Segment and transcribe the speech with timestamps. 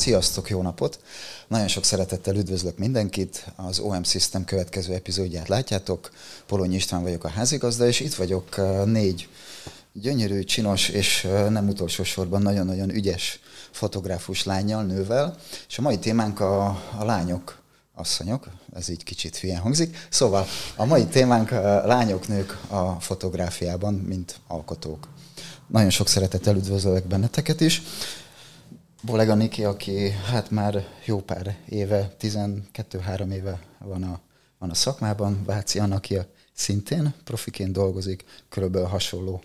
[0.00, 1.00] Sziasztok, jó napot!
[1.48, 3.46] Nagyon sok szeretettel üdvözlök mindenkit.
[3.56, 6.10] Az OM System következő epizódját látjátok.
[6.46, 9.28] Polonyi István vagyok a házigazda, és itt vagyok négy
[9.92, 13.40] gyönyörű, csinos és nem utolsó sorban nagyon-nagyon ügyes
[13.70, 15.36] fotográfus lányjal, nővel.
[15.68, 16.66] És a mai témánk a,
[16.98, 17.58] a lányok,
[17.94, 20.06] asszonyok, ez így kicsit hülyen hangzik.
[20.10, 25.08] Szóval a mai témánk a lányok, nők a fotográfiában, mint alkotók.
[25.66, 27.82] Nagyon sok szeretettel üdvözlök benneteket is.
[29.02, 34.20] Bolega Niki, aki hát már jó pár éve, 12-3 éve van a,
[34.58, 36.18] van a szakmában, Váci Anna, aki
[36.52, 39.42] szintén profiként dolgozik, körülbelül hasonló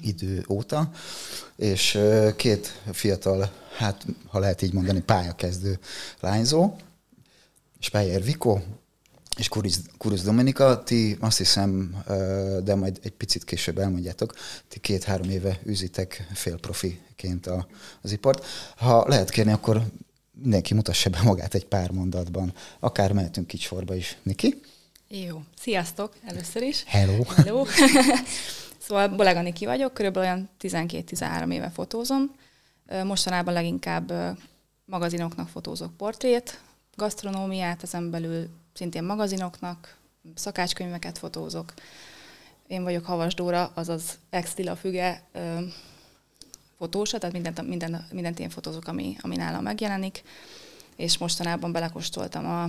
[0.00, 0.90] idő óta,
[1.56, 1.98] és
[2.36, 5.78] két fiatal, hát ha lehet így mondani, pályakezdő
[6.20, 6.74] lányzó,
[7.78, 8.58] Speyer Viko,
[9.38, 9.48] és
[9.98, 12.02] Kurusz Dominika, ti azt hiszem,
[12.64, 14.34] de majd egy picit később elmondjátok,
[14.68, 17.66] ti két-három éve űzitek félprofiként a,
[18.02, 18.44] az ipart.
[18.76, 19.82] Ha lehet kérni, akkor
[20.32, 22.52] mindenki mutassa be magát egy pár mondatban.
[22.80, 24.16] Akár mehetünk így sorba is.
[24.22, 24.60] Niki?
[25.08, 25.42] Jó.
[25.60, 26.84] Sziasztok először is.
[26.86, 27.22] Hello.
[27.36, 27.64] Hello.
[28.86, 32.34] szóval Bolega Niki vagyok, körülbelül olyan 12-13 éve fotózom.
[33.04, 34.12] Mostanában leginkább
[34.84, 36.60] magazinoknak fotózok portrét,
[36.96, 39.96] gasztronómiát, ezen belül szintén magazinoknak,
[40.34, 41.72] szakácskönyveket fotózok.
[42.66, 45.58] Én vagyok Havas Dóra, azaz ex a Füge ö,
[46.78, 50.22] fotósa, tehát mindent, minden, mindent én fotózok, ami, ami nálam megjelenik,
[50.96, 52.68] és mostanában belekostoltam a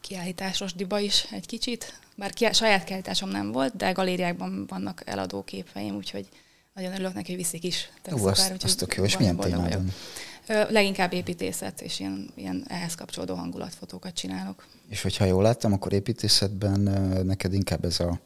[0.00, 5.42] kiállításos diba is egy kicsit, bár ki, saját kiállításom nem volt, de galériákban vannak eladó
[5.44, 6.28] képeim, úgyhogy
[6.74, 7.88] nagyon örülök neki, hogy viszik is.
[8.12, 9.64] Ó, azt, azt tök jó, és milyen témában?
[9.64, 9.82] Vagyok.
[10.46, 14.66] Leginkább építészet, és ilyen, ilyen ehhez kapcsolódó hangulatfotókat csinálok.
[14.88, 16.80] És hogyha jól láttam, akkor építészetben
[17.26, 18.20] neked inkább ez a,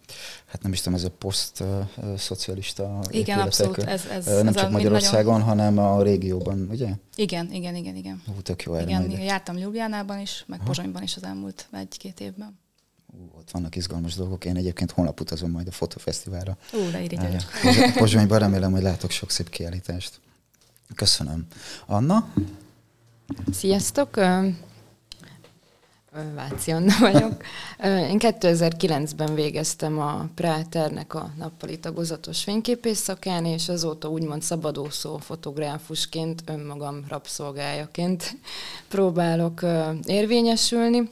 [0.46, 3.78] hát nem is tudom, ez a poszt-szocialista Igen, abszolút.
[3.78, 5.48] Ez, ez, nem ez csak Magyarországon, nagyon...
[5.48, 6.88] hanem a régióban, ugye?
[7.16, 8.22] Igen, igen, igen, igen.
[8.36, 9.22] Ú, tök jó Igen, majd.
[9.22, 10.68] jártam Ljubljánában is, meg Aha.
[10.68, 12.58] Pozsonyban is az elmúlt egy-két évben.
[13.06, 14.44] Ú, ott vannak izgalmas dolgok.
[14.44, 16.56] Én egyébként holnap utazom majd a fotofesztiválra.
[16.72, 17.18] Ú, de irigy
[17.94, 20.20] Pozsonyban remélem, hogy látok sok szép kiállítást.
[20.94, 21.46] Köszönöm.
[21.86, 22.32] Anna?
[23.52, 24.16] Sziasztok!
[26.34, 27.42] Váci Anna vagyok.
[27.82, 36.42] Én 2009-ben végeztem a Práternek a nappali tagozatos fényképész szakán, és azóta úgymond szabadúszó fotográfusként,
[36.46, 38.36] önmagam rabszolgájaként
[38.88, 39.60] próbálok
[40.06, 41.10] érvényesülni.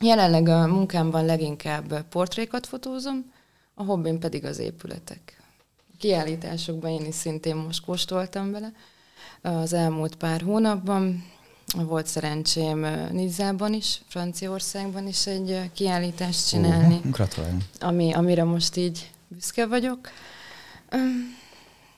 [0.00, 3.32] Jelenleg a munkámban leginkább portrékat fotózom,
[3.74, 5.42] a hobbim pedig az épületek.
[5.98, 8.72] Kiállításokban én is szintén most kóstoltam vele
[9.42, 11.24] az elmúlt pár hónapban.
[11.76, 17.00] Volt szerencsém Nizzában is, Franciaországban is egy kiállítást csinálni.
[17.04, 17.58] Uh, gratulálom.
[17.80, 19.98] Ami, amire most így büszke vagyok.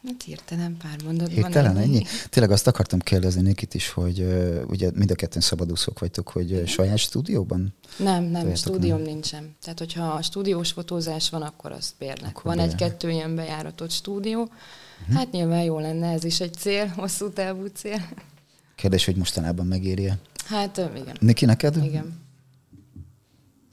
[0.07, 1.35] Hát hirtelen pár mondatban.
[1.35, 1.97] Hirtelen ennyi?
[1.97, 2.05] ennyi?
[2.29, 6.53] Tényleg azt akartam kérdezni Nikit is, hogy uh, ugye mind a ketten szabadúszók vagytok, hogy
[6.53, 7.75] uh, saját stúdióban?
[7.97, 9.07] Nem, nem, stúdióm nem?
[9.07, 9.57] nincsen.
[9.63, 12.31] Tehát, hogyha a stúdiós fotózás van, akkor azt bérnek.
[12.31, 14.49] Akkor van egy-kettő ilyen bejáratott stúdió.
[15.15, 18.09] Hát nyilván jó lenne, ez is egy cél, hosszú távú cél.
[18.75, 20.13] Kérdés, hogy mostanában megéri
[20.47, 21.17] Hát igen.
[21.21, 21.85] Niki, neked?
[21.85, 22.19] Igen.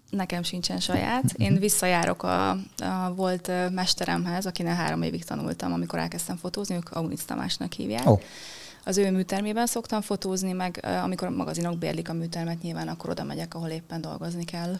[0.09, 1.23] Nekem sincsen saját.
[1.37, 1.59] Én mhm.
[1.59, 7.73] visszajárok a, a volt mesteremhez, akinek három évig tanultam, amikor elkezdtem fotózni, ők Aunic Tamásnak
[7.73, 8.09] hívják.
[8.09, 8.21] Oh.
[8.83, 13.23] Az ő műtermében szoktam fotózni, meg amikor a magazinok bérlik a műtermet, nyilván akkor oda
[13.23, 14.79] megyek, ahol éppen dolgozni kell.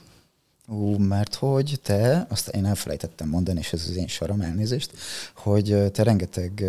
[0.70, 4.92] Ú, mert hogy te, azt én elfelejtettem mondani, és ez az én saram elnézést,
[5.36, 6.66] hogy te rengeteg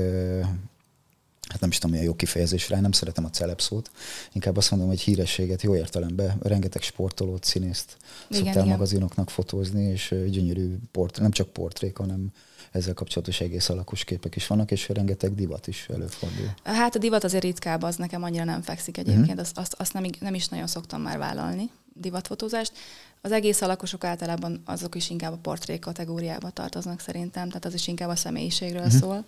[1.48, 3.90] hát nem is tudom, milyen jó kifejezés rá, nem szeretem a celeb szót,
[4.32, 7.96] inkább azt mondom, hogy hírességet jó értelemben, rengeteg sportolót, színészt
[8.28, 8.76] igen, szoktál igen.
[8.76, 12.32] magazinoknak fotózni, és gyönyörű port, nem csak portrék, hanem
[12.70, 16.54] ezzel kapcsolatos egész alakos képek is vannak, és rengeteg divat is előfordul.
[16.62, 19.40] Hát a divat azért ritkább, az nekem annyira nem fekszik egyébként, uh-huh.
[19.40, 22.72] azt, azt, azt nem, nem is nagyon szoktam már vállalni, divatfotózást.
[23.20, 27.86] Az egész alakosok általában azok is inkább a portré kategóriába tartoznak szerintem, tehát az is
[27.86, 29.00] inkább a személyiségről uh-huh.
[29.00, 29.24] szól,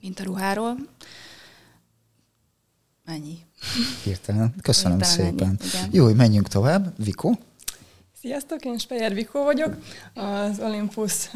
[0.00, 0.76] mint a ruháról.
[3.04, 3.38] Ennyi.
[4.04, 4.54] Hirtelen.
[4.62, 5.58] Köszönöm Hirtelen szépen.
[5.82, 7.04] Ennyi, Jó, hogy menjünk tovább.
[7.04, 7.32] Viko?
[8.22, 9.76] Sziasztok, én Speyer Vikó vagyok,
[10.14, 11.30] az Olympus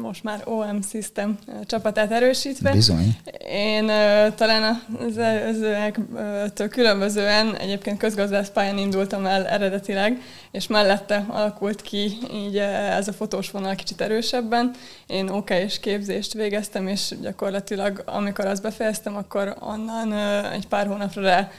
[0.00, 2.72] most már OM System csapatát erősítve.
[2.72, 3.16] Bizony.
[3.48, 3.86] Én
[4.34, 12.56] talán az előzőektől különbözően egyébként közgazdász pályán indultam el eredetileg, és mellette alakult ki így
[12.56, 14.70] ez a fotós vonal kicsit erősebben.
[15.06, 20.12] Én OK és képzést végeztem, és gyakorlatilag amikor azt befejeztem, akkor onnan
[20.52, 21.50] egy pár hónapra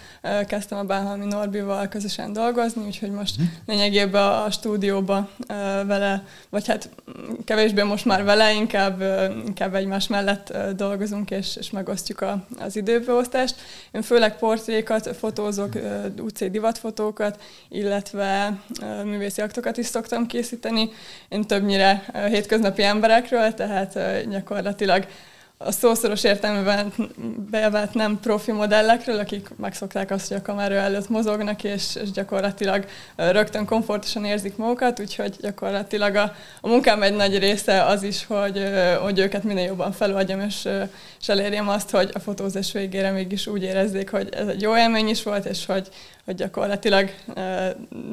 [0.47, 3.47] kezdtem a Bánhalmi Norbival közösen dolgozni, úgyhogy most mhm.
[3.65, 5.29] lényegében a stúdióba
[5.85, 6.89] vele, vagy hát
[7.45, 9.01] kevésbé most már vele, inkább,
[9.45, 13.55] inkább egymás mellett dolgozunk, és, és megosztjuk a, az időbeosztást.
[13.91, 15.73] Én főleg portrékat fotózok,
[16.21, 18.59] UC divatfotókat, illetve
[19.03, 20.89] művészi aktokat is szoktam készíteni.
[21.29, 23.99] Én többnyire hétköznapi emberekről, tehát
[24.29, 25.05] gyakorlatilag
[25.65, 26.93] a szószoros értelmében
[27.49, 32.85] bevett nem profi modellekről, akik megszokták azt, hogy a kamera előtt mozognak, és, és gyakorlatilag
[33.15, 38.63] rögtön komfortosan érzik magukat, úgyhogy gyakorlatilag a, a munkám egy nagy része az is, hogy,
[39.01, 40.67] hogy őket minél jobban feloldjam, és,
[41.21, 45.07] és elérjem azt, hogy a fotózás végére mégis úgy érezzék, hogy ez egy jó élmény
[45.07, 45.89] is volt, és hogy,
[46.29, 47.09] hogy gyakorlatilag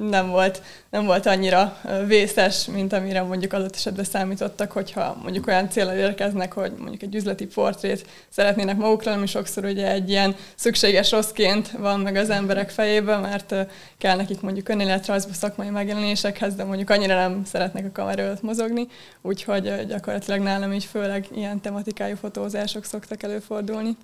[0.09, 5.71] nem volt, nem volt annyira vészes, mint amire mondjuk adott esetben számítottak, hogyha mondjuk olyan
[5.71, 11.11] célra érkeznek, hogy mondjuk egy üzleti portrét szeretnének magukra, ami sokszor ugye egy ilyen szükséges
[11.11, 13.55] rosszként van meg az emberek fejében, mert
[13.99, 18.87] kell nekik mondjuk önéletrajzba szakmai megjelenésekhez, de mondjuk annyira nem szeretnek a kamera előtt mozogni,
[19.23, 23.97] úgyhogy gyakorlatilag nálam így főleg ilyen tematikájú fotózások szoktak előfordulni.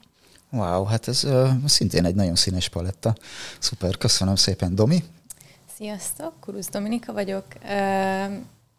[0.54, 3.14] Wow, hát ez uh, szintén egy nagyon színes paletta.
[3.58, 4.74] Szuper, köszönöm szépen.
[4.74, 5.04] Domi?
[5.76, 7.44] Sziasztok, Kurusz Dominika vagyok.
[7.62, 7.68] Uh,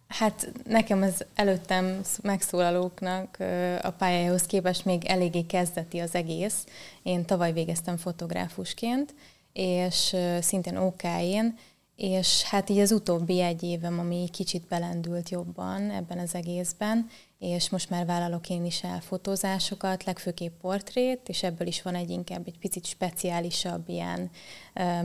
[0.07, 6.65] hát nekem az előttem megszólalóknak uh, a pályához képest még eléggé kezdeti az egész.
[7.03, 9.13] Én tavaly végeztem fotográfusként,
[9.53, 11.57] és uh, szintén OK-én,
[11.95, 17.09] és hát így az utóbbi egy évem, ami kicsit belendült jobban ebben az egészben,
[17.43, 22.09] és most már vállalok én is el fotózásokat, legfőképp portrét, és ebből is van egy
[22.09, 24.29] inkább egy picit speciálisabb ilyen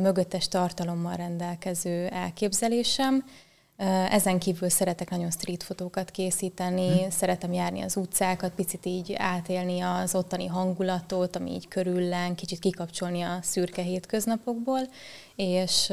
[0.00, 3.24] mögöttes tartalommal rendelkező elképzelésem.
[4.10, 7.10] Ezen kívül szeretek nagyon street fotókat készíteni, hmm.
[7.10, 13.22] szeretem járni az utcákat, picit így átélni az ottani hangulatot, ami így körüllen, kicsit kikapcsolni
[13.22, 14.80] a szürke hétköznapokból,
[15.40, 15.92] és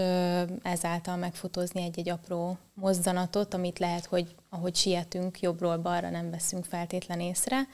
[0.64, 7.20] ezáltal megfotózni egy-egy apró mozdanatot, amit lehet, hogy ahogy sietünk jobbról balra nem veszünk feltétlen
[7.20, 7.68] észre.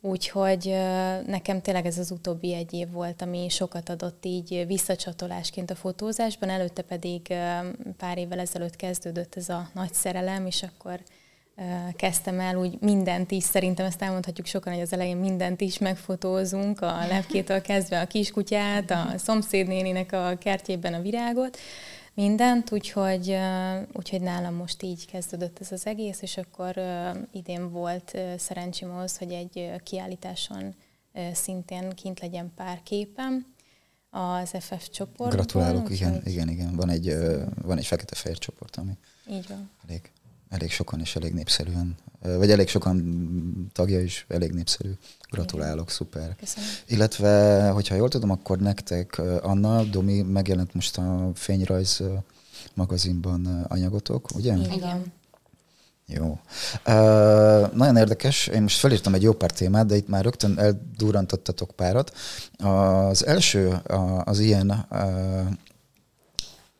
[0.00, 0.64] Úgyhogy
[1.26, 6.48] nekem tényleg ez az utóbbi egy év volt, ami sokat adott így visszacsatolásként a fotózásban,
[6.48, 7.34] előtte pedig
[7.96, 11.00] pár évvel ezelőtt kezdődött ez a nagy szerelem, és akkor
[11.96, 16.80] kezdtem el úgy mindent is, szerintem ezt elmondhatjuk sokan, hogy az elején mindent is megfotózunk,
[16.80, 21.58] a lepkétől kezdve a kiskutyát, a szomszédnéninek a kertjében a virágot,
[22.14, 23.36] mindent, úgyhogy,
[23.92, 26.80] úgyhogy nálam most így kezdődött ez az egész, és akkor
[27.32, 30.74] idén volt szerencsém ahhoz, hogy egy kiállításon
[31.32, 33.46] szintén kint legyen pár képem
[34.10, 35.28] az FF csoportban.
[35.28, 36.76] Gratulálok, igen, igen, igen.
[36.76, 37.16] Van egy,
[37.62, 38.92] van egy fekete-fehér csoport, ami
[39.30, 39.70] így van.
[39.88, 40.10] elég
[40.48, 44.90] elég sokan és elég népszerűen, vagy elég sokan tagja is elég népszerű.
[45.30, 46.36] Gratulálok, szuper.
[46.36, 46.68] Köszönöm.
[46.86, 52.02] Illetve, hogyha jól tudom, akkor nektek, Anna, Domi, megjelent most a Fényrajz
[52.74, 54.56] magazinban anyagotok, ugye?
[54.56, 55.12] Igen.
[56.10, 56.38] Jó.
[56.86, 61.70] Uh, nagyon érdekes, én most felírtam egy jó pár témát, de itt már rögtön eldurrantottatok
[61.70, 62.12] párat.
[62.56, 63.80] Az első
[64.24, 65.46] az ilyen, uh,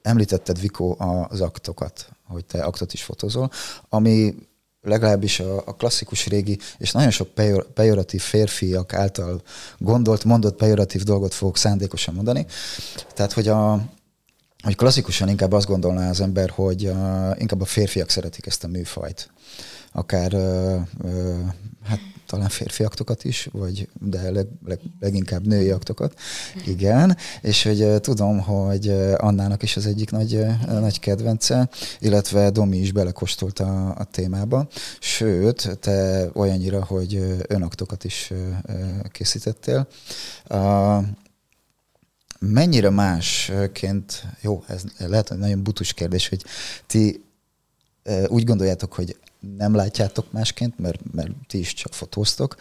[0.02, 0.96] említetted Viko
[1.28, 3.50] az aktokat, hogy te aktot is fotózol,
[3.88, 4.34] ami
[4.82, 9.42] legalábbis a, a klasszikus régi, és nagyon sok pejor, pejoratív férfiak által
[9.78, 12.46] gondolt, mondott pejoratív dolgot fogok szándékosan mondani.
[13.14, 13.82] Tehát, hogy a,
[14.62, 18.68] hogy klasszikusan inkább azt gondolná az ember, hogy a, inkább a férfiak szeretik ezt a
[18.68, 19.30] műfajt.
[19.92, 21.40] Akár ö, ö,
[21.84, 26.14] hát talán férfi aktokat is, vagy, de leg, leg, leginkább női aktokat.
[26.66, 31.68] Igen, és hogy tudom, hogy Annának is az egyik nagy, nagy kedvence,
[31.98, 34.68] illetve Domi is belekostolt a, témába.
[35.00, 38.32] Sőt, te olyannyira, hogy önaktokat is
[39.12, 39.88] készítettél.
[42.38, 46.44] Mennyire másként, jó, ez lehet, nagyon butus kérdés, hogy
[46.86, 47.24] ti
[48.26, 49.16] úgy gondoljátok, hogy
[49.56, 52.56] nem látjátok másként, mert, mert ti is csak fotóztok.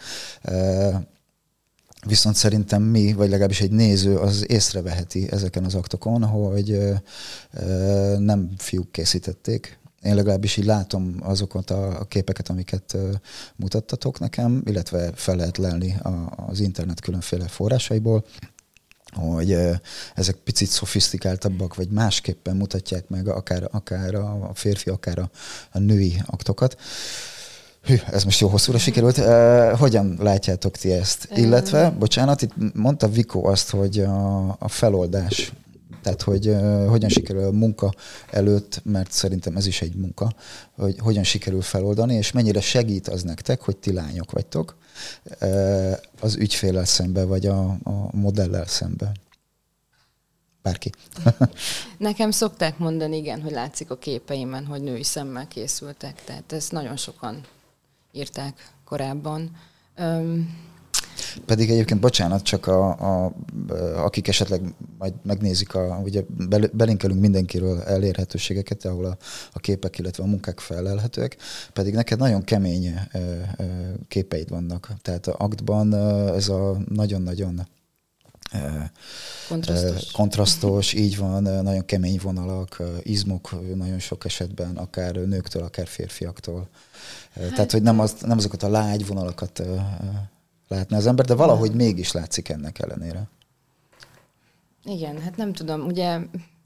[2.06, 6.78] Viszont szerintem mi, vagy legalábbis egy néző, az észreveheti ezeken az aktokon, hogy
[8.18, 9.78] nem fiúk készítették.
[10.02, 12.96] Én legalábbis így látom azokat a képeket, amiket
[13.56, 15.96] mutattatok nekem, illetve fel lehet lelni
[16.36, 18.24] az internet különféle forrásaiból
[19.12, 19.58] hogy
[20.14, 25.30] ezek picit szofisztikáltabbak, vagy másképpen mutatják meg akár, akár a férfi, akár a,
[25.72, 26.76] a női aktokat.
[27.82, 29.18] Hű, ez most jó hosszúra sikerült.
[29.18, 31.28] Uh, hogyan látjátok ti ezt?
[31.34, 35.52] Illetve, bocsánat, itt mondta Viko azt, hogy a, a feloldás,
[36.08, 36.56] tehát hogy
[36.88, 37.92] hogyan sikerül a munka
[38.30, 40.32] előtt, mert szerintem ez is egy munka,
[40.76, 44.76] hogy hogyan sikerül feloldani, és mennyire segít az nektek, hogy ti lányok vagytok,
[46.20, 49.12] az ügyfélel szembe, vagy a, a modellel szembe.
[50.62, 50.92] bárki.
[51.98, 56.96] Nekem szokták mondani, igen, hogy látszik a képeimen, hogy női szemmel készültek, tehát ezt nagyon
[56.96, 57.40] sokan
[58.12, 59.56] írták korábban.
[59.98, 60.67] Um,
[61.44, 63.32] pedig egyébként, bocsánat, csak a, a,
[63.96, 64.60] akik esetleg
[64.98, 66.22] majd megnézik, a, ugye
[66.72, 69.16] belinkelünk mindenkiről elérhetőségeket, ahol a,
[69.52, 71.36] a képek, illetve a munkák felelhetőek,
[71.72, 73.00] pedig neked nagyon kemény
[74.08, 74.92] képeid vannak.
[75.02, 75.94] Tehát a aktban
[76.34, 77.66] ez a nagyon-nagyon
[79.48, 80.10] kontrasztos.
[80.12, 86.68] kontrasztos, így van, nagyon kemény vonalak, izmok nagyon sok esetben, akár nőktől, akár férfiaktól.
[87.34, 89.62] Hát, Tehát, hogy nem, az, nem azokat a lágy vonalakat
[90.68, 93.28] látni az ember, de valahogy mégis látszik ennek ellenére.
[94.84, 96.18] Igen, hát nem tudom, ugye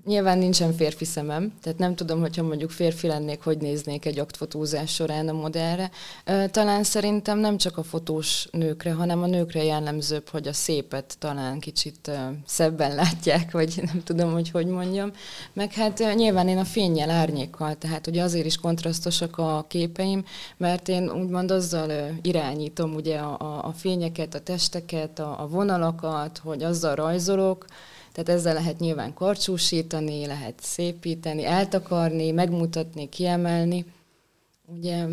[0.04, 4.94] Nyilván nincsen férfi szemem, tehát nem tudom, hogyha mondjuk férfi lennék, hogy néznék egy aktfotózás
[4.94, 5.90] során a modellre.
[6.50, 11.58] Talán szerintem nem csak a fotós nőkre, hanem a nőkre jellemzőbb, hogy a szépet talán
[11.58, 12.10] kicsit
[12.46, 15.12] szebben látják, vagy nem tudom, hogy hogy mondjam.
[15.52, 20.24] Meg hát nyilván én a fényjel, árnyékkal, tehát ugye azért is kontrasztosak a képeim,
[20.56, 26.62] mert én úgymond azzal irányítom ugye a, a fényeket, a testeket, a, a vonalakat, hogy
[26.62, 27.66] azzal rajzolok,
[28.12, 33.84] tehát ezzel lehet nyilván karcsúsítani, lehet szépíteni, eltakarni, megmutatni, kiemelni.
[34.66, 35.06] Ugye,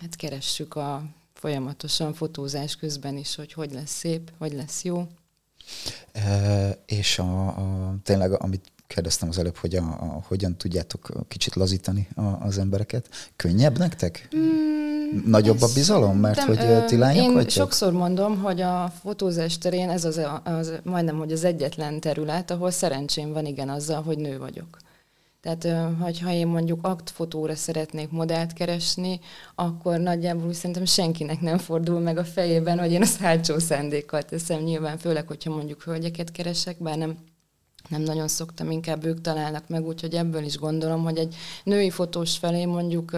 [0.00, 5.06] hát keressük a folyamatosan fotózás közben is, hogy hogy lesz szép, hogy lesz jó.
[6.12, 11.54] E, és a, a, tényleg, amit kérdeztem az előbb, hogy a, a, hogyan tudjátok kicsit
[11.54, 13.08] lazítani a, az embereket.
[13.36, 14.28] Könnyebb nektek?
[14.36, 17.50] Mm, Nagyobb a bizalom, mert nem, hogy ti lányok Én vagytok?
[17.50, 22.70] sokszor mondom, hogy a fotózás terén ez az, az majdnem, hogy az egyetlen terület, ahol
[22.70, 24.76] szerencsém van igen azzal, hogy nő vagyok.
[25.40, 25.68] Tehát,
[26.22, 29.20] ha én mondjuk aktfotóra szeretnék modellt keresni,
[29.54, 34.62] akkor nagyjából szerintem senkinek nem fordul meg a fejében, hogy én azt hátsó szándékkal teszem.
[34.62, 37.16] Nyilván, főleg, hogyha mondjuk hölgyeket keresek, bár nem
[37.88, 41.34] nem nagyon szoktam, inkább ők találnak meg, úgyhogy ebből is gondolom, hogy egy
[41.64, 43.16] női fotós felé mondjuk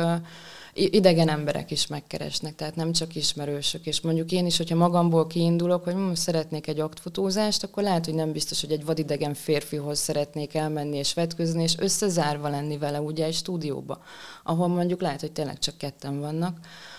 [0.75, 3.87] idegen emberek is megkeresnek, tehát nem csak ismerősök.
[3.87, 8.14] És mondjuk én is, hogyha magamból kiindulok, hogy most szeretnék egy aktfotózást, akkor lehet, hogy
[8.14, 13.25] nem biztos, hogy egy vadidegen férfihoz szeretnék elmenni és vetközni, és összezárva lenni vele ugye
[13.25, 14.02] egy stúdióba,
[14.42, 16.59] ahol mondjuk lehet, hogy tényleg csak ketten vannak,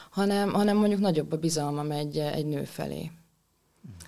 [0.09, 3.11] hanem, hanem mondjuk nagyobb a bizalmam egy, egy nő felé.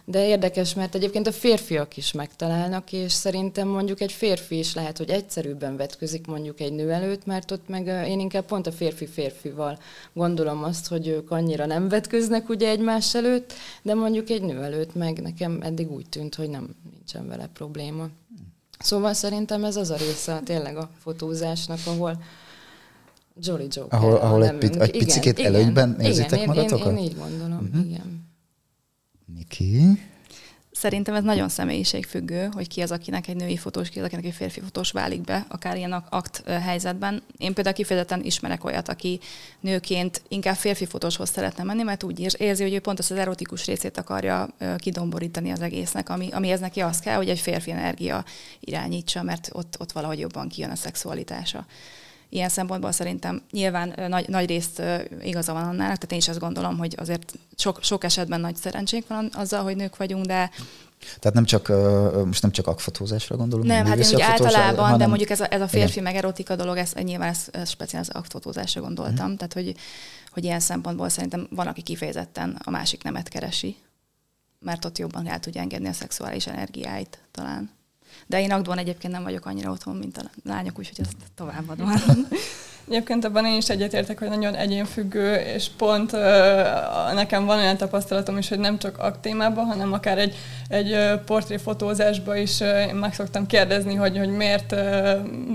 [0.08, 4.98] De érdekes, mert egyébként a férfiak is megtalálnak, és szerintem mondjuk egy férfi is lehet,
[4.98, 9.80] hogy egyszerűbben vetközik mondjuk egy nő előtt, mert ott meg én inkább pont a férfi-férfival
[10.14, 14.96] gondolom azt, hogy ők annyira nem vetköznek ugye egymás előtt, de mondjuk egy nő előtt
[14.96, 18.08] meg nekem eddig úgy tűnt, hogy nem nincsen vele probléma.
[18.80, 22.22] Szóval szerintem ez az a része tényleg a fotózásnak, ahol
[23.40, 24.00] Jolly Joker.
[24.00, 26.92] Ahol, ahol egy, egy picit előnyben érzitek igen, magatokat?
[26.92, 27.86] Én, én így gondolom, uh-huh.
[27.86, 28.25] igen.
[29.50, 30.02] Niki?
[30.72, 34.34] Szerintem ez nagyon személyiségfüggő, hogy ki az, akinek egy női fotós, ki az, akinek egy
[34.34, 37.24] férfi fotós válik be, akár ilyen akt helyzetben.
[37.38, 39.20] Én például kifejezetten ismerek olyat, aki
[39.60, 43.66] nőként inkább férfi fotóshoz szeretne menni, mert úgy érzi, hogy ő pont azt az erotikus
[43.66, 48.26] részét akarja kidomborítani az egésznek, ami, ami ez neki az kell, hogy egy férfi energia
[48.60, 51.66] irányítsa, mert ott, ott valahogy jobban kijön a szexualitása
[52.36, 54.82] ilyen szempontból szerintem nyilván nagy, nagy részt
[55.22, 59.08] igaza van annál, tehát én is azt gondolom, hogy azért sok, sok esetben nagy szerencsénk
[59.08, 60.50] van azzal, hogy nők vagyunk, de
[61.20, 61.68] tehát nem csak,
[62.26, 63.68] most nem csak akfotózásra gondolunk.
[63.68, 64.98] Nem, hát én úgy általában, hanem...
[64.98, 66.04] de mondjuk ez a, ez a férfi igen.
[66.04, 69.36] meg erotika dolog, ez, nyilván ez, ez speciál az akfotózásra gondoltam, mm.
[69.36, 69.76] tehát hogy,
[70.32, 73.76] hogy ilyen szempontból szerintem van, aki kifejezetten a másik nemet keresi,
[74.60, 77.70] mert ott jobban el tudja engedni a szexuális energiáit talán.
[78.28, 81.92] De én Agdon egyébként nem vagyok annyira otthon, mint a lányok, úgyhogy ezt továbbadom.
[82.90, 86.20] Egyébként abban én is egyetértek, hogy nagyon egyénfüggő, és pont uh,
[87.14, 90.36] nekem van olyan tapasztalatom is, hogy nem csak aktémában, hanem akár egy,
[90.68, 94.80] egy portréfotózásban is uh, én meg szoktam kérdezni, hogy, hogy miért uh,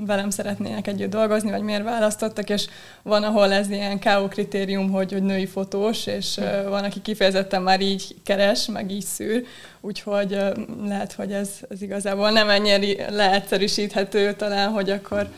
[0.07, 2.67] velem szeretnének együtt dolgozni, vagy miért választottak, és
[3.03, 7.63] van, ahol ez ilyen KO kritérium, hogy, hogy női fotós, és uh, van, aki kifejezetten
[7.63, 9.45] már így keres, meg így szűr,
[9.81, 15.29] úgyhogy uh, lehet, hogy ez, ez igazából nem ennyire leegyszerűsíthető talán, hogy akkor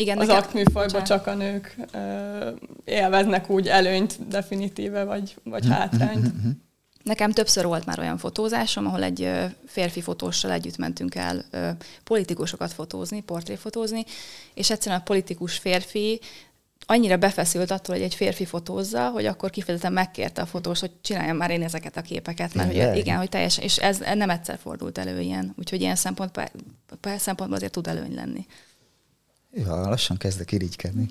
[0.00, 0.42] igen, az nekem...
[0.42, 2.50] aktműfajban csak a nők ö,
[2.84, 6.22] élveznek úgy előnyt definitíve, vagy, vagy mhm, hátrányt.
[6.22, 6.50] Mhm, mhm,
[7.02, 9.30] nekem többször volt már olyan fotózásom, ahol egy
[9.66, 11.44] férfi fotóssal együtt mentünk el
[12.04, 14.04] politikusokat fotózni, portréfotózni,
[14.54, 16.20] és egyszerűen a politikus férfi
[16.86, 21.36] annyira befeszült attól, hogy egy férfi fotózza, hogy akkor kifejezetten megkérte a fotós, hogy csináljam
[21.36, 24.98] már én ezeket a képeket, mert hogy, igen, hogy teljesen, és ez nem egyszer fordult
[24.98, 26.44] elő ilyen, úgyhogy ilyen szempontból,
[27.16, 28.46] szempontból azért tud előny lenni.
[29.52, 31.06] Ja, lassan kezdek irigykedni.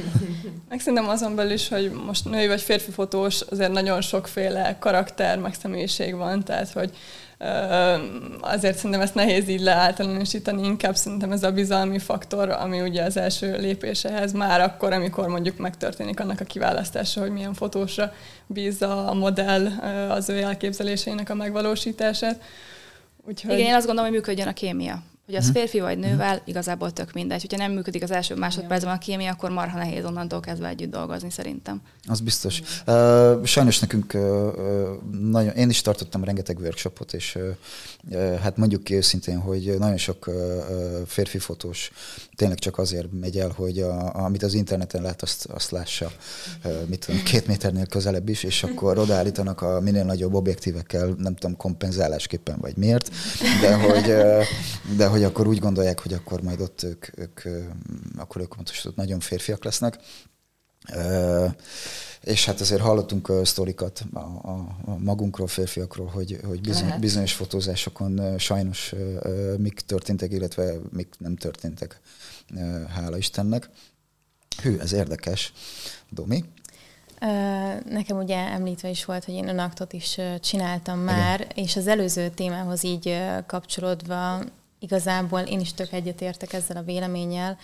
[0.68, 5.38] Meg szerintem azon belül is, hogy most női vagy férfi fotós, azért nagyon sokféle karakter,
[5.38, 6.96] meg személyiség van, tehát hogy
[8.40, 13.16] azért szerintem ezt nehéz így leáltalánosítani, inkább szerintem ez a bizalmi faktor, ami ugye az
[13.16, 18.12] első lépésehez már akkor, amikor mondjuk megtörténik annak a kiválasztása, hogy milyen fotósra
[18.46, 19.66] bízza a modell
[20.10, 22.42] az ő elképzeléseinek a megvalósítását.
[23.26, 23.52] Úgyhogy...
[23.52, 25.02] Igen, én azt gondolom, hogy működjön a kémia.
[25.26, 25.54] Hogy az mhm.
[25.54, 27.40] férfi vagy nővel, igazából tök mindegy.
[27.40, 31.30] Hogyha nem működik az első másodpercben a kémia, akkor marha nehéz onnantól kezdve együtt dolgozni
[31.30, 31.80] szerintem.
[32.04, 32.62] Az biztos.
[32.86, 34.20] Uh, sajnos nekünk uh,
[35.20, 37.38] nagyon, én is tartottam rengeteg workshopot, és
[38.10, 40.34] uh, hát mondjuk ki őszintén, hogy nagyon sok uh,
[41.06, 41.90] férfi fotós
[42.36, 46.12] tényleg csak azért megy el, hogy a, amit az interneten lát, azt, azt lássa,
[46.64, 51.34] uh, mit tudom, két méternél közelebb is, és akkor odaállítanak a minél nagyobb objektívekkel, nem
[51.34, 53.10] tudom, kompenzálásképpen vagy miért,
[53.60, 54.42] de hogy, uh,
[54.96, 57.40] de hogy akkor úgy gondolják, hogy akkor majd ott ők, ők
[58.16, 59.98] akkor ők ott nagyon férfiak lesznek.
[62.20, 68.38] És hát azért hallottunk sztorikat a, a, a magunkról, férfiakról, hogy, hogy bizony, bizonyos fotózásokon
[68.38, 68.94] sajnos
[69.58, 72.00] mik történtek, illetve mik nem történtek,
[72.88, 73.70] hála Istennek.
[74.62, 75.52] Hű, ez érdekes.
[76.10, 76.44] Domi?
[77.88, 81.64] Nekem ugye említve is volt, hogy én önaktot is csináltam már, Igen.
[81.64, 84.44] és az előző témához így kapcsolódva
[84.78, 87.58] igazából én is tök egyetértek ezzel a véleménnyel.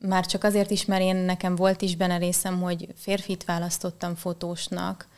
[0.00, 5.08] Már csak azért is, mert én nekem volt is benne részem, hogy férfit választottam fotósnak,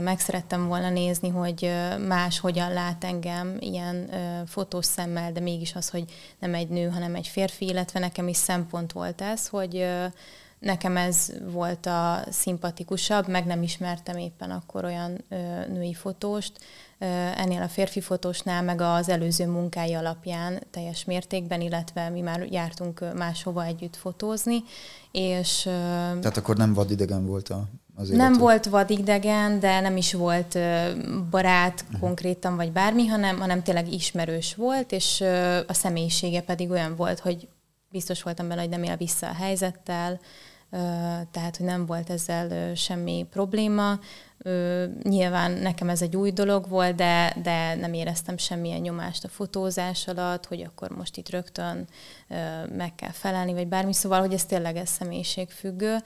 [0.00, 1.72] meg szerettem volna nézni, hogy
[2.06, 4.10] más hogyan lát engem ilyen
[4.46, 6.04] fotós szemmel, de mégis az, hogy
[6.38, 9.86] nem egy nő, hanem egy férfi, illetve nekem is szempont volt ez, hogy
[10.58, 15.24] nekem ez volt a szimpatikusabb, meg nem ismertem éppen akkor olyan
[15.68, 16.52] női fotóst,
[16.98, 23.04] ennél a férfi fotósnál, meg az előző munkái alapján teljes mértékben, illetve mi már jártunk
[23.14, 24.62] máshova együtt fotózni,
[25.12, 25.62] és...
[26.20, 30.58] Tehát akkor nem vadidegen volt a, az Nem volt vadidegen, de nem is volt
[31.30, 32.00] barát uh-huh.
[32.00, 35.20] konkrétan, vagy bármi, hanem, hanem tényleg ismerős volt, és
[35.66, 37.48] a személyisége pedig olyan volt, hogy
[37.90, 40.20] biztos voltam benne, hogy nem él vissza a helyzettel,
[41.30, 43.98] tehát hogy nem volt ezzel semmi probléma.
[45.02, 50.08] Nyilván nekem ez egy új dolog volt, de, de nem éreztem semmilyen nyomást a fotózás
[50.08, 51.88] alatt, hogy akkor most itt rögtön
[52.76, 53.92] meg kell felelni, vagy bármi.
[53.92, 55.96] Szóval, hogy ez tényleg ez személyiségfüggő.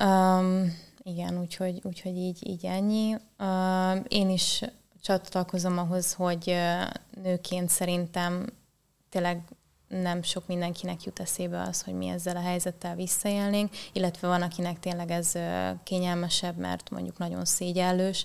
[0.00, 3.16] Um, igen, úgyhogy, úgyhogy így, így ennyi.
[3.38, 4.62] Uh, én is
[5.02, 6.56] csatlakozom ahhoz, hogy
[7.22, 8.46] nőként szerintem
[9.08, 9.42] tényleg
[9.90, 14.80] nem sok mindenkinek jut eszébe az, hogy mi ezzel a helyzettel visszaélnénk, illetve van, akinek
[14.80, 15.32] tényleg ez
[15.82, 18.24] kényelmesebb, mert mondjuk nagyon szégyellős,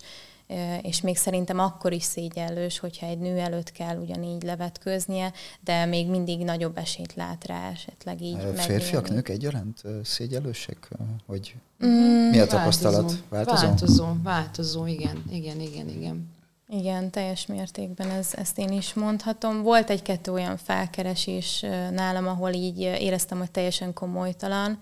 [0.82, 6.10] és még szerintem akkor is szégyellős, hogyha egy nő előtt kell ugyanígy levetköznie, de még
[6.10, 8.38] mindig nagyobb esélyt lát rá esetleg így.
[8.56, 10.90] Férfiak, nők egyaránt szégyellősek?
[11.26, 13.24] Hogy mm, mi a tapasztalat?
[13.30, 13.66] Változó?
[13.66, 16.35] Változó, változó, igen, igen, igen, igen.
[16.68, 19.62] Igen, teljes mértékben ez, ezt én is mondhatom.
[19.62, 21.60] Volt egy-kettő olyan felkeresés
[21.92, 24.80] nálam, ahol így éreztem, hogy teljesen komolytalan.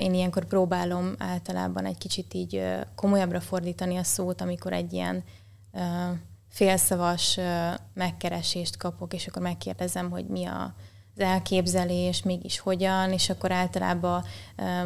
[0.00, 2.62] Én ilyenkor próbálom általában egy kicsit így
[2.94, 5.24] komolyabbra fordítani a szót, amikor egy ilyen
[6.48, 7.38] félszavas
[7.94, 10.74] megkeresést kapok, és akkor megkérdezem, hogy mi a
[11.16, 14.24] az elképzelés, mégis hogyan, és akkor általában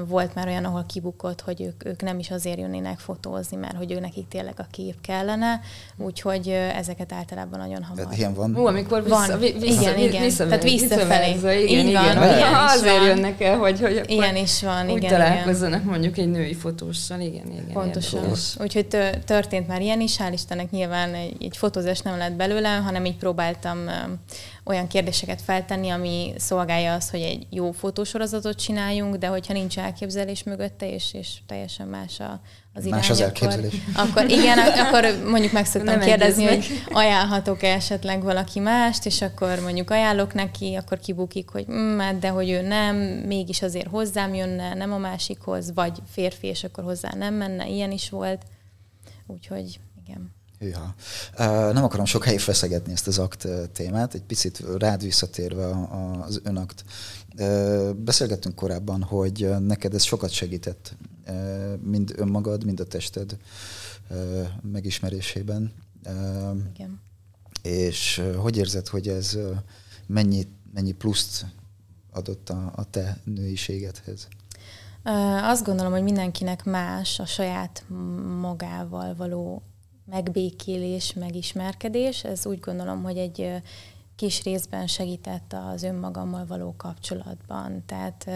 [0.07, 3.93] volt már olyan, ahol kibukott, hogy ők, ők nem is azért jönnének fotózni, mert hogy
[3.93, 5.61] ő nekik tényleg a kép kellene,
[5.97, 8.03] úgyhogy ezeket általában nagyon hamar.
[8.03, 8.55] Tehát ilyen van?
[8.55, 9.38] Hú, amikor vissza, van.
[9.38, 10.23] Vissza, igen, igen.
[10.23, 11.33] Vissza, Tehát visszafelé.
[11.33, 12.19] Vissza, igen, igen, igen.
[12.19, 13.07] Van, igen azért van.
[13.07, 15.91] jönnek el, hogy, hogy ilyen is van, úgy igen, találkozzanak igen.
[15.91, 17.73] mondjuk egy női fotóssal, igen, igen.
[17.73, 18.33] Pontosan.
[18.61, 18.87] Úgyhogy
[19.25, 23.17] történt már ilyen is, hál' Istennek nyilván egy, egy fotózás nem lett belőle, hanem így
[23.17, 23.79] próbáltam
[24.68, 30.42] olyan kérdéseket feltenni, ami szolgálja azt, hogy egy jó fotósorozatot csináljunk, de hogyha nincs elképzelés
[30.42, 32.40] mögötte, és, és teljesen más a,
[32.74, 33.72] az irány, Más az elképzelés.
[33.94, 39.61] Akkor, akkor igen, akkor mondjuk meg szoktam kérdezni, hogy ajánlhatok-e esetleg valaki mást, és akkor
[39.61, 44.35] mondjuk ajánlok neki, akkor kibukik, hogy mm, hát de hogy ő nem, mégis azért hozzám
[44.35, 48.42] jönne, nem a másikhoz, vagy férfi, és akkor hozzá nem menne, ilyen is volt.
[49.26, 50.37] Úgyhogy igen.
[50.59, 50.94] Hűha.
[51.73, 55.66] Nem akarom sokáig feszegetni ezt az akt témát, egy picit rád visszatérve
[56.23, 56.85] az önakt.
[57.97, 60.97] Beszélgettünk korábban, hogy neked ez sokat segített,
[61.83, 63.37] mind önmagad, mind a tested
[64.62, 65.73] megismerésében.
[66.75, 67.01] Igen.
[67.62, 69.38] És hogy érzed, hogy ez
[70.07, 71.47] mennyi, mennyi pluszt
[72.12, 74.29] adott a, a te nőiségedhez?
[75.42, 77.85] Azt gondolom, hogy mindenkinek más a saját
[78.40, 79.62] magával való
[80.11, 82.25] megbékélés, megismerkedés.
[82.25, 83.62] Ez úgy gondolom, hogy egy
[84.16, 87.83] kis részben segített az önmagammal való kapcsolatban.
[87.87, 88.31] Tehát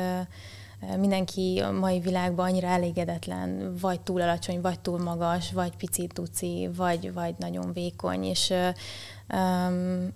[0.97, 6.71] mindenki a mai világban annyira elégedetlen, vagy túl alacsony, vagy túl magas, vagy picit tuci,
[6.77, 8.53] vagy, vagy nagyon vékony, és
[9.35, 10.09] um,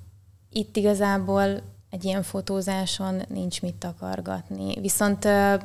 [0.53, 4.81] itt igazából egy ilyen fotózáson nincs mit takargatni.
[4.81, 5.63] Viszont uh,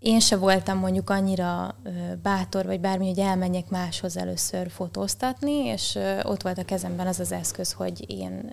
[0.00, 1.74] én se voltam mondjuk annyira
[2.22, 7.32] bátor, vagy bármi, hogy elmenjek máshoz először fotóztatni, és ott volt a kezemben az az
[7.32, 8.52] eszköz, hogy én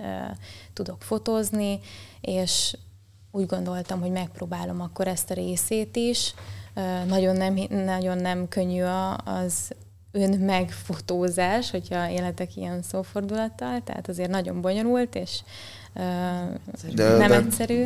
[0.73, 1.79] tudok fotózni,
[2.21, 2.77] és
[3.31, 6.33] úgy gondoltam, hogy megpróbálom akkor ezt a részét is.
[7.07, 8.83] Nagyon nem, nagyon nem könnyű
[9.23, 9.71] az
[10.12, 15.41] ön megfotózás, hogyha életek ilyen szófordulattal, tehát azért nagyon bonyolult, és
[16.93, 17.83] de, nem de egyszerű.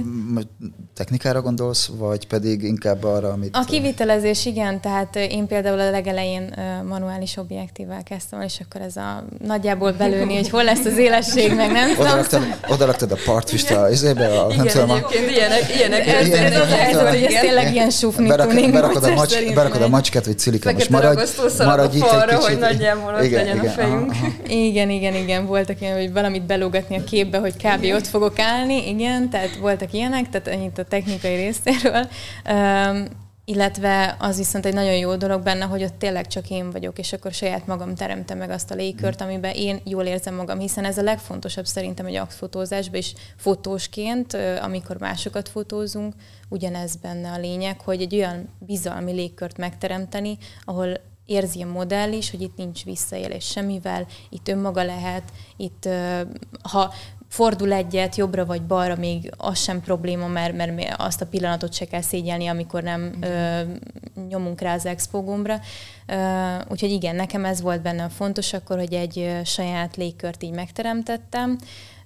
[0.95, 3.55] Technikára gondolsz, vagy pedig inkább arra, amit...
[3.55, 6.55] A kivitelezés, igen, tehát én például a legelején
[6.87, 11.71] manuális objektívvel kezdtem, és akkor ez a nagyjából belőni, hogy hol lesz az élesség, meg
[11.71, 16.07] nem oda raktad, oda raktad a partvist a izébe, a, nem tudom, egyébként ilyenek, ilyenek.
[16.07, 19.81] Ez, ez az a helyzet, hogy ez tényleg ilyen sufni berak, berakod, a macs, berakod
[19.81, 21.21] a macskát, hogy cilika, most maradj,
[21.57, 22.43] maradj itt egy kicsit.
[22.47, 24.13] hogy nagyjából ott legyen a fejünk.
[24.47, 27.83] Igen, igen, igen, voltak ilyen, hogy valamit belógatni a képbe, hogy kb.
[28.01, 32.07] Ott fogok állni, igen, tehát voltak ilyenek, tehát ennyit a technikai részéről.
[32.49, 33.05] Um,
[33.45, 37.13] illetve az viszont egy nagyon jó dolog benne, hogy ott tényleg csak én vagyok, és
[37.13, 40.97] akkor saját magam teremtem meg azt a légkört, amiben én jól érzem magam, hiszen ez
[40.97, 46.13] a legfontosabb szerintem egy aktfotózásban, és fotósként, amikor másokat fotózunk,
[46.49, 50.93] ugyanez benne a lényeg, hogy egy olyan bizalmi légkört megteremteni, ahol
[51.25, 55.23] érzi a modell is, hogy itt nincs visszaélés semmivel, itt önmaga lehet,
[55.57, 55.89] itt
[56.61, 56.93] ha
[57.31, 61.85] fordul egyet jobbra vagy balra, még az sem probléma, mert, mert azt a pillanatot se
[61.85, 63.61] kell szégyelni, amikor nem ö,
[64.29, 65.59] nyomunk rá az expo gombra.
[66.07, 66.15] Ö,
[66.69, 71.57] úgyhogy igen, nekem ez volt benne fontos akkor, hogy egy saját légkört így megteremtettem,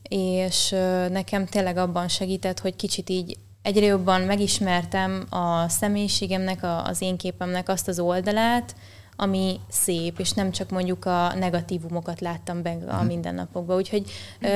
[0.09, 6.85] és ö, nekem tényleg abban segített, hogy kicsit így egyre jobban megismertem a személyiségemnek, a,
[6.85, 8.75] az én képemnek azt az oldalát,
[9.15, 13.06] ami szép, és nem csak mondjuk a negatívumokat láttam be a mhm.
[13.06, 13.78] mindennapokban.
[13.78, 14.12] Úgyhogy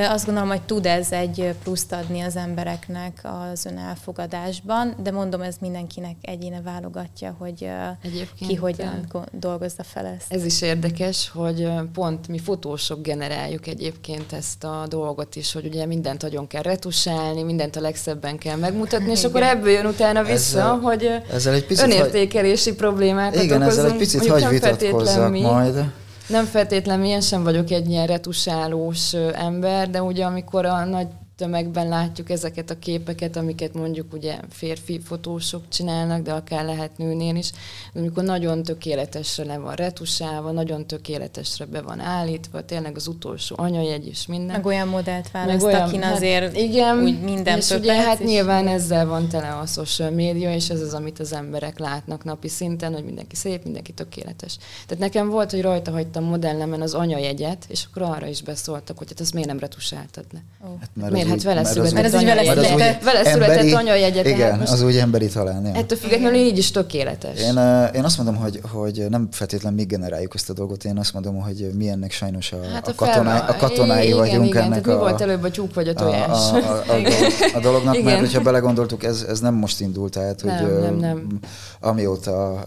[0.10, 5.56] azt gondolom, hogy tud ez egy pluszt adni az embereknek az elfogadásban, de mondom, ez
[5.62, 7.69] mindenkinek egyéne válogatja, hogy
[8.02, 10.34] Egyébként ki hogyan dolgozza fel ezt.
[10.34, 15.86] Ez is érdekes, hogy pont mi fotósok generáljuk egyébként ezt a dolgot is, hogy ugye
[15.86, 19.30] mindent nagyon kell retusálni, mindent a legszebben kell megmutatni, és Igen.
[19.30, 23.80] akkor ebből jön utána vissza, ezzel, hogy ezzel egy picit önértékelési problémákat Igen, okozunk.
[23.80, 25.91] ezzel egy picit hagy vitatkozzak mi, majd.
[26.27, 31.07] Nem feltétlenül én sem vagyok egy ilyen retusálós ember, de ugye amikor a nagy
[31.39, 37.36] tömegben látjuk ezeket a képeket, amiket mondjuk ugye férfi fotósok csinálnak, de akár lehet nőnél
[37.36, 37.52] is,
[37.95, 44.08] amikor nagyon tökéletesre le van retusálva, nagyon tökéletesre be van állítva, tényleg az utolsó anyajegy
[44.08, 44.56] is minden.
[44.56, 48.67] Meg olyan modellt választ, olyan, akin hát azért igen, úgy minden és ugye hát nyilván
[48.67, 52.93] ezzel van tele a social média, és ez az, amit az emberek látnak napi szinten,
[52.93, 54.58] hogy mindenki szép, mindenki tökéletes.
[54.88, 59.08] Tehát nekem volt, hogy rajta hagytam modellemen az anyajegyet, és akkor arra is beszóltak, hogy
[59.10, 60.39] hát ezt miért nem retusáltad le.
[60.62, 60.80] Oh.
[60.80, 61.28] Hát mert miért?
[61.29, 64.25] Hát vele született, mert ez vele, született, vele született anyajegyet.
[64.25, 65.65] Igen, az úgy emberi talán.
[65.65, 65.73] Ja.
[65.73, 67.41] Ettől függetlenül így is tökéletes.
[67.41, 67.57] Én,
[67.95, 71.41] én azt mondom, hogy, hogy nem feltétlenül mi generáljuk ezt a dolgot, én azt mondom,
[71.41, 74.81] hogy mi ennek sajnos a, hát a, a, katoná, a katonái igen, vagyunk igen, ennek.
[74.81, 76.51] Tehát a, mi volt előbb a tyúk vagy a tojás?
[76.51, 76.59] A, a,
[76.91, 78.05] a, a, a dolognak, igen.
[78.05, 81.39] mert hogyha belegondoltuk, ez, ez nem most indult, tehát hogy nem, nem, nem.
[81.79, 82.63] amióta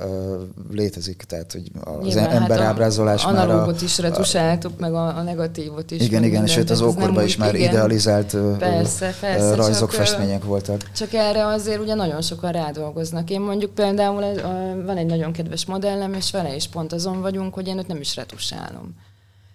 [0.73, 3.75] létezik, tehát hogy az Nyilván, ember hát ábrázolás már a...
[3.83, 6.01] is retusáltuk, meg a, a negatívot is.
[6.01, 10.91] Igen, igen, és az ókorban is már idealizált persze, persze, rajzok, csak, festmények voltak.
[10.93, 13.31] Csak erre azért ugye nagyon sokan rádolgoznak.
[13.31, 14.35] Én mondjuk például
[14.85, 18.01] van egy nagyon kedves modellem, és vele is pont azon vagyunk, hogy én őt nem
[18.01, 18.95] is retusálom.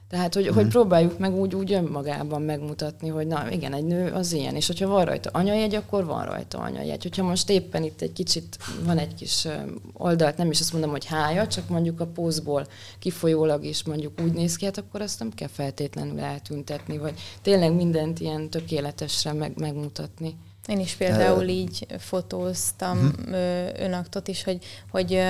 [0.09, 0.53] Tehát, hogy, mm.
[0.53, 0.71] hogy mhm.
[0.71, 4.87] próbáljuk meg úgy, úgy önmagában megmutatni, hogy na igen, egy nő az ilyen, és hogyha
[4.87, 7.03] van rajta anyajegy, akkor van rajta anyajegy.
[7.03, 9.47] Hogyha most éppen itt egy kicsit van egy kis
[9.93, 12.67] oldalt, nem is azt mondom, hogy hája, csak mondjuk a pózból
[12.99, 17.73] kifolyólag is mondjuk úgy néz ki, hát akkor azt nem kell feltétlenül eltüntetni, vagy tényleg
[17.73, 20.35] mindent ilyen tökéletesre meg, megmutatni.
[20.67, 23.37] Én is például így fotóztam uh-huh.
[23.79, 24.57] önaktot is, hogy,
[24.91, 25.21] hogy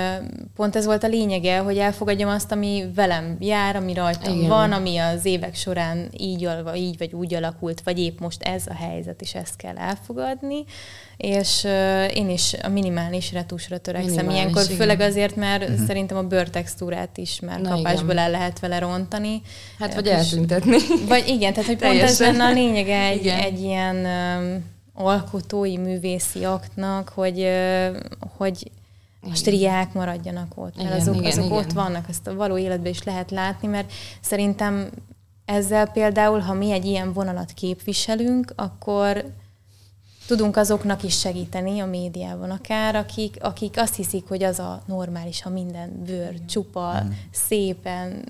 [0.56, 4.50] pont ez volt a lényege, hogy elfogadjam azt, ami velem jár, ami rajtam Igen.
[4.50, 8.73] van, ami az évek során így, így vagy úgy alakult, vagy épp most ez a
[8.73, 10.63] helyzet, és ezt kell elfogadni.
[11.17, 14.78] És uh, én is a minimális retusra törekszem minimális, ilyenkor, igen.
[14.78, 15.86] főleg azért, mert uh-huh.
[15.86, 18.23] szerintem a bőrtextúrát is már Na, kapásból igen.
[18.23, 19.41] el lehet vele rontani.
[19.80, 20.78] Hát, vagy eltüntetni.
[21.08, 24.06] Vagy igen, tehát hogy pont ez lenne a lényege egy, egy ilyen...
[24.99, 27.49] Alkotói, művészi aktnak, hogy,
[28.38, 28.71] hogy
[29.21, 31.57] a striák maradjanak ott, mert igen, azok, igen, azok igen.
[31.57, 34.89] ott vannak, ezt a való életben is lehet látni, mert szerintem
[35.45, 39.25] ezzel például, ha mi egy ilyen vonalat képviselünk, akkor
[40.27, 45.41] tudunk azoknak is segíteni a médiában akár, akik, akik azt hiszik, hogy az a normális,
[45.41, 48.23] ha minden bőr, csupa, szépen,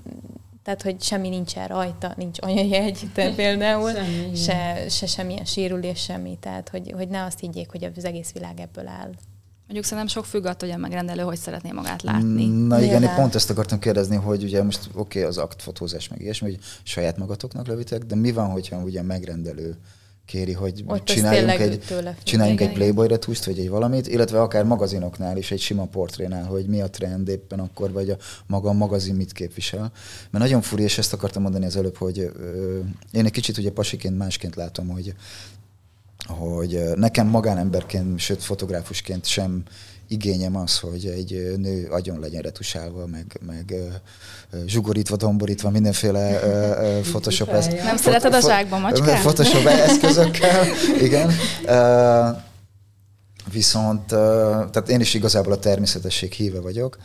[0.62, 6.38] tehát hogy semmi nincsen rajta, nincs anyajegy, de például, semmi, se, se semmilyen sérülés, semmi,
[6.40, 9.10] tehát hogy, hogy ne azt higgyék, hogy az egész világ ebből áll.
[9.68, 12.46] Mondjuk szerintem sok függ attól, hogy a megrendelő hogy szeretné magát látni.
[12.46, 16.20] Na igen, én pont ezt akartam kérdezni, hogy ugye most oké, okay, az aktfotózás meg
[16.20, 19.76] ilyesmi, hogy saját magatoknak lövitek, de mi van, hogyha ugye a megrendelő
[20.28, 21.82] kéri, hogy Ott csináljunk egy,
[22.22, 26.66] csináljunk egy Playboy retúst, vagy egy valamit, illetve akár magazinoknál is, egy sima portrénál, hogy
[26.66, 29.92] mi a trend éppen akkor, vagy a maga a magazin mit képvisel.
[30.30, 32.78] Mert nagyon furi, és ezt akartam mondani az előbb, hogy ö,
[33.12, 35.14] én egy kicsit ugye pasiként másként látom, hogy
[36.26, 39.62] hogy nekem magánemberként, sőt fotográfusként sem
[40.08, 43.74] igényem az, hogy egy nő agyon legyen retusálva, meg, meg
[44.66, 46.40] zsugorítva, domborítva, mindenféle
[47.00, 47.86] Photoshop eszközökkel.
[47.86, 49.20] Nem szereted a zsákba macskát?
[49.26, 50.66] Photoshop eszközökkel,
[51.06, 51.32] igen.
[53.52, 56.98] Viszont, tehát én is igazából a természetesség híve vagyok,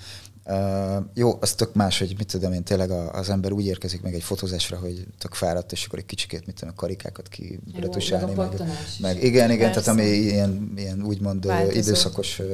[0.46, 4.14] Uh, jó, az tök más, hogy mit tudom én, tényleg az ember úgy érkezik meg
[4.14, 8.34] egy fotózásra, hogy tök fáradt, és akkor egy kicsikét, mit tudom, a karikákat ki retusálni.
[8.34, 8.62] Meg,
[9.00, 9.92] meg, igen, igen, Persze.
[9.92, 11.78] tehát ami ilyen, ilyen úgymond Változó.
[11.78, 12.46] időszakos, uh,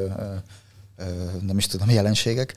[0.99, 2.56] uh, nem is tudom, jelenségek.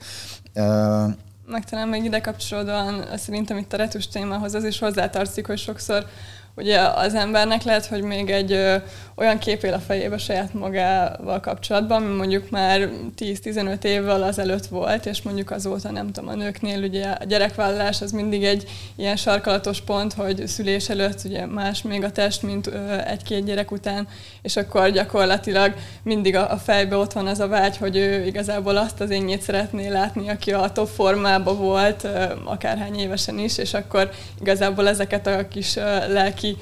[0.55, 1.13] Uh,
[1.47, 6.05] meg talán még ide kapcsolódóan szerintem itt a retus témához az is hozzátartozik, hogy sokszor
[6.55, 8.75] ugye az embernek lehet, hogy még egy ö,
[9.15, 15.05] olyan kép él a fejébe saját magával kapcsolatban, ami mondjuk már 10-15 évvel azelőtt volt,
[15.05, 19.81] és mondjuk azóta nem tudom, a nőknél ugye a gyerekvállalás az mindig egy ilyen sarkalatos
[19.81, 24.07] pont, hogy szülés előtt ugye más még a test, mint ö, egy-két gyerek után,
[24.41, 28.77] és akkor gyakorlatilag mindig a, a fejbe ott van az a vágy, hogy ő igazából
[28.77, 33.73] azt az énjét szeretné látni, aki a top formában volt, ö, akárhány évesen is, és
[33.73, 35.75] akkor igazából ezeket a kis
[36.07, 36.57] lelki lelki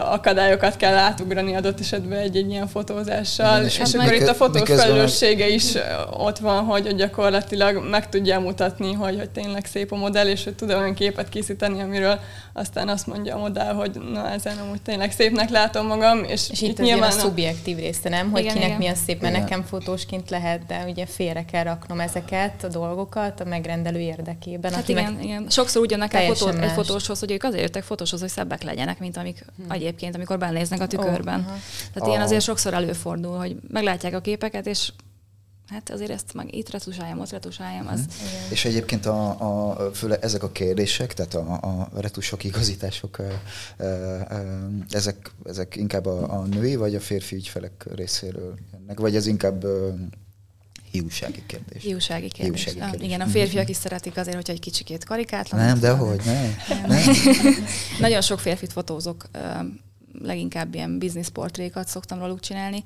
[0.00, 3.54] akadályokat kell átugrani adott esetben egy-egy ilyen fotózással.
[3.54, 5.64] Igen, és, és akkor itt a fotós felelőssége is
[6.10, 10.54] ott van, hogy gyakorlatilag meg tudja mutatni, hogy, hogy tényleg szép a modell, és hogy
[10.54, 12.18] tud olyan képet készíteni, amiről
[12.52, 16.24] aztán azt mondja a modell, hogy na ezen amúgy tényleg szépnek látom magam.
[16.24, 18.30] És, és itt, itt nyilván a szubjektív része, nem?
[18.30, 18.80] Hogy igen, kinek igen.
[18.80, 19.44] mi a szép, mert igen.
[19.48, 24.72] nekem fotósként lehet, de ugye félre kell raknom ezeket a dolgokat a megrendelő érdekében.
[24.72, 25.46] Hát igen, igen.
[25.48, 29.44] Sokszor ugyanak fotó, egy fotóshoz, hogy ők azért jöttek fotóshoz, hogy szebbek legyenek, mint amik
[29.56, 29.70] hmm.
[29.70, 31.40] egyébként, amikor benéznek a tükörben.
[31.40, 31.60] Oh, uh-huh.
[31.92, 32.08] Tehát oh.
[32.08, 34.92] ilyen azért sokszor előfordul, hogy meglátják a képeket, és
[35.66, 37.86] hát azért ezt meg itt retusáljam, ott retusáljam.
[37.86, 37.98] Az.
[38.00, 38.50] Hmm.
[38.50, 39.28] És egyébként a,
[39.70, 43.20] a, főle ezek a kérdések, tehát a, a retusok, igazítások,
[44.90, 49.66] ezek, ezek inkább a, a női vagy a férfi ügyfelek részéről jönnek, vagy ez inkább
[50.94, 51.82] hiúsági kérdés.
[51.82, 52.64] Hiúsági kérdés.
[52.64, 53.00] Hiúsági kérdés.
[53.00, 55.60] Ah, igen, a férfiak is szeretik azért, hogyha egy kicsikét karikátlan.
[55.60, 56.56] Nem, de hogy, nem.
[56.86, 57.02] nem.
[57.98, 59.28] Nagyon sok férfit fotózok,
[60.22, 61.02] leginkább ilyen
[61.32, 62.82] portrékat szoktam róluk csinálni,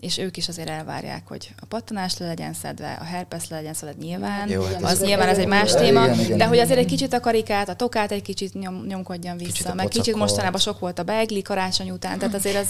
[0.00, 3.74] és ők is azért elvárják, hogy a pattanás le legyen szedve, a herpes le legyen
[3.74, 6.78] szedve nyilván, Jó, hát az nyilván ez egy más téma, igen, igen, de hogy azért
[6.78, 10.60] egy kicsit a karikát, a tokát egy kicsit nyom, nyomkodjan vissza, kicsit meg kicsit mostanában
[10.60, 12.68] sok volt a beigli karácsony után, tehát azért ez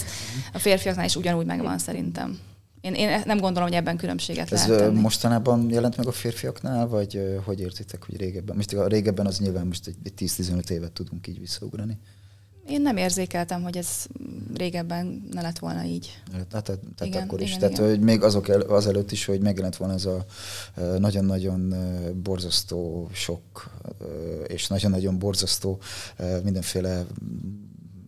[0.52, 2.38] a férfiaknál is ugyanúgy megvan szerintem.
[2.84, 5.00] Én, én nem gondolom, hogy ebben különbséget Ez lehet tenni.
[5.00, 8.56] mostanában jelent meg a férfiaknál, vagy hogy értitek, hogy régebben?
[8.56, 11.98] Most a régebben az nyilván most egy 10-15 évet tudunk így visszaugrani.
[12.68, 14.06] Én nem érzékeltem, hogy ez
[14.54, 16.22] régebben ne lett volna így.
[16.32, 17.48] Hát, tehát, tehát igen, akkor is.
[17.48, 17.88] Igen, tehát igen.
[17.88, 20.24] hogy még azok el, azelőtt is, hogy megjelent volna ez a
[20.98, 21.74] nagyon-nagyon
[22.22, 23.70] borzasztó sok,
[24.46, 25.78] és nagyon-nagyon borzasztó
[26.42, 27.06] mindenféle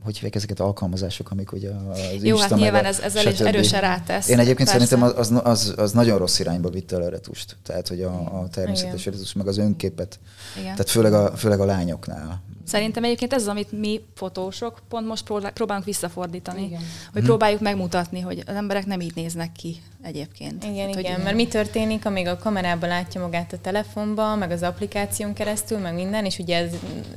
[0.06, 3.80] hogy hívják ezeket alkalmazások, amik ugye az Jó, Insta, hát nyilván ez, ezzel is erősen
[3.80, 4.28] rátesz.
[4.28, 4.86] Én egyébként persze.
[4.86, 7.56] szerintem az, az, az, nagyon rossz irányba vitte el a retust.
[7.62, 10.18] Tehát, hogy a, a természetes retust, meg az önképet.
[10.54, 10.70] Igen.
[10.70, 12.42] Tehát főleg a, főleg a lányoknál.
[12.66, 16.62] Szerintem egyébként ez az, amit mi fotósok pont most próbálunk visszafordítani.
[16.62, 16.80] Igen.
[17.12, 17.24] Hogy hmm.
[17.24, 20.64] próbáljuk megmutatni, hogy az emberek nem így néznek ki egyébként.
[20.64, 21.24] Igen, Tehát, igen, hogy...
[21.24, 25.94] mert mi történik, amíg a kamerában látja magát a telefonban, meg az applikáción keresztül, meg
[25.94, 26.70] minden, és ugye ez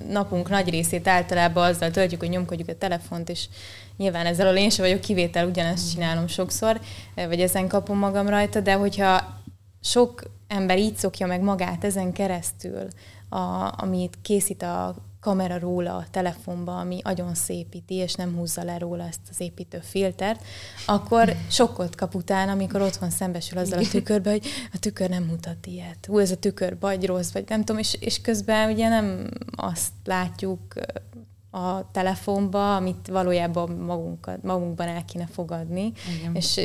[0.09, 3.47] napunk nagy részét általában azzal töltjük, hogy nyomkodjuk a telefont, és
[3.97, 6.79] nyilván ezzel a én sem vagyok kivétel, ugyanezt csinálom sokszor,
[7.15, 9.41] vagy ezen kapom magam rajta, de hogyha
[9.81, 12.87] sok ember így szokja meg magát ezen keresztül,
[13.29, 18.77] a, amit készít a kamera róla a telefonba, ami agyon szépíti, és nem húzza le
[18.77, 20.43] róla ezt az építő filtert,
[20.85, 25.65] akkor sokkot kap utána, amikor otthon szembesül azzal a tükörbe, hogy a tükör nem mutat
[25.65, 26.07] ilyet.
[26.07, 29.91] Ú, ez a tükör vagy rossz, vagy nem tudom, és, és közben ugye nem azt
[30.05, 30.61] látjuk
[31.51, 35.91] a telefonba, amit valójában magunkat, magunkban el kéne fogadni.
[36.19, 36.35] Igen.
[36.35, 36.59] És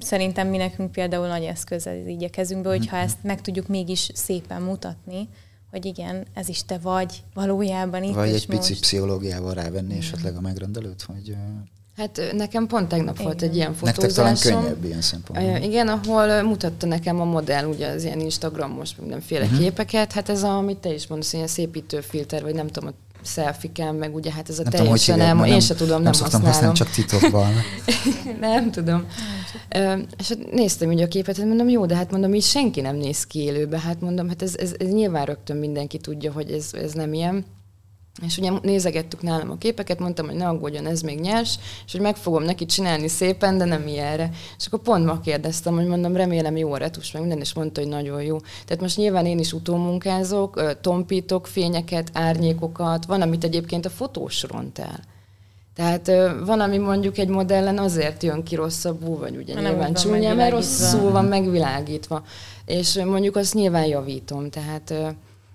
[0.00, 3.04] szerintem mi nekünk például nagy eszköz ez így a kezünkbe, hogyha mhm.
[3.04, 5.28] ezt meg tudjuk mégis szépen mutatni,
[5.70, 8.80] hogy igen, ez is te vagy valójában itt Vagy egy pici most.
[8.80, 11.36] pszichológiával rávenni esetleg a megrendelőt, hogy
[11.96, 13.48] Hát nekem pont tegnap volt Igen.
[13.48, 14.62] egy ilyen nektek talán fotózásom.
[14.62, 15.56] könnyebb ilyen szempontból.
[15.56, 19.58] Igen, ahol mutatta nekem a modell ugye az ilyen Instagramos mindenféle uh-huh.
[19.58, 20.12] képeket.
[20.12, 23.92] Hát ez a, amit te is mondasz, ilyen szépítő filter, vagy nem tudom, a selfie
[23.92, 26.42] meg ugye hát ez a nem tudom, teljesen nem, én se tudom, nem, nem szoktam
[26.42, 26.76] használom.
[26.76, 27.52] használni, csak titokban.
[28.40, 29.06] nem tudom.
[29.68, 32.80] Ö, és hát néztem ugye a képet, hát mondom, jó, de hát mondom, így senki
[32.80, 33.80] nem néz ki élőbe.
[33.80, 37.44] Hát mondom, hát ez, ez, ez nyilván rögtön mindenki tudja, hogy ez, ez nem ilyen.
[38.22, 42.00] És ugye nézegettük nálam a képeket, mondtam, hogy ne aggódjon, ez még nyers, és hogy
[42.00, 44.30] meg fogom neki csinálni szépen, de nem ilyenre.
[44.58, 47.80] És akkor pont ma kérdeztem, hogy mondom, remélem jó a retus, meg minden, és mondta,
[47.80, 48.38] hogy nagyon jó.
[48.38, 54.78] Tehát most nyilván én is utómunkázok, tompítok fényeket, árnyékokat, van, amit egyébként a fotós ront
[54.78, 55.00] el.
[55.74, 56.10] Tehát
[56.44, 60.52] van, ami mondjuk egy modellen azért jön ki rosszabbul, vagy ugye nem nyilván csúnya, mert
[60.52, 62.24] rosszul van megvilágítva.
[62.66, 64.94] És mondjuk azt nyilván javítom, tehát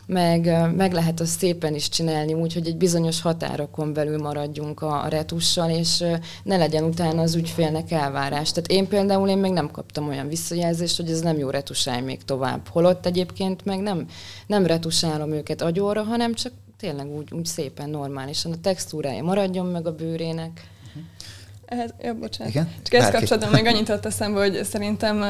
[0.09, 5.05] meg, meg lehet azt szépen is csinálni, úgy, hogy egy bizonyos határokon belül maradjunk a,
[5.09, 6.03] retussal, és
[6.43, 8.51] ne legyen utána az ügyfélnek elvárás.
[8.51, 12.23] Tehát én például én még nem kaptam olyan visszajelzést, hogy ez nem jó retusálj még
[12.23, 12.67] tovább.
[12.67, 14.05] Holott egyébként meg nem,
[14.47, 18.51] nem retusálom őket agyóra, hanem csak tényleg úgy, úgy szépen, normálisan.
[18.51, 20.67] A textúrája maradjon meg a bőrének.
[21.69, 22.53] Ehhez, ja, bocsánat.
[22.53, 22.69] Igen?
[22.83, 25.25] Csak ezt kapcsolatban még annyit tett eszembe, hogy szerintem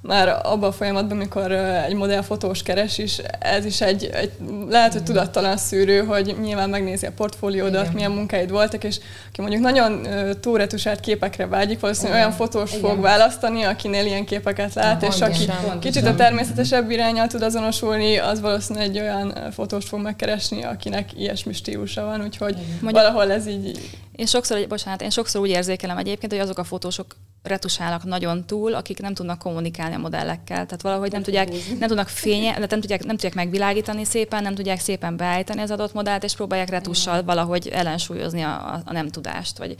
[0.00, 1.52] már abban a folyamatban, amikor
[1.86, 4.30] egy modell fotós keres is, ez is egy, egy
[4.68, 7.94] lehet, hogy tudattalan szűrő, hogy nyilván megnézi a portfóliódat, Igen.
[7.94, 10.06] milyen munkáid voltak, és aki mondjuk nagyon
[10.40, 12.26] túlretusált képekre vágyik, valószínűleg Igen.
[12.26, 12.90] olyan fotós Igen.
[12.90, 15.80] fog választani, akinél ilyen képeket lát, és Pontosan, aki pontosan.
[15.80, 21.18] kicsit a természetesebb irányal tud azonosulni, az valószínűleg egy olyan ö, fotóst fog megkeresni, akinek
[21.18, 25.98] ilyesmi stílusa van, úgyhogy Mondjuk- valahol ez így Én sokszor, bocsánat, én sokszor úgy érzékelem
[25.98, 30.66] egyébként, hogy azok a fotósok retusálnak nagyon túl, akik nem tudnak kommunikálni a modellekkel.
[30.66, 31.48] Tehát valahogy nem tudják,
[31.78, 35.92] nem tudnak fénye, nem tudják, nem tudják megvilágítani szépen, nem tudják szépen beállítani az adott
[35.92, 39.58] modellt, és próbálják retussal valahogy ellensúlyozni a, a, a nem tudást.
[39.58, 39.76] Vagy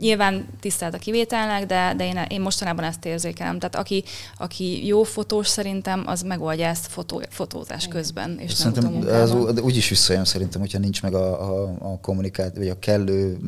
[0.00, 3.58] Nyilván tisztelt a kivételnek, de, de én, én mostanában ezt érzékelem.
[3.58, 4.04] Tehát aki,
[4.36, 8.84] aki jó fotós szerintem, az megoldja ezt fotó, fotózás közben, és nem Szerintem
[9.14, 9.58] ez utómunkában.
[9.58, 13.38] ú- úgy is visszajön szerintem, hogyha nincs meg a, a, a kommunikáció, vagy a kellő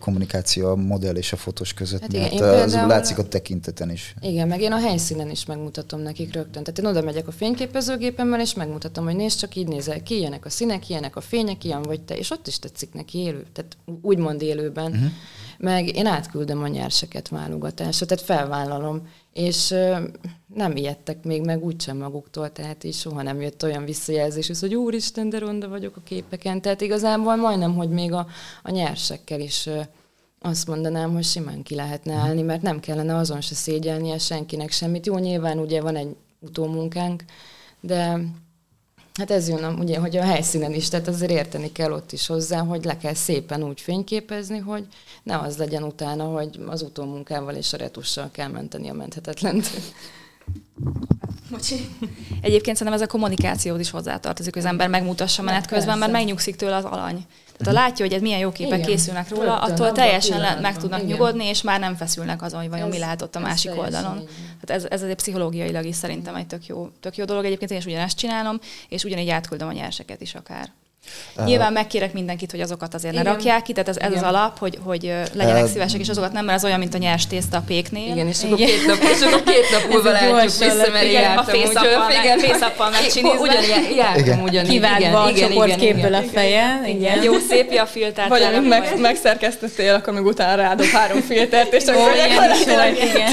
[0.00, 3.90] kommunikáció a modell és a fotós között, Hát igen, mert én az látszik a tekinteten
[3.90, 4.14] is.
[4.20, 6.62] Igen, meg én a helyszínen is megmutatom nekik rögtön.
[6.62, 10.44] Tehát én oda megyek a fényképezőgépemmel, és megmutatom, hogy nézd, csak így nézel ki, ilyenek
[10.44, 13.76] a színek, ilyenek a fények, ilyen vagy te, és ott is tetszik neki élő, tehát
[14.02, 14.90] úgymond élőben.
[14.90, 15.10] Uh-huh.
[15.58, 19.74] Meg én átküldöm a nyerseket válogatásra, tehát felvállalom, és
[20.54, 25.28] nem ijedtek még meg úgysem maguktól, tehát így soha nem jött olyan visszajelzés, hogy úristen,
[25.28, 26.60] de ronda vagyok a képeken.
[26.60, 28.26] Tehát igazából majdnem, hogy még a,
[28.62, 29.68] a nyersekkel is
[30.40, 35.06] azt mondanám, hogy simán ki lehetne állni, mert nem kellene azon se szégyelnie senkinek semmit.
[35.06, 37.24] Jó, nyilván ugye van egy utómunkánk,
[37.80, 38.20] de
[39.16, 42.58] hát ez jön ugye, hogy a helyszínen is, tehát azért érteni kell ott is hozzá,
[42.58, 44.86] hogy le kell szépen úgy fényképezni, hogy
[45.22, 49.70] ne az legyen utána, hogy az utómunkával és a retussal kell menteni a menthetetlent.
[52.40, 56.56] Egyébként szerintem ez a kommunikációt is hozzátartozik, hogy az ember megmutassa menet közben, mert megnyugszik
[56.56, 57.26] tőle az alany.
[57.56, 58.90] Tehát ha látja, hogy ez milyen jó képek Igen.
[58.90, 61.10] készülnek róla, Rögtön, attól teljesen le, meg tudnak Igen.
[61.10, 64.28] nyugodni, és már nem feszülnek azon, hogy vajon Ez- mi lehet ott a másik oldalon.
[64.60, 67.44] Tehát ez, ez azért pszichológiailag is szerintem egy tök jó, tök jó dolog.
[67.44, 70.72] Egyébként én is ugyanezt csinálom, és ugyanígy átküldöm a nyerseket is akár.
[71.44, 73.32] Nyilván megkérek mindenkit, hogy azokat azért ne Igen.
[73.32, 74.28] rakják ki, tehát ez, ez az Igen.
[74.28, 77.26] alap, hogy, hogy legyenek Uh, szívesek, és azokat nem, mert az olyan, mint a nyers
[77.26, 78.12] tészta a péknél.
[78.12, 81.42] Igen, és akkor két nap, és akkor két nap múlva látjuk vissza, mert igen, a
[81.42, 83.38] fészappal úgyhogy- meg- fészappal megcsinizve.
[83.38, 84.40] Ugyanilyen, jártam Igen.
[84.42, 84.70] ugyanígy.
[84.70, 86.80] Kivágva a csoportképből a feje.
[86.86, 87.22] Igen.
[87.22, 88.28] Jó szép a filtert.
[88.28, 92.10] Vagy amit meg, megszerkesztettél, akkor meg utána rádob három filtert, és akkor
[93.02, 93.28] igen.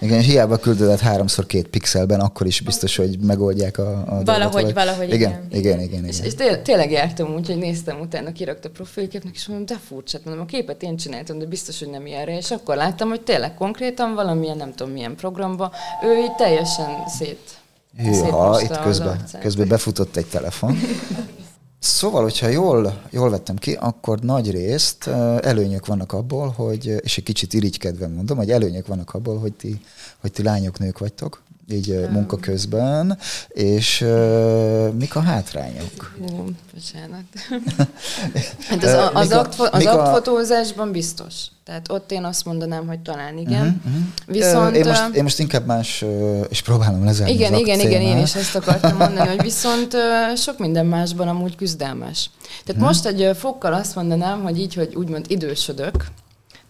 [0.00, 4.74] Igen, hiába küldöd át háromszor két pixelben, akkor is biztos, hogy megoldják a, a Valahogy-
[4.74, 5.18] valahogy igen.
[5.18, 5.48] igen.
[5.52, 6.26] Igen, igen, És, igen.
[6.26, 10.42] és té- tényleg jártam úgy, hogy néztem utána, kirakta profilképnek, és mondom, de furcsát, mondom,
[10.42, 12.36] a képet én csináltam, de biztos, hogy nem ilyenre.
[12.36, 17.58] És akkor láttam, hogy tényleg konkrétan valamilyen, nem tudom milyen programba, ő így teljesen szét.
[17.96, 20.76] Hűha, itt közben, közben befutott egy telefon.
[21.78, 25.06] Szóval, hogyha jól, jól vettem ki, akkor nagy részt
[25.40, 29.80] előnyök vannak abból, hogy, és egy kicsit irigykedve mondom, hogy előnyök vannak abból, hogy ti,
[30.20, 36.14] hogy ti lányok, nők vagytok, így ö, munka közben, és ö, mik a hátrányok?
[36.18, 37.24] Hú, bocsánat.
[38.68, 41.34] hát az, a, az, akt, az aktfotózásban biztos.
[41.64, 43.80] Tehát ott én azt mondanám, hogy talán igen.
[43.84, 44.02] Mhm, mhm.
[44.26, 44.76] Viszont...
[44.76, 46.04] Én, most, én most inkább más,
[46.48, 49.96] és próbálom lezárni Igen, az igen, igen, én is ezt akartam mondani, hogy viszont
[50.36, 52.30] sok minden másban amúgy küzdelmes.
[52.64, 56.04] Tehát most egy fokkal azt mondanám, hogy így, hogy úgymond idősödök,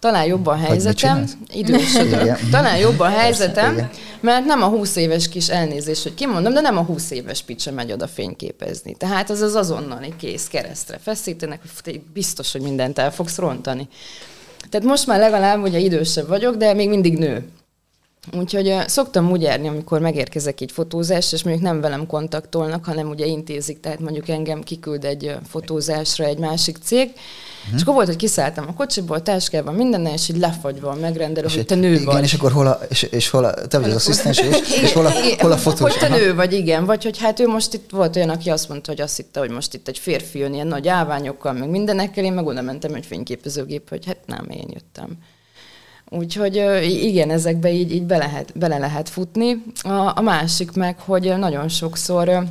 [0.05, 3.89] talán jobb a helyzetem, idősödök, talán jobb a helyzetem,
[4.19, 7.71] mert nem a 20 éves kis elnézés, hogy kimondom, de nem a 20 éves picsa
[7.71, 8.95] megy oda fényképezni.
[8.95, 13.87] Tehát az az azonnali kész keresztre feszítenek, hogy biztos, hogy mindent el fogsz rontani.
[14.69, 17.49] Tehát most már legalább ugye idősebb vagyok, de még mindig nő.
[18.33, 23.09] Úgyhogy uh, szoktam úgy járni, amikor megérkezek egy fotózás, és mondjuk nem velem kontaktolnak, hanem
[23.09, 27.11] ugye intézik, tehát mondjuk engem kiküld egy uh, fotózásra egy másik cég,
[27.65, 27.79] Uh-huh.
[27.79, 31.65] És akkor volt, hogy kiszálltam a kocsiból, táskával, minden, és így lefagyva a megrendelő, hogy
[31.65, 32.23] te nő igen, vagy.
[32.23, 35.05] és akkor hol a, és, és hol a, te vagy az asszisztens, és, és hol
[35.05, 35.91] a, hol a fotós.
[35.91, 38.69] Hogy te nő vagy, igen, vagy hogy hát ő most itt volt olyan, aki azt
[38.69, 42.23] mondta, hogy azt hitte, hogy most itt egy férfi jön ilyen nagy állványokkal, meg mindenekkel,
[42.23, 45.17] én meg oda mentem egy fényképezőgép, hogy hát nem, én jöttem.
[46.09, 49.63] Úgyhogy igen, ezekbe így, így be lehet, bele lehet futni.
[49.81, 52.43] A, a másik meg, hogy nagyon sokszor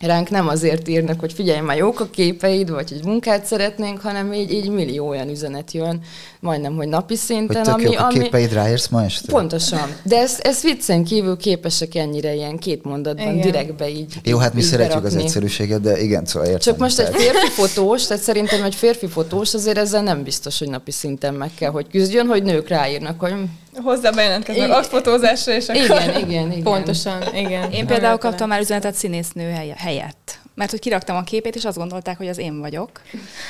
[0.00, 4.32] ránk nem azért írnak, hogy figyelj, már jók a képeid, vagy hogy munkát szeretnénk, hanem
[4.32, 6.00] így, így millió olyan üzenet jön,
[6.40, 7.64] majdnem, hogy napi szinten.
[7.64, 9.32] Hogy tök ami, jók a képeid, ráérsz ma este?
[9.32, 9.96] Pontosan.
[10.02, 13.40] De ezt, ezt viccen kívül képesek ennyire ilyen két mondatban igen.
[13.40, 15.18] direktbe így Jó, hát mi így szeretjük berakni.
[15.18, 16.72] az egyszerűséget, de igen, szóval értem.
[16.72, 20.68] Csak most egy férfi fotós, tehát szerintem egy férfi fotós azért ezzel nem biztos, hogy
[20.68, 23.34] napi szinten meg kell, hogy küzdjön, hogy nők ráírnak, hogy
[23.82, 25.82] hozzá bejelentkeznek aktfotózásra, és akkor...
[25.82, 26.62] Igen, igen, igen.
[26.62, 27.70] Pontosan, igen.
[27.70, 30.38] Én például kaptam már üzenetet színésznő helyett.
[30.54, 32.90] Mert hogy kiraktam a képét, és azt gondolták, hogy az én vagyok.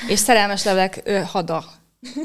[0.09, 1.65] És szerelmes levelek ö, hada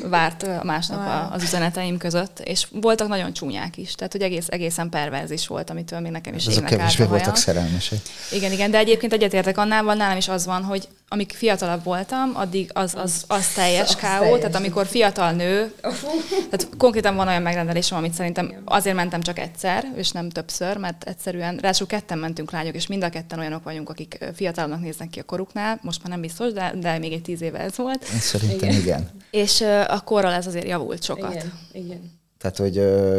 [0.09, 5.31] várt másnap az üzeneteim között, és voltak nagyon csúnyák is, tehát hogy egész, egészen perverz
[5.31, 7.99] is volt, amitől még nekem is Azok kevésbé voltak szerelmesek.
[8.31, 12.70] Igen, igen, de egyébként egyetértek annával, nálam is az van, hogy amíg fiatalabb voltam, addig
[12.74, 15.74] az, az, az teljes káó, tehát amikor fiatal nő,
[16.49, 21.03] tehát konkrétan van olyan megrendelésem, amit szerintem azért mentem csak egyszer, és nem többször, mert
[21.03, 25.20] egyszerűen, ráadásul ketten mentünk lányok, és mind a ketten olyanok vagyunk, akik fiatalnak néznek ki
[25.20, 28.03] a koruknál, most már nem biztos, de, de még egy tíz éve ez volt.
[28.03, 28.82] Szerintem igen.
[28.82, 29.09] igen.
[29.32, 31.34] És a korral ez azért javult sokat.
[31.34, 32.20] Igen, igen.
[32.41, 32.75] Tehát, hogy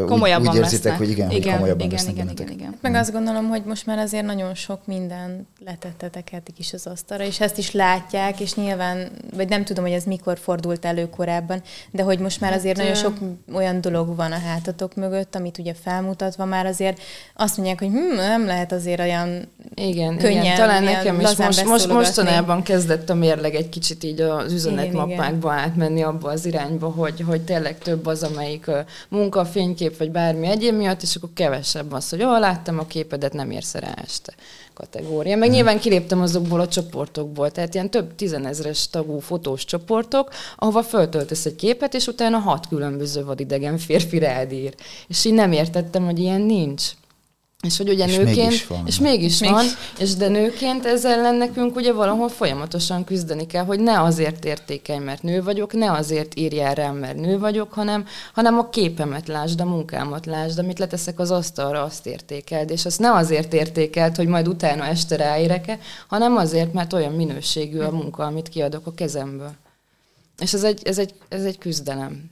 [0.07, 0.99] Komolyabban úgy, úgy érzitek, lesznek.
[0.99, 2.77] hogy igen, igen, hogy komolyabban igen, lesznek igen, igen, igen.
[2.81, 7.25] Meg azt gondolom, hogy most már azért nagyon sok minden letettetek eddig is az asztalra,
[7.25, 11.63] és ezt is látják, és nyilván, vagy nem tudom, hogy ez mikor fordult elő korábban,
[11.91, 13.17] de hogy most már azért hát, nagyon sok
[13.55, 17.01] olyan dolog van a hátatok mögött, amit ugye felmutatva már azért
[17.35, 20.57] azt mondják, hogy hm, nem lehet azért olyan igen, könnyen, igen.
[20.57, 26.03] talán nekem is most, most mostanában kezdett a mérleg egy kicsit így az üzenetmappákba átmenni
[26.03, 28.71] abba az irányba, hogy, hogy tényleg több az, amelyik
[29.13, 33.33] munka, fénykép, vagy bármi egyéb miatt, és akkor kevesebb az, hogy ó, láttam a képedet,
[33.33, 34.35] nem érsz rá este
[34.75, 35.37] kategória.
[35.37, 41.47] Meg nyilván kiléptem azokból a csoportokból, tehát ilyen több tízenezres tagú fotós csoportok, ahova föltöltesz
[41.47, 44.75] egy képet, és utána hat különböző vadidegen férfi rád ír.
[45.09, 46.91] És így nem értettem, hogy ilyen nincs.
[47.63, 48.83] És hogy ugye és nőként, mégis van.
[48.87, 49.51] és mégis Még...
[49.51, 49.65] van,
[49.99, 54.99] és de nőként ezzel ellen nekünk ugye valahol folyamatosan küzdeni kell, hogy ne azért értékelj,
[54.99, 59.61] mert nő vagyok, ne azért írjál rám, mert nő vagyok, hanem, hanem a képemet lásd,
[59.61, 64.27] a munkámat lásd, amit leteszek az asztalra, azt értékeld, és azt ne azért értékelt, hogy
[64.27, 69.53] majd utána este ráérek-e, hanem azért, mert olyan minőségű a munka, amit kiadok a kezemből.
[70.39, 72.31] És ez egy, ez egy, ez egy küzdelem.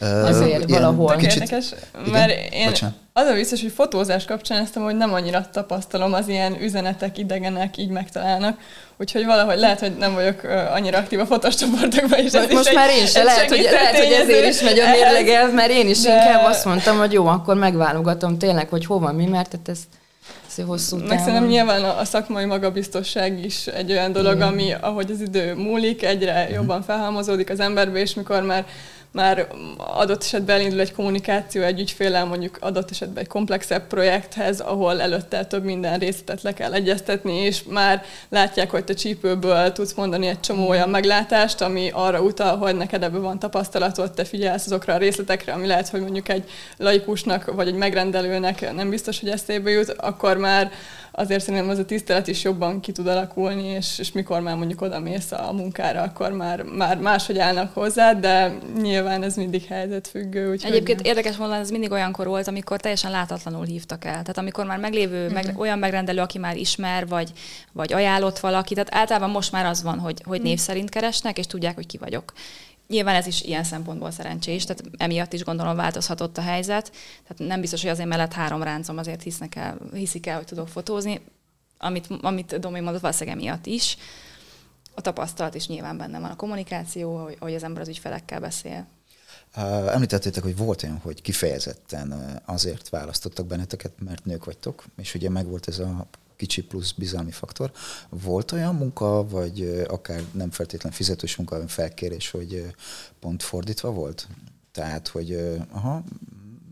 [0.00, 1.16] Azért uh, valahol.
[1.16, 1.66] Tök érdekes,
[2.10, 2.94] mert én Bocsánat.
[3.12, 7.76] az a biztos, hogy fotózás kapcsán ezt hogy nem annyira tapasztalom, az ilyen üzenetek, idegenek
[7.76, 8.58] így megtalálnak,
[8.96, 10.42] úgyhogy valahogy lehet, hogy nem vagyok
[10.74, 12.32] annyira aktív a fotós csoportokban is.
[12.32, 15.70] Most, most már én sem, lehet, hogy, lehet, hogy ezért is megy a mérlegel, mert
[15.70, 16.14] én is de...
[16.14, 19.78] inkább azt mondtam, hogy jó, akkor megválogatom tényleg, hogy hova mi, mert hát ez
[20.66, 21.08] hosszú távon.
[21.08, 24.48] Meg szerintem nyilván a, a szakmai magabiztosság is egy olyan dolog, Igen.
[24.48, 28.66] ami ahogy az idő múlik, egyre jobban felhalmozódik az emberbe, és mikor már
[29.12, 35.00] már adott esetben elindul egy kommunikáció egy ügyfélel, mondjuk adott esetben egy komplexebb projekthez, ahol
[35.00, 40.26] előtte több minden részletet le kell egyeztetni, és már látják, hogy te csípőből tudsz mondani
[40.26, 44.94] egy csomó olyan meglátást, ami arra utal, hogy neked ebben van tapasztalatod, te figyelsz azokra
[44.94, 49.70] a részletekre, ami lehet, hogy mondjuk egy laikusnak vagy egy megrendelőnek nem biztos, hogy eszébe
[49.70, 50.70] jut, akkor már
[51.18, 54.80] azért szerintem az a tisztelet is jobban ki tud alakulni, és, és mikor már mondjuk
[54.80, 60.50] oda mész a munkára, akkor már, már máshogy állnak hozzá, de nyilván ez mindig helyzetfüggő.
[60.50, 64.12] Úgyhogy Egyébként érdekes volna, ez mindig olyankor volt, amikor teljesen látatlanul hívtak el.
[64.12, 67.32] Tehát amikor már meglévő, meg, olyan megrendelő, aki már ismer, vagy,
[67.72, 71.46] vagy ajánlott valaki, tehát általában most már az van, hogy, hogy név szerint keresnek, és
[71.46, 72.32] tudják, hogy ki vagyok.
[72.88, 76.92] Nyilván ez is ilyen szempontból szerencsés, tehát emiatt is gondolom változhatott a helyzet.
[77.22, 80.68] Tehát nem biztos, hogy azért mellett három ráncom azért hisznek el, hiszik el, hogy tudok
[80.68, 81.20] fotózni,
[81.78, 83.96] amit, amit Domi mondott, valószínűleg emiatt is.
[84.94, 88.86] A tapasztalat is nyilván benne van, a kommunikáció, hogy, hogy az ember az ügyfelekkel beszél.
[89.92, 95.68] Említettétek, hogy volt olyan, hogy kifejezetten azért választottak benneteket, mert nők vagytok, és ugye megvolt
[95.68, 96.06] ez a
[96.38, 97.70] kicsi plusz bizalmi faktor.
[98.08, 102.66] Volt olyan munka, vagy akár nem feltétlen fizetős munka, hanem felkérés, hogy
[103.20, 104.26] pont fordítva volt?
[104.72, 106.02] Tehát, hogy aha,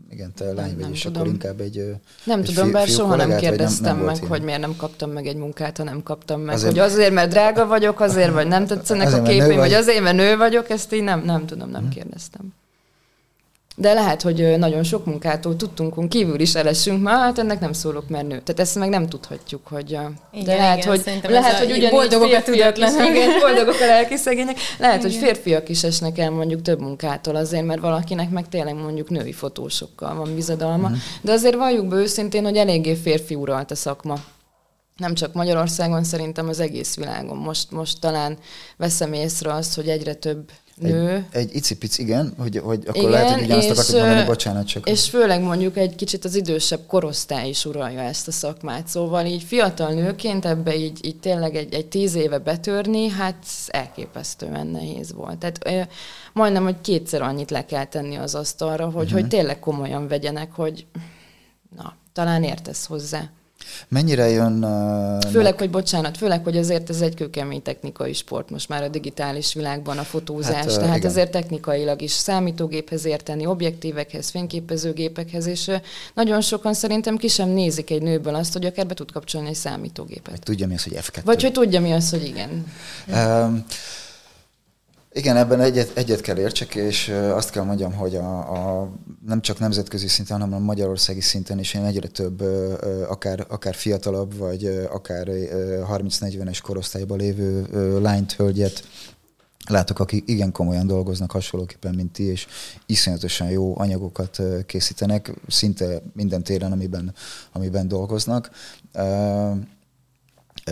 [0.09, 1.21] igen, te lány vagy, nem és tudom.
[1.21, 4.29] akkor inkább egy Nem egy tudom, fi- bár soha nem kérdeztem nem volt meg, ilyen?
[4.29, 6.55] hogy miért nem kaptam meg egy munkát, ha nem kaptam meg.
[6.55, 9.73] Azért- hogy azért, mert drága vagyok, azért, vagy nem tetszenek Azért, a képeim, vagy vagy.
[9.73, 12.53] azért, mert nő vagyok, ezt így nem, nem tudom, nem kérdeztem.
[13.79, 18.09] De lehet, hogy nagyon sok munkától tudtunk kívül is elesünk, már hát ennek nem szólok,
[18.09, 18.41] mert nő.
[18.41, 19.93] Tehát ezt meg nem tudhatjuk, hogy...
[19.93, 23.09] ö, De Igen, lehet, igen, hogy, lehet, hogy ugyanígy boldogok a tudatlanok.
[23.09, 24.57] igen, boldogok a lelki szegények.
[24.77, 29.09] Lehet, hogy férfiak is esnek el mondjuk több munkától azért, mert valakinek meg tényleg mondjuk
[29.09, 30.91] női fotósokkal van bizadalma.
[31.21, 34.15] De azért valljuk be őszintén, hogy eléggé férfi uralt a szakma.
[34.95, 37.37] Nem csak Magyarországon, szerintem az egész világon.
[37.37, 38.37] Most, most talán
[38.77, 41.25] veszem észre azt, hogy egyre több nő.
[41.31, 44.89] Egy, egy icipic, igen, hogy, hogy akkor Igen, lehet, hogy ugyanazt akartuk mondani, bocsánat, csak...
[44.89, 48.87] És főleg mondjuk egy kicsit az idősebb korosztály is uralja ezt a szakmát.
[48.87, 54.67] Szóval így fiatal nőként ebbe így, így tényleg egy, egy tíz éve betörni, hát elképesztően
[54.67, 55.37] nehéz volt.
[55.37, 55.87] Tehát
[56.33, 59.19] majdnem, hogy kétszer annyit le kell tenni az asztalra, hogy, uh-huh.
[59.19, 60.85] hogy tényleg komolyan vegyenek, hogy
[61.75, 63.29] na, talán értesz hozzá.
[63.87, 64.63] Mennyire jön...
[64.63, 68.87] Uh, Főleg, hogy bocsánat, főleg, hogy azért ez egy kőkemény technikai sport most már a
[68.87, 70.55] digitális világban a fotózás.
[70.55, 71.09] Hát, Hát, Tehát igen.
[71.09, 75.71] azért technikailag is számítógéphez érteni, objektívekhez, fényképezőgépekhez, és
[76.13, 79.55] nagyon sokan szerintem ki sem nézik egy nőből azt, hogy akár be tud kapcsolni egy
[79.55, 80.31] számítógépet.
[80.31, 81.21] Meg tudja mi az, hogy F2.
[81.23, 82.65] Vagy hogy tudja mi az, hogy igen.
[83.07, 83.65] Um,
[85.17, 88.39] igen, ebben egyet, egyet kell értsek, és azt kell mondjam, hogy a,
[88.79, 88.89] a,
[89.25, 92.41] nem csak nemzetközi szinten, hanem a magyarországi szinten is én egyre több,
[93.09, 97.67] akár, akár fiatalabb, vagy akár ö, 30-40-es korosztályban lévő
[98.01, 98.83] lányt, hölgyet
[99.69, 102.47] látok, akik igen komolyan dolgoznak hasonlóképpen, mint ti, és
[102.85, 107.13] iszonyatosan jó anyagokat készítenek, szinte minden téren, amiben,
[107.51, 108.49] amiben dolgoznak.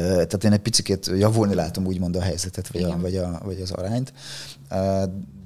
[0.01, 3.71] Tehát én egy picit javulni látom úgymond a helyzetet, vagy, a, vagy, a, vagy az
[3.71, 4.13] arányt.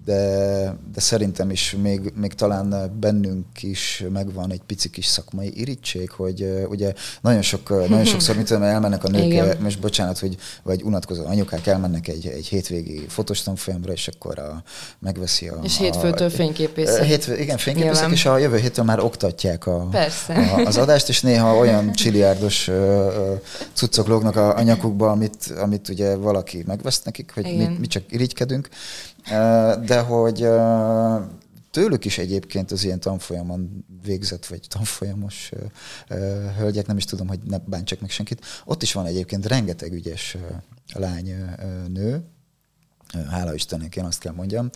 [0.05, 6.09] De, de szerintem is még, még talán bennünk is megvan egy pici kis szakmai irítség,
[6.09, 9.57] hogy ugye nagyon, sok, nagyon sokszor, mit tudom, elmennek a nők, Igen.
[9.61, 14.63] most bocsánat, hogy vagy unatkozó anyukák elmennek egy, egy hétvégi fotós tanfolyamra, és akkor a,
[14.99, 15.59] megveszi a...
[15.63, 17.05] És a, hétfőtől fényképészet.
[17.05, 18.11] Hétfő, igen, fényképészek, Nyilván.
[18.11, 20.33] és a jövő héttől már oktatják a, Persze.
[20.33, 22.69] a, az adást, és néha olyan csiliárdos
[23.73, 28.03] cuccok lógnak a, a nyakukba, amit, amit ugye valaki megvesz nekik, hogy mi, mi csak
[28.09, 28.69] irigykedünk.
[29.85, 30.47] De hogy
[31.71, 35.51] tőlük is egyébként az ilyen tanfolyamon végzett, vagy tanfolyamos
[36.57, 40.37] hölgyek, nem is tudom, hogy ne bántsak meg senkit, ott is van egyébként rengeteg ügyes
[40.93, 41.35] lány,
[41.87, 42.23] nő,
[43.29, 44.69] Hála Istennek, én azt kell mondjam.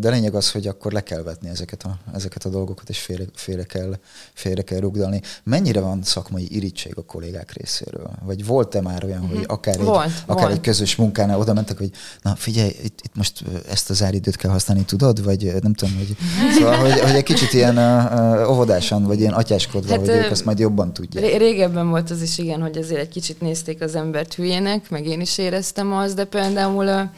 [0.00, 3.24] De lényeg az, hogy akkor le kell vetni ezeket a, ezeket a dolgokat, és félre,
[3.34, 3.98] félre, kell,
[4.32, 5.20] félre kell rugdalni.
[5.44, 8.10] Mennyire van szakmai irítség a kollégák részéről?
[8.24, 10.52] Vagy volt-e már olyan, hogy akár egy, Volt, akár volt.
[10.56, 11.90] egy közös munkánál oda mentek, hogy
[12.22, 15.24] na figyelj, itt, itt most ezt az áridőt kell használni, tudod?
[15.24, 16.16] Vagy nem tudom, hogy,
[16.58, 20.44] szóval, hogy, hogy egy kicsit ilyen uh, óvodásan, vagy ilyen atyáskodva, Hát, hogy ők azt
[20.44, 21.24] majd jobban tudják.
[21.24, 25.06] Ré- Régebben volt az is igen, hogy azért egy kicsit nézték az embert hülyének, meg
[25.06, 27.10] én is éreztem azt, de például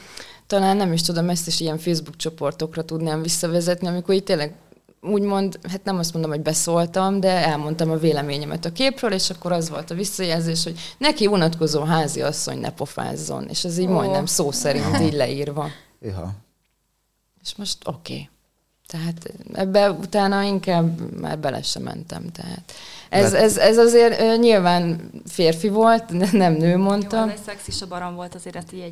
[0.46, 4.55] talán nem is tudom, ezt is ilyen Facebook csoportokra tudnám visszavezetni, amikor itt tényleg
[5.01, 9.53] úgymond, hát nem azt mondom, hogy beszóltam, de elmondtam a véleményemet a képről, és akkor
[9.53, 13.92] az volt a visszajelzés, hogy neki unatkozó házi asszony ne pofázzon, és ez így Ó.
[13.92, 15.68] majdnem szó szerint így leírva.
[16.09, 16.32] Iha.
[17.42, 18.12] És most oké.
[18.12, 18.28] Okay.
[18.89, 22.22] Tehát ebbe utána inkább már bele sem mentem.
[22.32, 22.62] Tehát
[23.09, 27.28] ez, ez, ez azért ö, nyilván férfi volt, ne- nem nő Jó, mondtam.
[27.28, 28.84] ez egy szexista barom volt azért ezt így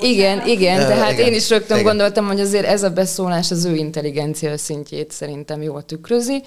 [0.00, 1.88] igen, igen, Ö, tehát igen, én is rögtön igen.
[1.88, 6.42] gondoltam, hogy azért ez a beszólás az ő intelligencia szintjét szerintem jól tükrözi.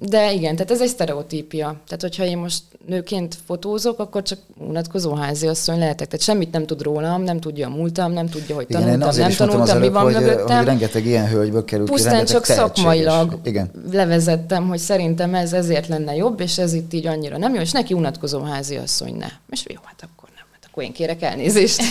[0.00, 1.66] De igen, tehát ez egy sztereotípia.
[1.66, 6.06] Tehát, hogyha én most nőként fotózok, akkor csak unatkozó háziasszony lehetek.
[6.06, 9.38] Tehát semmit nem tud rólam, nem tudja a múltam, nem tudja, hogy Igen, tanultam, azért
[9.38, 10.56] nem tanultam, mi van hogy, mögöttem.
[10.56, 13.70] hogy rengeteg ilyen hölgyből kerül ki, Pusztán rengeteg csak szakmailag Igen.
[13.92, 17.70] levezettem, hogy szerintem ez ezért lenne jobb, és ez itt így annyira nem jó, és
[17.70, 19.28] neki unatkozó háziasszony ne.
[19.50, 21.82] És jó, hát akkor nem, hát akkor én kérek elnézést.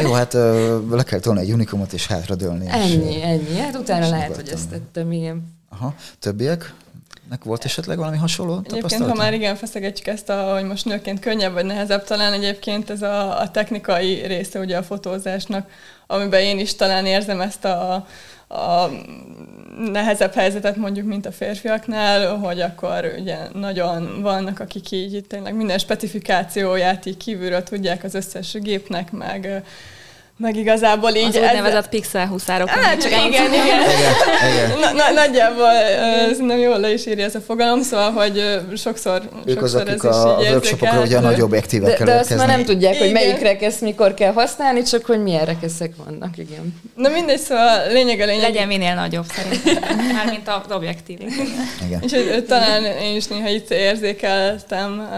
[0.00, 0.32] Jó, hát
[0.90, 2.64] le kell tolni egy unikumot és hátradőlni.
[2.64, 3.58] és, ennyi, ennyi.
[3.58, 4.44] Hát utána lehet, nyugodtan.
[4.44, 5.60] hogy ezt tettem, igen.
[5.72, 6.74] Aha, többiek?
[7.30, 11.20] Nek volt esetleg valami hasonló Egyébként, ha már igen feszegetjük ezt, a, hogy most nőként
[11.20, 15.70] könnyebb vagy nehezebb, talán egyébként ez a, a technikai része ugye a fotózásnak,
[16.06, 18.06] amiben én is talán érzem ezt a,
[18.48, 18.90] a
[19.92, 25.78] nehezebb helyzetet mondjuk, mint a férfiaknál, hogy akkor ugye nagyon vannak, akik így tényleg minden
[25.78, 29.64] specifikációját így kívülről tudják az összes gépnek, meg
[30.36, 31.36] meg igazából így...
[31.36, 32.68] Az úgynevezett pixel huszárok.
[32.68, 33.52] Hát, csak igen, igen.
[33.52, 33.80] igen.
[34.52, 34.78] igen.
[34.80, 35.70] Na, na, nagyjából
[36.38, 40.04] nem jól le is írja ez a fogalom, szóval, hogy sokszor, ők sokszor az, akik
[40.04, 42.98] ez a, is a workshopokra ugye a nagy objektívekkel De, de azt már nem tudják,
[42.98, 46.80] hogy melyik rekesz mikor kell használni, csak hogy milyen rekeszek vannak, igen.
[46.96, 48.42] Na mindegy, szóval lényeg a lényeg.
[48.42, 51.18] Legyen minél nagyobb szerintem, mármint az objektív.
[51.86, 52.02] Igen.
[52.02, 55.08] És hogy, talán én is néha itt érzékeltem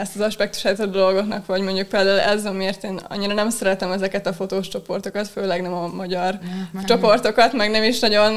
[0.00, 4.26] ezt az aspektusát a dolgoknak, vagy mondjuk például ez, amiért én annyira nem szeretem ezeket
[4.26, 6.38] a fotós csoportokat, főleg nem a magyar
[6.72, 8.32] nem, csoportokat, meg nem is nagyon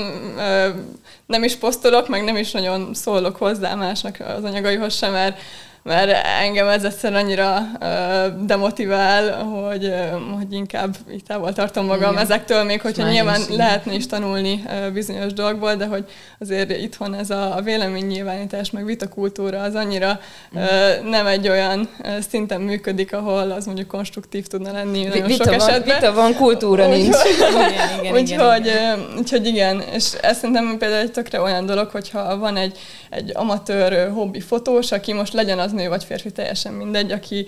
[1.26, 5.40] nem is posztolok, meg nem is nagyon szólok hozzá másnak az anyagaihoz sem, mert
[5.86, 12.12] mert engem ez egyszer annyira uh, demotivál, hogy, uh, hogy inkább így távol tartom magam
[12.12, 12.24] Igen.
[12.24, 16.06] ezektől, még hogyha Már nyilván is, lehetne is tanulni uh, bizonyos dolgokból, de hogy
[16.40, 20.20] azért itthon ez a, a véleménynyilvánítás, meg vitakultúra az annyira
[20.52, 20.62] uh,
[21.10, 25.56] nem egy olyan uh, szinten működik, ahol az mondjuk konstruktív tudna lenni nagyon vita sok
[25.56, 26.00] van, esetben.
[26.00, 27.16] Vita van, kultúra nincs.
[27.36, 29.00] igen, igen, úgyhogy, igen.
[29.18, 32.78] úgyhogy igen, és ez szerintem például egy tökre olyan dolog, hogyha van egy,
[33.10, 37.48] egy amatőr hobbi fotós, aki most legyen az nő vagy férfi, teljesen mindegy, aki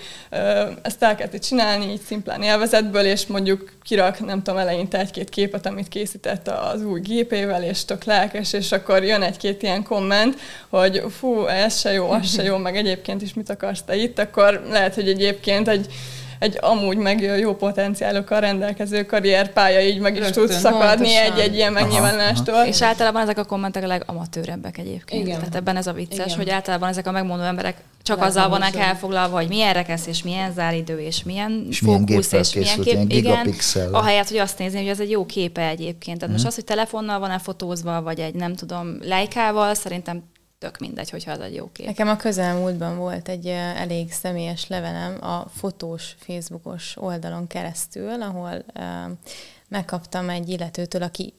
[0.81, 5.87] ezt elkezdi csinálni így szimplán élvezetből, és mondjuk kirak, nem tudom, eleinte egy-két képet, amit
[5.87, 11.45] készített az új gépével, és tök lelkes, és akkor jön egy-két ilyen komment, hogy fú,
[11.45, 14.95] ez se jó, az se jó, meg egyébként is mit akarsz te itt, akkor lehet,
[14.95, 15.87] hogy egyébként egy
[16.39, 21.73] egy amúgy meg jó potenciálokkal rendelkező karrierpálya így meg is Rögtön, tud szakadni egy-egy ilyen
[21.73, 22.63] megnyilvánulástól.
[22.65, 25.25] És általában ezek a kommentek a legamatőrebbek egyébként.
[25.25, 25.39] Igen.
[25.39, 26.37] Tehát ebben ez a vicces, Igen.
[26.37, 30.23] hogy általában ezek a megmondó emberek csak Lehet, azzal vannak elfoglalva, hogy milyen rekesz, és
[30.23, 33.11] milyen záridő, és milyen és fókusz, és milyen kép.
[33.11, 33.53] Igen,
[33.91, 36.19] ahelyett, hogy azt nézni, hogy ez egy jó képe egyébként.
[36.19, 36.31] Tehát hmm.
[36.31, 36.47] most mhm.
[36.47, 40.23] az, hogy telefonnal van-e fotózva, vagy egy nem tudom, lejkával, szerintem
[40.59, 41.85] tök mindegy, hogyha az egy jó kép.
[41.85, 48.65] Nekem a közelmúltban volt egy elég személyes levelem a fotós, Facebookos oldalon keresztül, ahol
[49.67, 51.33] megkaptam egy illetőtől, aki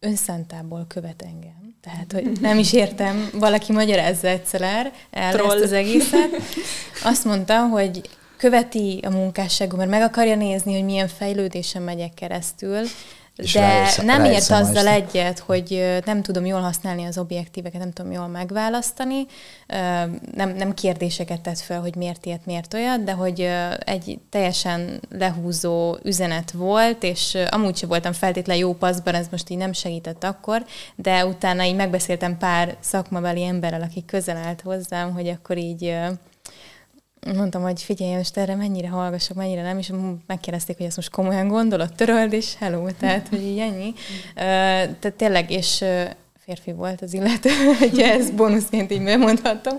[0.00, 1.74] önszentából követ engem.
[1.80, 5.54] Tehát, hogy nem is értem, valaki magyarázza egyszer el Troll.
[5.54, 6.30] ezt az egészet.
[7.04, 12.86] Azt mondta, hogy követi a munkásságom, mert meg akarja nézni, hogy milyen fejlődésen megyek keresztül,
[13.36, 17.92] és de rájössz, nem ért azzal egyet, hogy nem tudom jól használni az objektíveket, nem
[17.92, 19.26] tudom jól megválasztani,
[20.34, 25.96] nem, nem kérdéseket tett fel, hogy miért ilyet, miért olyat, de hogy egy teljesen lehúzó
[26.02, 30.64] üzenet volt, és amúgy sem voltam feltétlenül jó paszban, ez most így nem segített akkor,
[30.94, 35.96] de utána így megbeszéltem pár szakmabeli emberrel, aki közel állt hozzám, hogy akkor így
[37.36, 39.92] mondtam, hogy figyelj, most erre mennyire hallgassak, mennyire nem, és
[40.26, 43.94] megkérdezték, hogy ezt most komolyan gondolod, töröld, és hello, tehát, hogy így ennyi.
[44.34, 45.84] Tehát tényleg, és
[46.44, 49.78] férfi volt az illető, hogy ezt bónuszként így bemondhatom.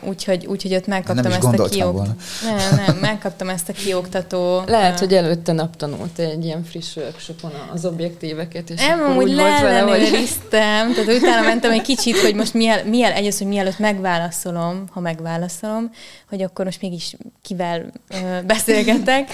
[0.00, 1.96] Úgyhogy, úgyhogy ott megkaptam ezt a kiok...
[1.96, 4.62] Nem, nem, megkaptam ezt a kioktató...
[4.66, 9.60] Lehet, hogy előtte naptanult egy ilyen friss workshopon az objektíveket, és nem, akkor úgy volt
[9.60, 10.28] vele, hogy...
[10.48, 15.90] tehát utána mentem egy kicsit, hogy most miel, miel, egyrészt, hogy mielőtt megválaszolom, ha megválaszolom,
[16.28, 19.30] hogy akkor most mégis kivel uh, beszélgetek,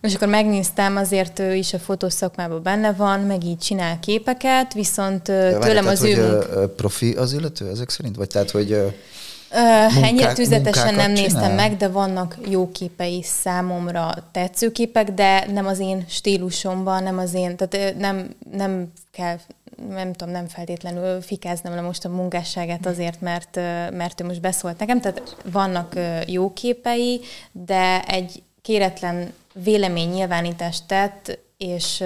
[0.00, 5.22] és akkor megnéztem, azért ő is a fotószakmában benne van, meg így csinál képeket, viszont
[5.22, 6.38] tőlem tehát, az ő...
[6.76, 8.16] profi az illető ezek szerint?
[8.16, 8.94] Vagy tehát, hogy
[9.54, 11.54] Munkák, Ennyire tüzetesen nem néztem csinál?
[11.54, 17.56] meg, de vannak jó képei számomra tetszőképek, de nem az én stílusomban, nem az én,
[17.56, 19.36] tehát nem, nem kell
[19.88, 23.56] nem tudom, nem feltétlenül fikáznom le most a munkásságát azért, mert,
[23.90, 25.00] mert ő most beszólt nekem.
[25.00, 25.94] Tehát vannak
[26.26, 27.20] jó képei,
[27.52, 32.04] de egy kéretlen vélemény nyilvánítást tett, és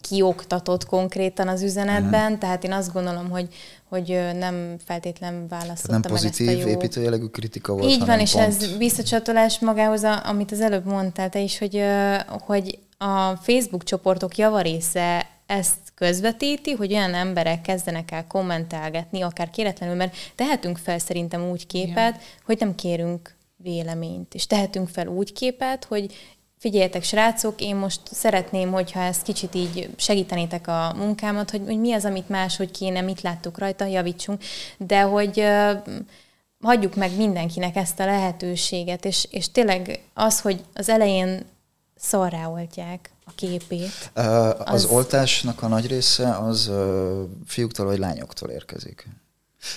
[0.00, 2.38] kioktatott konkrétan az üzenetben, uh-huh.
[2.38, 3.48] tehát én azt gondolom, hogy,
[3.90, 6.74] hogy nem feltétlen választotta nem pozitív, meg ezt a jó...
[6.74, 8.46] építőjelegű kritika volt, Így van, és pont...
[8.46, 11.84] ez visszacsatolás magához, amit az előbb mondtál te is, hogy,
[12.28, 19.94] hogy a Facebook csoportok javarésze ezt közvetíti, hogy olyan emberek kezdenek el kommentálgatni, akár kéretlenül,
[19.94, 22.20] mert tehetünk fel szerintem úgy képet, Igen.
[22.44, 26.14] hogy nem kérünk véleményt, és tehetünk fel úgy képet, hogy
[26.60, 31.92] figyeljetek srácok, én most szeretném, hogyha ezt kicsit így segítenétek a munkámat, hogy, hogy mi
[31.92, 34.42] az, amit máshogy kéne, mit láttuk rajta, javítsunk,
[34.78, 35.96] de hogy uh,
[36.62, 41.46] hagyjuk meg mindenkinek ezt a lehetőséget, és, és tényleg az, hogy az elején
[41.96, 44.10] szarrá oltják a képét.
[44.16, 49.08] Uh, az, az oltásnak a nagy része az uh, fiúktól vagy lányoktól érkezik.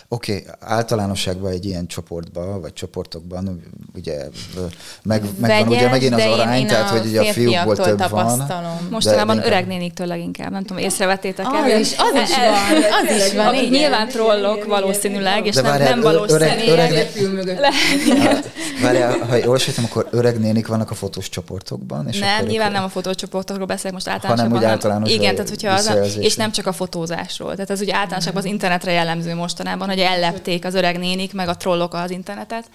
[0.08, 3.64] Oké, okay, általánosságban egy ilyen csoportban, vagy csoportokban
[3.96, 4.28] ugye
[5.04, 8.64] meg, megvan ugye megint az arány, tehát hogy ugye a fiúkból több tapasztalom.
[8.64, 8.88] van.
[8.90, 9.52] Mostanában inkább...
[9.52, 11.50] öreg néniktől leginkább, nem tudom, észrevettétek-e?
[11.50, 13.48] Az is, az is van, az is van.
[13.48, 17.12] Akik nyilván trollok valószínűleg, és nem, nem valós öreg, öreg,
[18.82, 22.08] Várjál, ha jól sejtem, akkor öreg nénik vannak a fotós csoportokban?
[22.08, 24.52] És nem, nyilván nem a fotós csoportokról beszélek most általánosabban.
[24.52, 27.52] Hanem úgy általános Igen, tehát hogyha az, és nem csak a fotózásról.
[27.52, 31.48] Tehát ez ugye általánosabban az internetre jellemző mostanában mostanában, hogy ellepték az öreg nénik, meg
[31.48, 32.66] a trollok az internetet.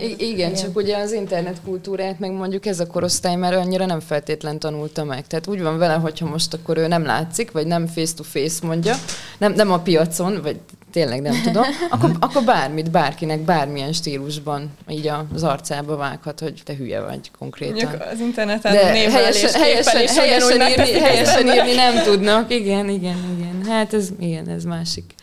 [0.00, 4.00] I- igen, csak ugye az internet kultúrát, meg mondjuk ez a korosztály már annyira nem
[4.00, 5.26] feltétlen tanulta meg.
[5.26, 8.94] Tehát úgy van vele, hogyha most akkor ő nem látszik, vagy nem face-to-face mondja,
[9.38, 10.60] nem, nem a piacon, vagy
[10.92, 16.74] tényleg nem tudom, akkor, akkor bármit, bárkinek, bármilyen stílusban így az arcába vághat, hogy te
[16.74, 17.74] hülye vagy konkrétan.
[17.74, 22.52] Mondjuk az interneten De helyesen, helyesen, is helyesen, írni, helyesen írni nem tudnak.
[22.52, 23.72] Igen, igen, igen.
[23.72, 25.14] Hát ez, igen, ez másik.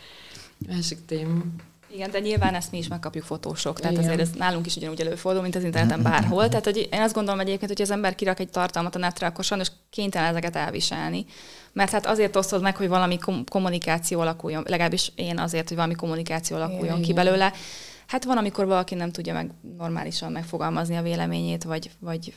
[0.68, 1.42] Másik téma.
[1.92, 4.04] Igen, de nyilván ezt mi is megkapjuk fotósok, tehát Igen.
[4.04, 6.48] azért ez nálunk is ugyanúgy előfordul, mint az interneten bárhol.
[6.48, 9.44] Tehát hogy én azt gondolom egyébként, hogy az ember kirak egy tartalmat a netre, akkor
[9.44, 11.24] sajnos kénytelen ezeket elviselni.
[11.72, 13.18] Mert hát azért osztod meg, hogy valami
[13.50, 17.02] kommunikáció alakuljon, legalábbis én azért, hogy valami kommunikáció alakuljon Igen.
[17.02, 17.52] ki belőle.
[18.06, 22.34] Hát van, amikor valaki nem tudja meg normálisan megfogalmazni a véleményét, vagy, vagy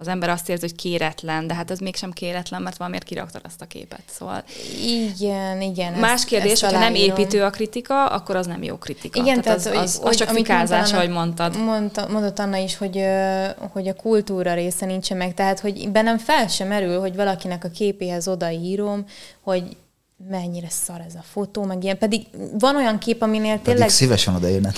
[0.00, 3.60] az ember azt érzi, hogy kéretlen, de hát ez mégsem kéretlen, mert valamiért kiraktad azt
[3.60, 4.02] a képet.
[4.10, 4.44] Szóval
[4.84, 5.92] igen, igen.
[5.92, 9.20] Más ezt, kérdés, ezt hogyha nem építő a kritika, akkor az nem jó kritika.
[9.20, 11.56] Igen, tehát, tehát az, az, az csak fikázás, ahogy mondtad.
[11.64, 13.04] Mondta, mondott Anna is, hogy,
[13.72, 17.68] hogy a kultúra része nincsen meg, tehát hogy bennem fel sem merül, hogy valakinek a
[17.68, 19.04] képéhez odaírom,
[19.40, 19.76] hogy
[20.28, 21.98] mennyire szar ez a fotó, meg ilyen.
[21.98, 22.26] Pedig
[22.58, 23.76] van olyan kép, aminél tényleg...
[23.86, 24.76] Pedig szívesen odaérnek.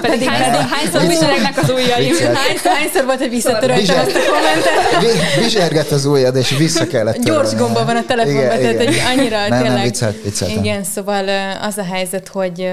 [0.00, 2.14] pedig hányszor, hányszor viselegnek az ujjaim?
[2.14, 5.44] Hányszor, hányszor volt, hogy visszatöröltem azt a kommentet?
[5.44, 7.24] Visergett az ujjad, és vissza kellett.
[7.24, 8.86] Gyors gomba van a telefonban, igen, tehát igen.
[8.86, 9.72] hogy annyira nem, tényleg...
[9.72, 10.58] Nem, viccelt, vicceltem.
[10.58, 11.28] Igen, szóval
[11.62, 12.70] az a helyzet, hogy,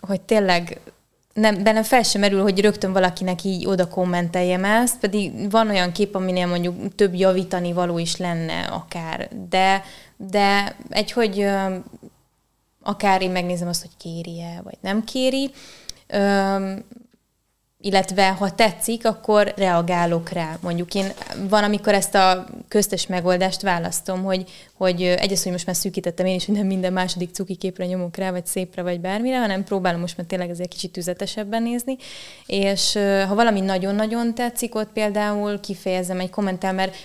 [0.00, 0.80] hogy tényleg
[1.34, 5.92] nem, bennem fel sem merül, hogy rögtön valakinek így oda kommenteljem ezt, pedig van olyan
[5.92, 9.82] kép, aminél mondjuk több javítani való is lenne akár, de
[10.30, 11.46] de egy, hogy
[12.82, 15.50] akár én megnézem azt, hogy kéri-e, vagy nem kéri,
[17.82, 20.58] illetve ha tetszik, akkor reagálok rá.
[20.60, 21.06] Mondjuk én
[21.48, 26.34] van, amikor ezt a köztes megoldást választom, hogy, hogy egyrészt, hogy most már szűkítettem én
[26.34, 30.00] is, hogy nem minden második cuki képre nyomok rá, vagy szépre, vagy bármire, hanem próbálom
[30.00, 31.96] most már tényleg ezért kicsit tüzetesebben nézni,
[32.46, 32.92] és
[33.28, 36.96] ha valami nagyon-nagyon tetszik, ott például kifejezem egy kommentár, mert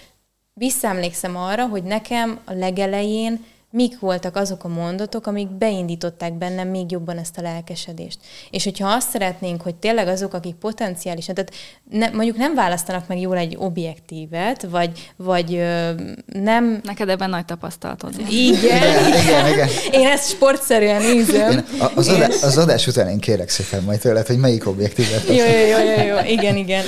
[0.53, 6.91] visszaemlékszem arra, hogy nekem a legelején mik voltak azok a mondatok, amik beindították bennem még
[6.91, 8.17] jobban ezt a lelkesedést.
[8.51, 11.53] És hogyha azt szeretnénk, hogy tényleg azok, akik potenciálisan, tehát
[11.89, 15.91] ne, mondjuk nem választanak meg jól egy objektívet, vagy, vagy ö,
[16.25, 16.81] nem...
[16.83, 18.13] Neked ebben nagy tapasztalatod.
[18.29, 18.57] Igen.
[18.57, 19.67] igen, igen, igen.
[19.91, 21.51] Én ezt sportszerűen nézem.
[21.51, 21.63] Én
[21.95, 25.27] az, adás, az adás után én kérek szépen majd tőled, hogy melyik objektívet.
[25.27, 26.83] Jó, jó, jó, jó, jó, igen, igen.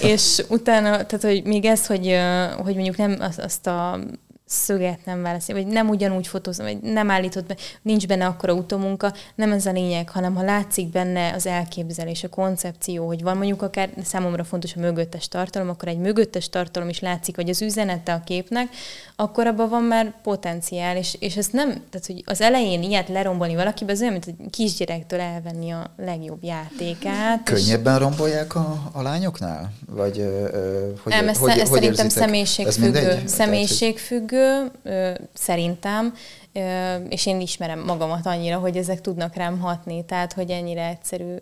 [0.00, 2.16] és utána, tehát hogy még ez, hogy,
[2.56, 3.98] hogy mondjuk nem azt a
[4.48, 9.12] szöget nem válaszol, vagy nem ugyanúgy fotózom, vagy nem állított be, nincs benne akkora utómunka,
[9.34, 13.62] nem ez a lényeg, hanem ha látszik benne az elképzelés, a koncepció, hogy van mondjuk
[13.62, 18.12] akár számomra fontos a mögöttes tartalom, akkor egy mögöttes tartalom is látszik, vagy az üzenete
[18.12, 18.68] a képnek,
[19.16, 23.54] akkor abban van már potenciál, és, és ezt nem, tehát hogy az elején ilyet lerombolni
[23.54, 27.42] valakibe, az olyan, mint egy kisgyerektől elvenni a legjobb játékát.
[27.42, 28.00] Könnyebben és...
[28.00, 29.72] rombolják a, a lányoknál?
[29.90, 30.48] Vagy ö,
[31.02, 33.22] hogy, nem, ez, hogy, ez hogy szerintem személyiségfüggő.
[33.26, 34.37] Személyiségfüggő,
[35.34, 36.14] szerintem,
[37.08, 41.34] és én ismerem magamat annyira, hogy ezek tudnak rám hatni, tehát hogy ennyire egyszerű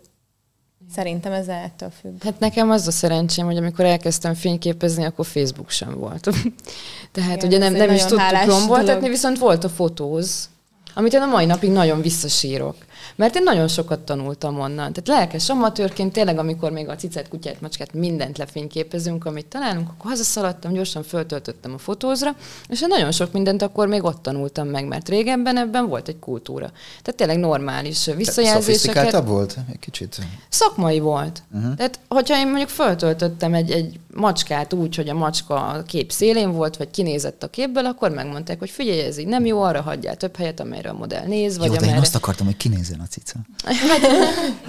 [0.93, 2.23] Szerintem ez ettől függ.
[2.23, 6.29] Hát nekem az a szerencsém, hogy amikor elkezdtem fényképezni, akkor Facebook sem volt.
[7.11, 10.49] Tehát Igen, ugye nem, nem is tudtuk romboltatni, viszont volt a fotóz,
[10.93, 12.75] amit én a mai napig nagyon visszasírok.
[13.15, 14.93] Mert én nagyon sokat tanultam onnan.
[14.93, 20.11] Tehát lelkes amatőrként tényleg, amikor még a cicet, kutyát, macskát, mindent lefényképezünk, amit találunk, akkor
[20.11, 22.35] hazaszaladtam, gyorsan föltöltöttem a fotózra,
[22.67, 26.19] és én nagyon sok mindent akkor még ott tanultam meg, mert régebben ebben volt egy
[26.19, 26.71] kultúra.
[27.01, 29.25] Tehát tényleg normális visszajelzéseket.
[29.25, 30.17] volt egy kicsit?
[30.49, 31.43] Szakmai volt.
[31.53, 31.75] Uh-huh.
[31.75, 36.51] Tehát, hogyha én mondjuk föltöltöttem egy, egy macskát úgy, hogy a macska a kép szélén
[36.51, 40.15] volt, vagy kinézett a képből, akkor megmondták, hogy figyelj, ez így nem jó, arra hagyjál
[40.15, 41.95] több helyet, amelyre a modell néz, vagy jó, amelyre...
[41.95, 42.57] én azt akartam, hogy
[42.97, 43.39] kinézzen a cica.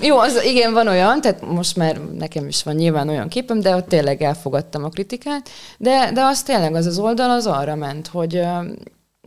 [0.09, 3.77] jó, az, igen, van olyan, tehát most már nekem is van nyilván olyan képem, de
[3.77, 5.49] ott tényleg elfogadtam a kritikát,
[5.79, 8.43] de, de az tényleg az az oldal az arra ment, hogy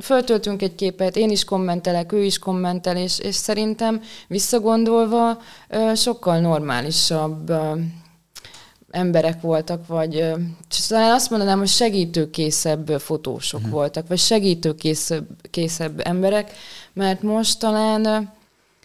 [0.01, 5.41] föltöltünk egy képet, én is kommentelek, ő is kommentel, és, és szerintem visszagondolva
[5.95, 7.51] sokkal normálisabb
[8.91, 10.33] emberek voltak, vagy
[10.87, 13.75] talán azt mondanám, hogy segítőkészebb fotósok uh-huh.
[13.75, 16.51] voltak, vagy segítőkészebb készebb emberek,
[16.93, 18.31] mert most talán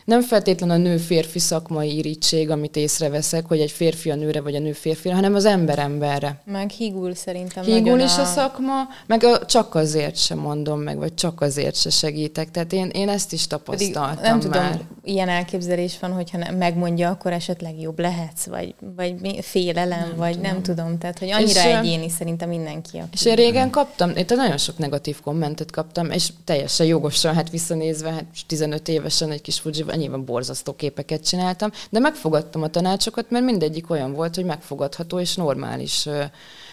[0.06, 4.58] nem feltétlen a nő-férfi szakmai irítség, amit észreveszek, hogy egy férfi a nőre, vagy a
[4.58, 6.40] nő férfira, hanem az ember emberre.
[6.44, 8.20] Meg hígul szerintem Hígul is a...
[8.20, 8.72] a szakma,
[9.06, 12.50] meg a, csak azért sem mondom meg, vagy csak azért se segítek.
[12.50, 14.70] Tehát én, én ezt is tapasztaltam Pedig nem már.
[14.70, 20.16] tudom, ilyen elképzelés van, hogyha nem megmondja, akkor esetleg jobb lehetsz, vagy, vagy félelem, nem
[20.16, 20.50] vagy tudom.
[20.50, 20.98] nem tudom.
[20.98, 22.98] Tehát, hogy annyira és, egyéni szerintem mindenki.
[22.98, 23.08] Aki...
[23.12, 28.10] És én régen kaptam, én nagyon sok negatív kommentet kaptam, és teljesen jogosan, hát visszanézve,
[28.10, 33.44] hát 15 évesen egy kis Fujiba, nyilván borzasztó képeket csináltam, de megfogadtam a tanácsokat, mert
[33.44, 36.08] mindegyik olyan volt, hogy megfogadható és normális.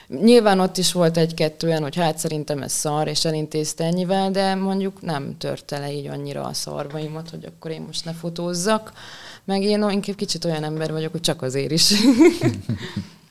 [0.08, 4.56] Nyilván ott is volt egy-kettő olyan, hogy hát szerintem ez szar, és elintézte ennyivel, de
[4.56, 8.92] mondjuk nem törte le így annyira a szarvaimat, hogy akkor én most ne fotózzak.
[9.44, 11.92] Meg én inkább kicsit olyan ember vagyok, hogy csak azért is.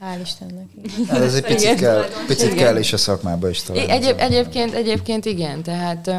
[0.03, 0.67] Hál' Istennek.
[1.09, 3.89] Hát ez egy picit, kell, picit kell is a szakmába is talán.
[3.89, 6.11] Egyéb, egyébként, egyébként igen, tehát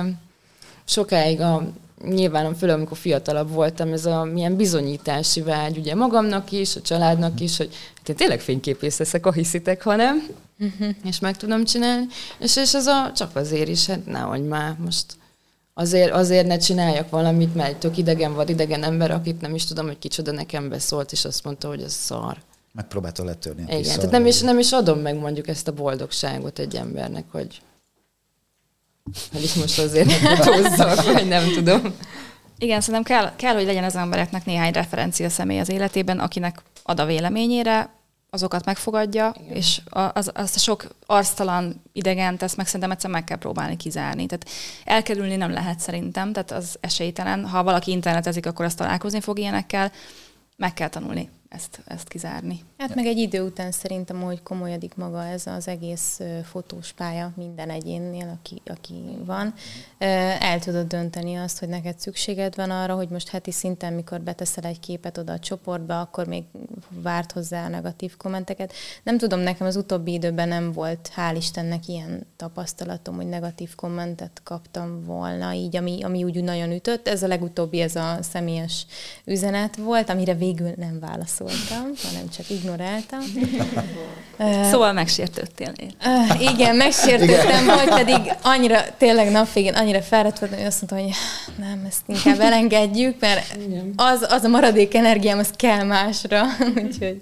[0.85, 1.71] sokáig a
[2.09, 7.39] nyilván főleg amikor fiatalabb voltam, ez a milyen bizonyítási vágy, ugye magamnak is, a családnak
[7.39, 10.27] is, hogy hát én tényleg fényképész leszek, ha hiszitek, ha nem,
[10.59, 10.95] uh-huh.
[11.05, 12.05] és meg tudom csinálni.
[12.39, 15.05] És, és ez a, csak azért is, hát nehogy már most
[15.73, 19.65] azért, azért ne csináljak valamit, mert egy tök idegen vagy idegen ember, akit nem is
[19.65, 22.37] tudom, hogy kicsoda nekem beszólt, és azt mondta, hogy ez szar.
[22.71, 23.61] Megpróbálta letörni.
[23.61, 27.61] Igen, tehát nem is, nem is adom meg mondjuk ezt a boldogságot egy embernek, hogy
[29.31, 31.81] hogy is most azért fotózzak, vagy nem tudom.
[32.57, 36.99] Igen, szerintem kell, kell, hogy legyen az embereknek néhány referencia személy az életében, akinek ad
[36.99, 37.89] a véleményére,
[38.29, 39.55] azokat megfogadja, Igen.
[39.55, 44.25] és az, azt a sok arctalan idegent, ezt meg szerintem egyszer meg kell próbálni kizárni.
[44.25, 44.49] Tehát
[44.83, 47.45] elkerülni nem lehet szerintem, tehát az esélytelen.
[47.45, 49.91] Ha valaki internetezik, akkor azt találkozni fog ilyenekkel,
[50.55, 52.59] meg kell tanulni ezt, ezt kizárni.
[52.77, 57.69] Hát meg egy idő után szerintem, hogy komolyodik maga ez az egész fotós pálya minden
[57.69, 59.53] egyénnél, aki, aki van,
[60.39, 64.63] el tudod dönteni azt, hogy neked szükséged van arra, hogy most heti szinten, mikor beteszel
[64.63, 66.43] egy képet oda a csoportba, akkor még
[66.89, 68.73] várt hozzá a negatív kommenteket.
[69.03, 74.41] Nem tudom, nekem az utóbbi időben nem volt, hál' Istennek ilyen tapasztalatom, hogy negatív kommentet
[74.43, 77.07] kaptam volna, így, ami, ami úgy nagyon ütött.
[77.07, 78.85] Ez a legutóbbi, ez a személyes
[79.25, 80.99] üzenet volt, amire végül nem
[81.43, 83.21] válaszoltam, hanem csak ignoráltam.
[84.71, 85.73] Szóval megsértődtél.
[86.05, 91.15] Uh, igen, megsértődtem, vagy pedig annyira, tényleg napvégén annyira fáradt voltam, hogy azt mondtam, hogy
[91.57, 93.57] nem, ezt inkább elengedjük, mert
[93.95, 96.43] az, az a maradék energiám, az kell másra.
[96.85, 97.19] Úgyhogy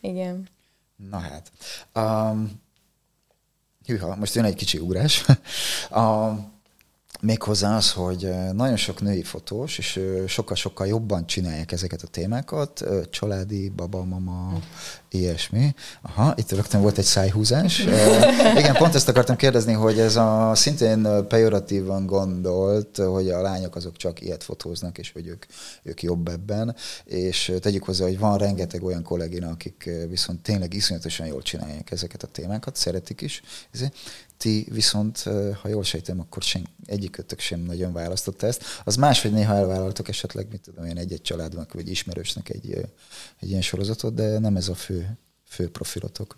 [0.00, 0.48] igen.
[1.10, 1.52] Na hát.
[1.94, 2.62] Um,
[3.86, 5.24] hűha, most jön egy kicsi ugrás.
[5.90, 6.51] Um,
[7.24, 13.68] Méghozzá az, hogy nagyon sok női fotós, és sokkal-sokkal jobban csinálják ezeket a témákat, családi,
[13.68, 14.58] baba, mama,
[15.10, 15.74] ilyesmi.
[16.02, 17.78] Aha, itt rögtön volt egy szájhúzás.
[18.60, 23.96] Igen, pont ezt akartam kérdezni, hogy ez a szintén pejoratívan gondolt, hogy a lányok azok
[23.96, 25.44] csak ilyet fotóznak, és hogy ők,
[25.82, 31.26] ők jobb ebben, és tegyük hozzá, hogy van rengeteg olyan kollégina, akik viszont tényleg iszonyatosan
[31.26, 33.42] jól csinálják ezeket a témákat, szeretik is.
[34.42, 35.18] Ti viszont,
[35.62, 38.64] ha jól sejtem, akkor sen, egyikötök sem nagyon választotta ezt.
[38.84, 42.70] Az más, hogy néha elvállaltok esetleg, mit tudom én, egy-egy családnak, vagy ismerősnek egy,
[43.40, 46.36] egy ilyen sorozatot, de nem ez a fő, fő profilotok.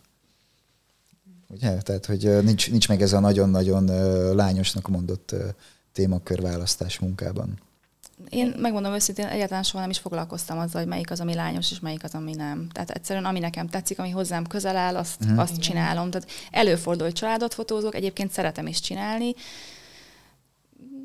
[1.49, 1.77] Ugye?
[1.77, 3.85] Tehát, hogy nincs, nincs meg ez a nagyon-nagyon
[4.35, 5.35] lányosnak mondott
[5.93, 7.59] témakörválasztás munkában.
[8.29, 11.81] Én megmondom őszintén, egyáltalán soha nem is foglalkoztam azzal, hogy melyik az, ami lányos, és
[11.81, 12.69] melyik az, ami nem.
[12.73, 15.39] Tehát egyszerűen, ami nekem tetszik, ami hozzám közel áll, azt, mm.
[15.39, 16.11] azt csinálom.
[16.11, 19.35] Tehát előfordul, hogy családot fotózok, egyébként szeretem is csinálni.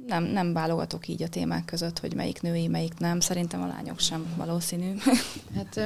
[0.07, 3.19] Nem, nem válogatok így a témák között, hogy melyik női, melyik nem.
[3.19, 4.93] Szerintem a lányok sem valószínű.
[5.55, 5.79] Hát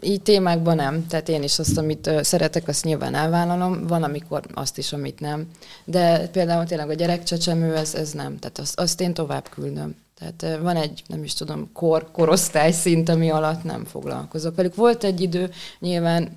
[0.00, 1.06] így témákban nem.
[1.06, 3.86] Tehát én is azt, amit szeretek, azt nyilván elvállalom.
[3.86, 5.46] Van, amikor azt is, amit nem.
[5.84, 8.38] De például tényleg a gyerekcsecsemő, ez, ez nem.
[8.38, 9.94] Tehát azt, azt én tovább küldöm.
[10.20, 14.74] Tehát van egy, nem is tudom, kor, korosztály szint, ami alatt nem foglalkozok velük.
[14.74, 16.28] Volt egy idő, nyilván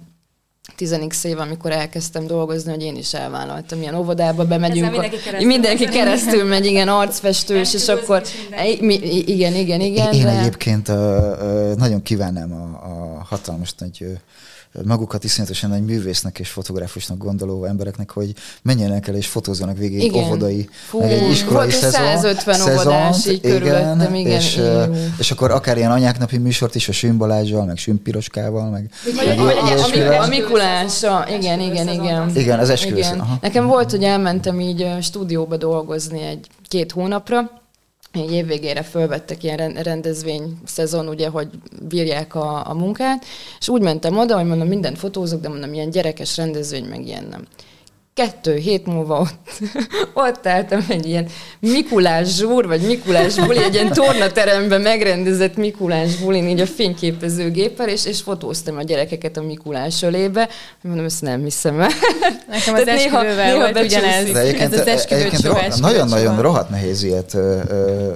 [0.75, 4.91] 10 év, amikor elkezdtem dolgozni, hogy én is elvállaltam, milyen óvodába bemegyünk.
[4.91, 8.23] mindenki keresztül, mindenki keresztül megy, igen, arcfestős, és akkor
[9.25, 10.13] igen, igen, igen.
[10.13, 10.39] Én de...
[10.39, 14.05] egyébként uh, nagyon kívánnám a, a hatalmas nagy
[14.86, 20.15] magukat iszonyatosan nagy művésznek és fotográfusnak gondoló embereknek, hogy menjenek el és fotózzanak végig egy
[20.15, 25.13] óvodai, Fú, meg egy iskolai szezon, 150 óvodás így igen, igen, és, igen.
[25.19, 29.39] és akkor akár ilyen anyáknapi műsort is a Süm Balázsjal, meg Süm Piroskával, meg, meg
[29.39, 32.32] a, a Mikulása, igen, igen, igen.
[32.36, 33.07] Igen, az esküvős.
[33.41, 37.62] Nekem volt, hogy elmentem így stúdióba dolgozni egy két hónapra,
[38.14, 41.47] egy évvégére fölvettek ilyen rendezvény szezon, ugye, hogy
[41.82, 43.26] bírják a, a munkát,
[43.59, 47.28] és úgy mentem oda, hogy mondom, mindent fotózok, de mondom, ilyen gyerekes rendezvény, meg ilyen
[47.30, 47.47] nem.
[48.14, 49.59] Kettő hét múlva ott,
[50.28, 51.28] ott álltam egy ilyen
[51.59, 58.05] Mikulás zsúr, vagy Mikulás buli, egy ilyen tornateremben megrendezett Mikulás bulin, így a fényképezőgéppel, és,
[58.05, 60.49] és fotóztam a gyerekeket a Mikulás ölébe.
[60.82, 61.89] Mondom, ezt nem hiszem el.
[62.49, 64.32] Nekem az esküvővel néha volt ugyanez.
[64.32, 68.11] De egyébként, ez az egyébként nagyon-nagyon rohadt nehéz ilyet ö, ö,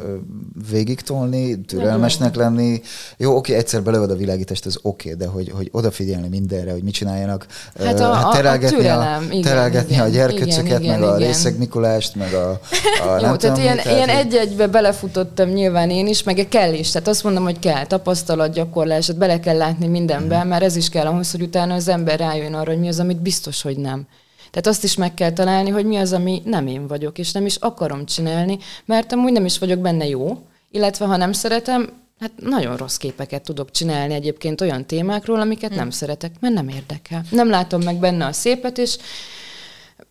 [0.71, 2.81] végigtolni, türelmesnek lenni.
[3.17, 6.93] Jó, oké, egyszer belövöd a világítást, ez oké, de hogy, hogy odafigyelni mindenre, hogy mit
[6.93, 7.45] csináljanak.
[7.79, 11.13] Hát a, hát a, a, türelem, a, igen, terelgetni igen, a gyerköcöket, igen, meg igen,
[11.13, 16.07] a részeg Mikulást, meg a, a Jó, tehát ilyen, tehát ilyen egy-egybe belefutottam nyilván én
[16.07, 16.91] is, meg kell is.
[16.91, 20.49] Tehát azt mondom, hogy kell tapasztalat, gyakorlás, bele kell látni mindenben, mm.
[20.49, 23.21] mert ez is kell ahhoz, hogy utána az ember rájön arra, hogy mi az, amit
[23.21, 24.07] biztos, hogy nem.
[24.51, 27.45] Tehát azt is meg kell találni, hogy mi az, ami nem én vagyok, és nem
[27.45, 30.37] is akarom csinálni, mert amúgy nem is vagyok benne jó,
[30.71, 35.79] illetve ha nem szeretem, hát nagyon rossz képeket tudok csinálni egyébként olyan témákról, amiket hmm.
[35.79, 37.23] nem szeretek, mert nem érdekel.
[37.29, 38.97] Nem látom meg benne a szépet, és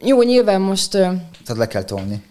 [0.03, 0.91] jó, nyilván most...
[0.91, 2.23] Tehát le kell tolni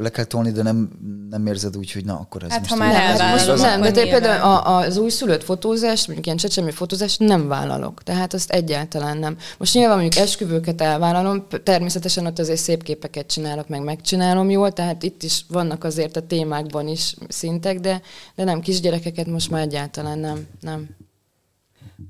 [0.00, 0.90] le kell tolni, de nem,
[1.30, 2.70] nem érzed úgy, hogy na, akkor ez hát, most...
[2.70, 7.18] ha már elvállalom, Nem, de te például a, az újszülött fotózás, mondjuk ilyen csecsemő fotózást
[7.18, 8.02] nem vállalok.
[8.02, 9.36] Tehát azt egyáltalán nem.
[9.58, 15.02] Most nyilván mondjuk esküvőket elvállalom, természetesen ott azért szép képeket csinálok, meg megcsinálom jól, tehát
[15.02, 18.00] itt is vannak azért a témákban is szintek, de,
[18.34, 20.46] de nem kisgyerekeket most már egyáltalán nem.
[20.60, 20.88] nem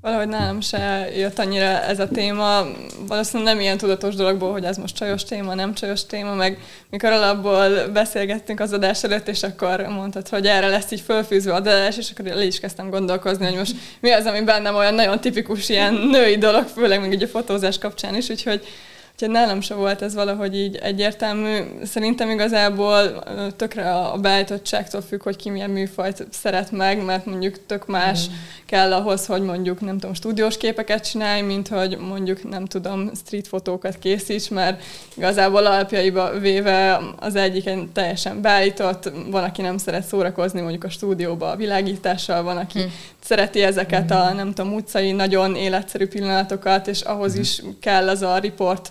[0.01, 2.65] valahogy nálam se jött annyira ez a téma.
[3.07, 6.59] Valószínűleg nem ilyen tudatos dologból, hogy ez most csajos téma, nem csajos téma, meg
[6.89, 11.97] mikor alapból beszélgettünk az adás előtt, és akkor mondtad, hogy erre lesz így fölfűzve adás,
[11.97, 15.69] és akkor le is kezdtem gondolkozni, hogy most mi az, ami bennem olyan nagyon tipikus
[15.69, 18.67] ilyen női dolog, főleg még így a fotózás kapcsán is, úgyhogy
[19.19, 21.57] Úgyhogy nálam se volt ez valahogy így egyértelmű.
[21.83, 23.23] Szerintem igazából
[23.55, 28.33] tökre a beállítottságtól függ, hogy ki milyen műfajt szeret meg, mert mondjuk tök más mm.
[28.65, 33.47] kell ahhoz, hogy mondjuk nem tudom, stúdiós képeket csinálj, mint hogy mondjuk nem tudom, street
[33.47, 34.83] fotókat készíts, mert
[35.15, 40.89] igazából alapjaiba véve az egyik egy teljesen beállított, van, aki nem szeret szórakozni mondjuk a
[40.89, 42.87] stúdióba a világítással, van, aki mm.
[43.19, 47.39] szereti ezeket a nem tudom, utcai, nagyon életszerű pillanatokat, és ahhoz mm.
[47.39, 48.89] is kell az a riport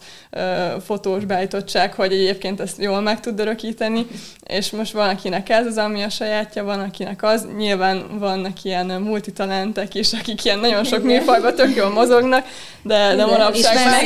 [0.84, 4.06] fotós beállítottság, hogy egyébként ezt jól meg tud örökíteni,
[4.46, 7.46] és most van, akinek ez az, ami a sajátja, van, akinek az.
[7.56, 12.46] Nyilván vannak ilyen multitalentek is, akik ilyen nagyon sok műfajban tök jól mozognak,
[12.82, 14.02] de, de manapság már...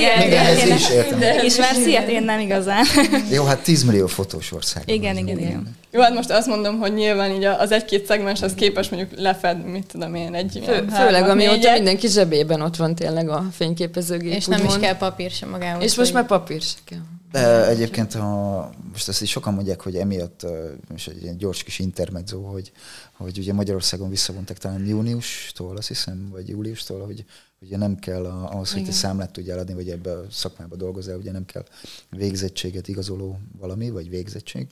[1.45, 2.09] Ismersz ilyet?
[2.09, 2.85] Én nem igazán.
[3.31, 4.83] Jó, hát 10 millió fotós ország.
[4.87, 5.79] Igen, igen, igen.
[5.93, 9.65] Jó, hát most azt mondom, hogy nyilván így az egy-két szegmens az képes mondjuk lefed,
[9.65, 14.35] mit tudom én, egy Fő, Főleg, amióta mindenki zsebében ott van tényleg a fényképezőgép.
[14.35, 15.83] És nem is kell papír sem magához.
[15.83, 17.03] És most már papír sem kell.
[17.31, 20.47] De egyébként a, most ezt is sokan mondják, hogy emiatt,
[20.89, 22.73] most egy ilyen gyors kis intermezzo, hogy,
[23.13, 27.25] hogy ugye Magyarországon visszavontak talán júniustól, azt hiszem, vagy júliustól, hogy
[27.59, 31.33] ugye nem kell ahhoz, hogy te számlát tudjál adni, vagy ebbe a szakmába dolgozol, ugye
[31.33, 31.65] nem kell
[32.11, 34.67] végzettséget igazoló valami, vagy végzettség.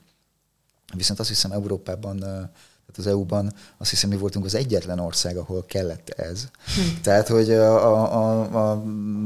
[0.94, 2.50] Viszont azt hiszem Európában,
[2.90, 6.44] tehát az EU-ban azt hiszem mi voltunk az egyetlen ország, ahol kellett ez.
[6.74, 7.00] Hm.
[7.02, 8.82] Tehát, hogy a, a, a, a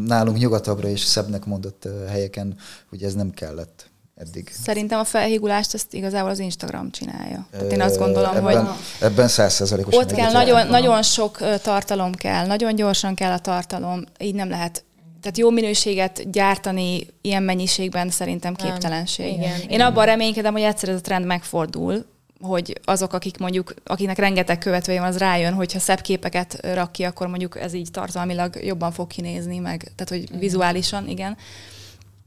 [0.06, 2.56] nálunk nyugatabbra és szebbnek mondott helyeken,
[2.88, 4.52] hogy ez nem kellett eddig.
[4.62, 7.46] Szerintem a felhígulást ezt igazából az Instagram csinálja.
[7.50, 10.00] Tehát én azt gondolom, ebben, hogy ebben százszerzalékosan.
[10.02, 14.84] Ott kell nagyon, nagyon sok tartalom kell, nagyon gyorsan kell a tartalom, így nem lehet
[15.20, 19.32] tehát jó minőséget gyártani ilyen mennyiségben szerintem képtelenség.
[19.32, 19.80] Igen, Én igen.
[19.80, 22.04] abban reménykedem, hogy egyszer ez a trend megfordul,
[22.42, 27.02] hogy azok, akik mondjuk, akinek rengeteg követője van, az rájön, hogyha szebb képeket rak ki,
[27.02, 31.36] akkor mondjuk ez így tartalmilag jobban fog kinézni, meg, tehát hogy vizuálisan, igen.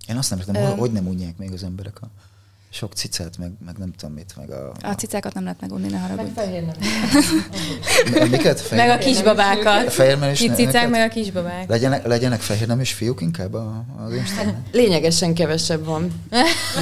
[0.08, 2.10] Én azt nem értem, um, hogy nem unják még az emberek a
[2.76, 4.72] sok cicát, meg, meg nem tudom mit, meg a...
[4.82, 6.32] A, a cicákat nem lehet megunni, ne haragudj.
[6.36, 8.30] Meg fehér nem.
[8.30, 8.62] Miket?
[8.62, 8.88] Fehér?
[8.88, 9.94] Meg a kisbabákat.
[9.94, 11.70] Fehér nem is Kicicák, meg a kisbabák.
[11.70, 14.54] Legyenek, legyenek fehér nem is fiúk inkább az Instagram?
[14.54, 16.24] Hát, lényegesen kevesebb van.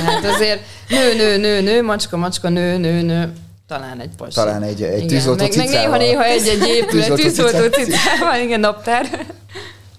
[0.05, 3.33] Hát azért nő, nő, nő, nő, macska, macska, nő, nő, nő.
[3.67, 4.33] Talán egy pasi.
[4.33, 9.25] Talán egy, egy tűzoltó meg, meg néha-néha egy-egy épület tűzoltó cicával, igen, naptár.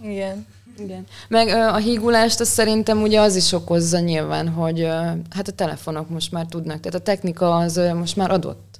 [0.02, 0.46] Igen.
[0.78, 1.06] Igen.
[1.28, 4.80] Meg a hígulást azt szerintem ugye az is okozza nyilván, hogy
[5.30, 8.74] hát a telefonok most már tudnak, tehát a technika az most már adott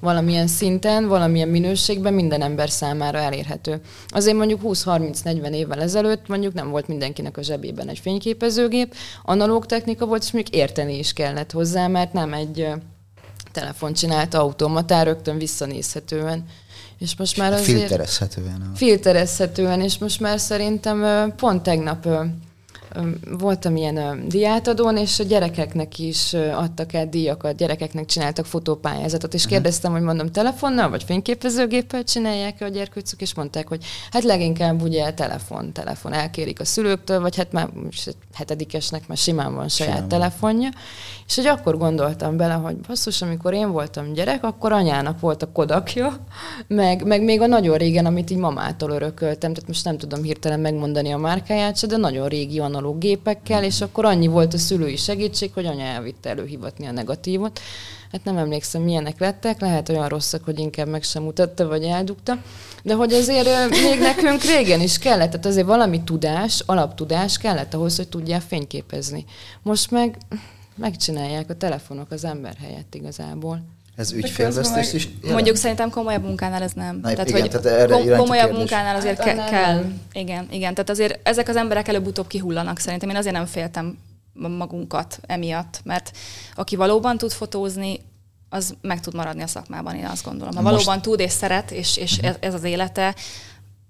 [0.00, 3.80] valamilyen szinten, valamilyen minőségben minden ember számára elérhető.
[4.08, 10.06] Azért mondjuk 20-30-40 évvel ezelőtt mondjuk nem volt mindenkinek a zsebében egy fényképezőgép, analóg technika
[10.06, 12.68] volt, és mondjuk érteni is kellett hozzá, mert nem egy
[13.52, 16.44] telefon csinált automatár rögtön visszanézhetően.
[16.98, 17.78] És most már azért...
[17.78, 18.72] Filterezhetően.
[18.74, 22.08] Filterezhetően, és most már szerintem pont tegnap
[23.38, 29.52] voltam ilyen diátadón, és a gyerekeknek is adtak el díjakat, gyerekeknek csináltak fotópályázatot, és mhm.
[29.52, 35.12] kérdeztem, hogy mondom, telefonnal vagy fényképezőgéppel csinálják a gyerkőcök, és mondták, hogy hát leginkább ugye
[35.12, 36.12] telefon, telefon.
[36.12, 37.68] Elkérik a szülőktől, vagy hát már
[38.34, 40.68] hetedikesnek már simán van saját simán telefonja,
[41.26, 45.52] és hogy akkor gondoltam bele, hogy basszus, amikor én voltam gyerek, akkor anyának volt a
[45.52, 46.16] kodakja,
[46.68, 50.60] meg, meg még a nagyon régen, amit így mamától örököltem, tehát most nem tudom hirtelen
[50.60, 54.96] megmondani a márkáját se, de nagyon régi analóg gépekkel, és akkor annyi volt a szülői
[54.96, 57.60] segítség, hogy anya elvitte előhivatni a negatívot.
[58.12, 62.42] Hát nem emlékszem, milyenek lettek, lehet olyan rosszak, hogy inkább meg sem mutatta, vagy eldugta.
[62.82, 67.96] De hogy azért még nekünk régen is kellett, tehát azért valami tudás, alaptudás kellett ahhoz,
[67.96, 69.24] hogy tudják fényképezni.
[69.62, 70.18] Most meg
[70.76, 73.62] megcsinálják a telefonok az ember helyett igazából.
[73.96, 75.04] Ez ügyfélvesztés is?
[75.04, 75.32] Jelent?
[75.32, 76.98] Mondjuk szerintem komolyabb munkánál ez nem.
[77.02, 79.74] Na, tehát, igen, hogy tehát erre kom- komolyabb munkánál azért hát, ke- kell.
[79.74, 80.00] Nem.
[80.12, 80.74] Igen, igen.
[80.74, 83.08] Tehát azért ezek az emberek előbb-utóbb kihullanak szerintem.
[83.08, 83.98] Én azért nem féltem
[84.32, 86.10] magunkat emiatt, mert
[86.54, 88.00] aki valóban tud fotózni,
[88.48, 90.54] az meg tud maradni a szakmában, én azt gondolom.
[90.54, 90.74] Ha Most...
[90.74, 92.36] valóban tud és szeret, és, és uh-huh.
[92.40, 93.14] ez az élete,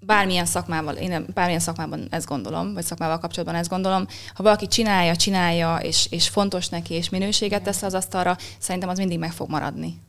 [0.05, 5.15] bármilyen szakmával, én bármilyen szakmában ezt gondolom, vagy szakmával kapcsolatban ezt gondolom, ha valaki csinálja,
[5.15, 9.49] csinálja, és, és fontos neki, és minőséget tesz az asztalra, szerintem az mindig meg fog
[9.49, 9.99] maradni.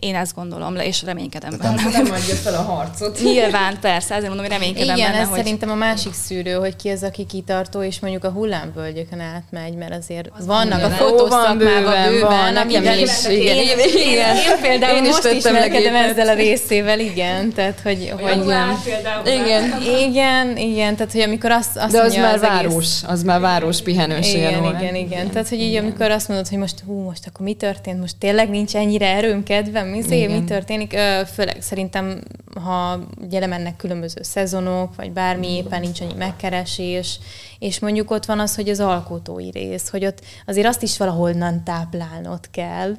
[0.00, 1.82] Én ezt gondolom, és reménykedem benne.
[1.92, 3.22] Nem adja fel a harcot.
[3.32, 5.36] Nyilván, persze, ezért mondom, hogy reménykedem Igen, benne, ez hogy...
[5.36, 9.94] szerintem a másik szűrő, hogy ki az, aki kitartó, és mondjuk a hullámvölgyökön átmegy, mert
[9.94, 13.26] azért az vannak a fotószakmában bőven, bőven van, nekem is.
[13.28, 18.12] Igen, én, én, én, például én most ismerkedem ezzel a részével, igen, tehát hogy...
[18.20, 18.76] hogy igen.
[19.24, 23.40] igen, igen, igen, tehát hogy amikor azt, azt De az már az város, az már
[23.40, 27.26] város pihenős Igen, igen, igen, tehát hogy így amikor azt mondod, hogy most hú, most
[27.26, 29.42] akkor mi történt, most tényleg nincs ennyire erőm,
[29.72, 30.96] kedvem, mi, mi történik.
[31.34, 32.22] Főleg szerintem,
[32.54, 37.18] ha ugye lemennek különböző szezonok, vagy bármi, éppen nincs annyi megkeresés,
[37.58, 41.64] és mondjuk ott van az, hogy az alkotói rész, hogy ott azért azt is valahonnan
[41.64, 42.94] táplálnod kell, mm.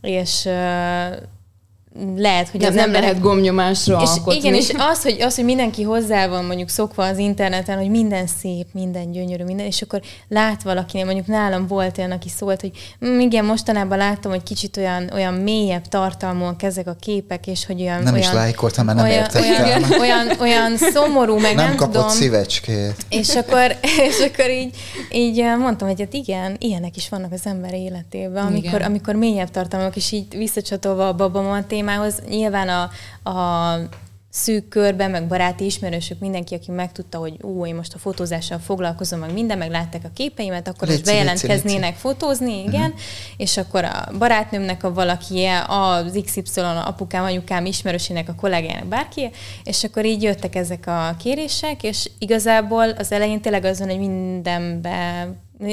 [0.00, 0.48] és
[2.16, 3.08] lehet, hogy nem, az nem emberek...
[3.08, 4.38] lehet gomnyomásra és alkotni.
[4.38, 8.26] Igen, és az hogy, az, hogy mindenki hozzá van mondjuk szokva az interneten, hogy minden
[8.26, 12.70] szép, minden gyönyörű, minden, és akkor lát valakinél, mondjuk nálam volt olyan, aki szólt, hogy
[13.06, 17.80] mm, igen, mostanában láttam, hogy kicsit olyan, olyan mélyebb tartalmúak ezek a képek, és hogy
[17.80, 18.02] olyan...
[18.02, 19.62] Nem olyan, is lájkoltam, mert nem olyan, értettem.
[19.62, 22.08] Olyan, olyan, olyan szomorú, meg nem, nem kapott tudom.
[22.08, 22.96] szívecskét.
[23.08, 23.76] És akkor,
[24.08, 24.76] és akkor így,
[25.10, 29.96] így mondtam, hogy hát igen, ilyenek is vannak az ember életében, amikor, amikor mélyebb tartalmak,
[29.96, 31.50] és így visszacsatolva a babama
[31.88, 32.90] témához, nyilván a,
[33.30, 33.78] a
[34.30, 39.18] szűk körben, meg baráti ismerősök, mindenki, aki megtudta, hogy ú, én most a fotózással foglalkozom,
[39.18, 42.00] meg minden, meg látták a képeimet, akkor most bejelentkeznének léci.
[42.00, 43.00] fotózni, igen, uh-huh.
[43.36, 49.30] és akkor a barátnőmnek a valaki, az XY apukám, anyukám ismerősének, a kollégájának bárki,
[49.64, 53.98] és akkor így jöttek ezek a kérések, és igazából az elején tényleg az van, hogy
[53.98, 55.28] mindenbe,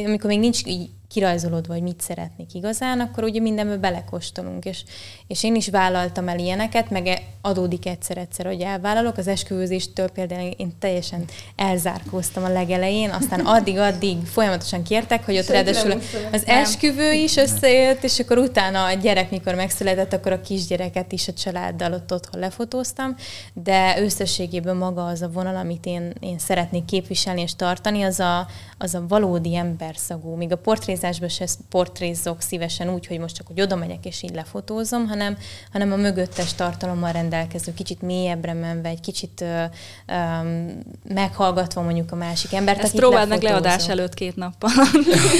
[0.05, 4.65] amikor még nincs így kirajzolod, vagy mit szeretnék igazán, akkor ugye mindenbe belekóstolunk.
[4.65, 4.83] És,
[5.27, 9.17] és én is vállaltam el ilyeneket, meg adódik egyszer-egyszer, hogy elvállalok.
[9.17, 16.01] Az esküvőzéstől például én teljesen elzárkóztam a legelején, aztán addig-addig folyamatosan kértek, hogy ott ráadásul
[16.31, 21.27] az esküvő is összejött, és akkor utána a gyerek, mikor megszületett, akkor a kisgyereket is
[21.27, 23.15] a családdal ott otthon lefotóztam,
[23.53, 28.47] de összességében maga az a vonal, amit én, én szeretnék képviselni és tartani, az a,
[28.77, 30.35] az a valódi emberszagú.
[30.35, 30.57] Míg a
[31.05, 35.37] portrézásban se portrézok szívesen úgy, hogy most csak hogy oda megyek és így lefotózom, hanem,
[35.71, 42.15] hanem a mögöttes tartalommal rendelkező, kicsit mélyebbre menve, egy kicsit uh, um, meghallgatva mondjuk a
[42.15, 42.83] másik embert.
[42.83, 44.69] Ezt próbáld meg leadás előtt két nappal.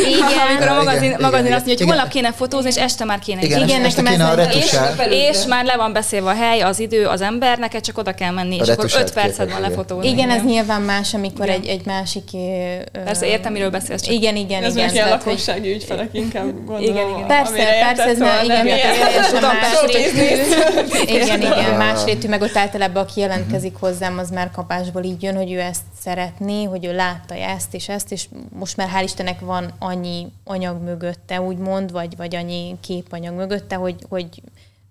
[0.05, 0.19] Igen.
[0.49, 3.19] Amikor a magazin, igen, magazin igen, azt mondja, hogy holnap kéne fotózni, és este már
[3.19, 3.41] kéne.
[3.41, 4.77] Igen, igen este kéne a és,
[5.09, 8.31] és már le van beszélve a hely, az idő, az ember, neked csak oda kell
[8.31, 10.09] menni, és akkor öt percet van lefotózni.
[10.09, 12.23] Igen, ez nyilván más, amikor egy, egy másik
[12.91, 14.01] Persze értem, miről beszélsz.
[14.01, 14.87] Csak igen, igen, ez igen.
[14.87, 15.09] Ez ilyen
[15.55, 16.81] lakossági ügyfelek inkább gondolom.
[16.81, 17.27] Igen, igen.
[17.27, 18.65] Persze, persze, ez már igen,
[21.05, 25.51] igen, igen, másrétű, meg ott általában aki jelentkezik hozzám, az már kapásból így jön, hogy
[25.51, 28.25] ő ezt szeretné, hogy ő látta ezt és ezt, és
[28.59, 33.95] most már hál' Istennek van annyi anyag mögötte, úgymond, vagy, vagy annyi képanyag mögötte, hogy,
[34.09, 34.27] hogy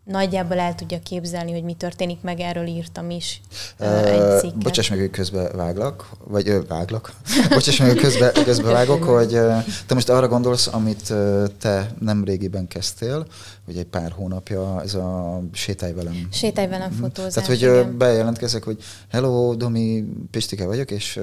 [0.04, 3.40] nagyjából el tudja képzelni, hogy mi történik, meg erről írtam is
[3.78, 4.62] uh, egy cikket.
[4.62, 7.12] Bocsáss meg, hogy közbe váglak, vagy ö, váglak.
[7.48, 9.38] Bocsáss meg, hogy közbe, közbe vágok, hogy
[9.86, 11.12] te most arra gondolsz, amit
[11.58, 13.26] te nem régiben kezdtél,
[13.64, 16.28] hogy egy pár hónapja ez a sétálj velem.
[16.32, 17.00] Sétálj velem mhm.
[17.00, 17.98] fotózás, Tehát, hogy igen.
[17.98, 21.20] bejelentkezek, hogy hello, Domi, Pistike vagyok, és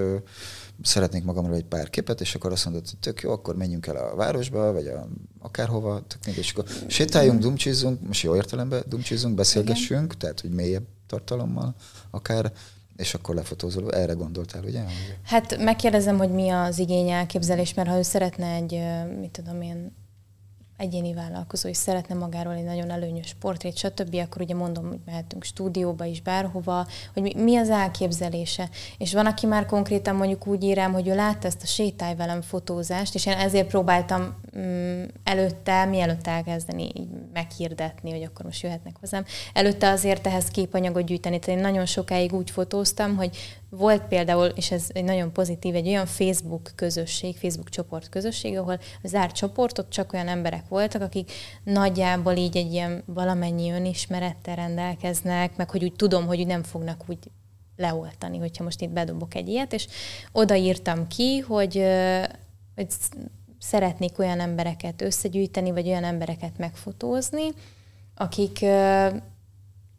[0.84, 3.96] szeretnék magamról egy pár képet, és akkor azt mondod, hogy tök jó, akkor menjünk el
[3.96, 5.08] a városba, vagy a,
[5.40, 10.18] akárhova, tök még, és akkor sétáljunk, dumcsizzunk, most jó értelemben dumcsizzunk, beszélgessünk, Igen.
[10.18, 11.76] tehát hogy mélyebb tartalommal
[12.10, 12.52] akár,
[12.96, 13.92] és akkor lefotózol.
[13.92, 14.84] Erre gondoltál, ugye?
[15.24, 18.80] Hát megkérdezem, hogy mi az igény elképzelés, mert ha ő szeretne egy,
[19.20, 19.92] mit tudom én,
[20.82, 25.44] egyéni vállalkozó, és szeretne magáról egy nagyon előnyös portrét, stb., akkor ugye mondom, hogy mehetünk
[25.44, 28.70] stúdióba is, bárhova, hogy mi, mi az elképzelése.
[28.98, 32.42] És van, aki már konkrétan mondjuk úgy írám, hogy ő látta ezt a sétály velem
[32.42, 38.96] fotózást, és én ezért próbáltam mm, előtte, mielőtt elkezdeni így meghirdetni, hogy akkor most jöhetnek
[39.00, 41.40] hozzám, előtte azért ehhez képanyagot gyűjteni.
[41.40, 43.38] Tehát én nagyon sokáig úgy fotóztam, hogy
[43.74, 48.80] volt például, és ez egy nagyon pozitív, egy olyan Facebook közösség, Facebook csoport közösség, ahol
[49.04, 51.32] zárt csoportot csak olyan emberek voltak, akik
[51.64, 57.18] nagyjából így egy ilyen valamennyi önismerettel rendelkeznek, meg hogy úgy tudom, hogy nem fognak úgy
[57.76, 59.88] leoltani, hogyha most itt bedobok egy ilyet, és
[60.32, 61.84] odaírtam ki, hogy,
[62.76, 62.88] hogy
[63.60, 67.48] szeretnék olyan embereket összegyűjteni, vagy olyan embereket megfotózni,
[68.16, 68.66] akik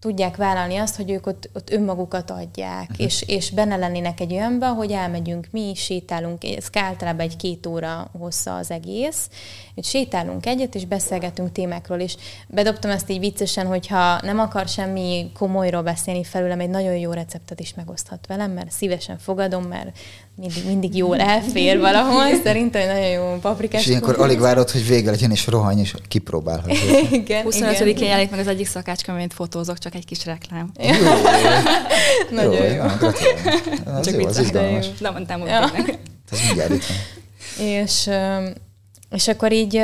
[0.03, 3.07] tudják vállalni azt, hogy ők ott, ott önmagukat adják, uh-huh.
[3.07, 8.11] és, és benne lennének egy olyanba, hogy elmegyünk mi, sétálunk, ez általában egy két óra
[8.19, 9.31] hossza az egész,
[9.75, 12.17] hogy sétálunk egyet, és beszélgetünk témákról, és
[12.49, 17.61] bedobtam ezt így viccesen, hogyha nem akar semmi komolyról beszélni felőlem, egy nagyon jó receptet
[17.61, 19.99] is megoszthat velem, mert szívesen fogadom, mert
[20.37, 23.81] mindig, mindig jól elfér valahol, szerintem nagyon jó paprikás.
[23.81, 26.77] És ilyenkor alig várod, hogy vége legyen, és rohany, és kipróbálhatod.
[27.11, 30.71] igen, 25-én jelenik meg az egyik szakácska, amit fotózok, csak egy kis reklám.
[30.79, 30.91] Jó,
[32.37, 32.65] nagyon jó.
[32.65, 32.75] jó.
[32.75, 32.83] jó.
[33.93, 34.87] Az csak jó, az izgalmas.
[34.99, 35.71] Nem mondtam, hogy ja.
[36.31, 37.67] Ez mindjárt itt van.
[37.67, 38.09] És
[39.13, 39.77] és akkor így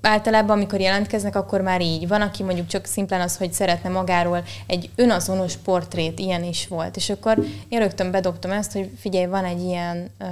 [0.00, 2.08] általában, amikor jelentkeznek, akkor már így.
[2.08, 6.96] Van, aki mondjuk csak szimplán az, hogy szeretne magáról egy önazonos portrét, ilyen is volt.
[6.96, 10.26] És akkor én rögtön bedobtam ezt, hogy figyelj, van egy ilyen ö,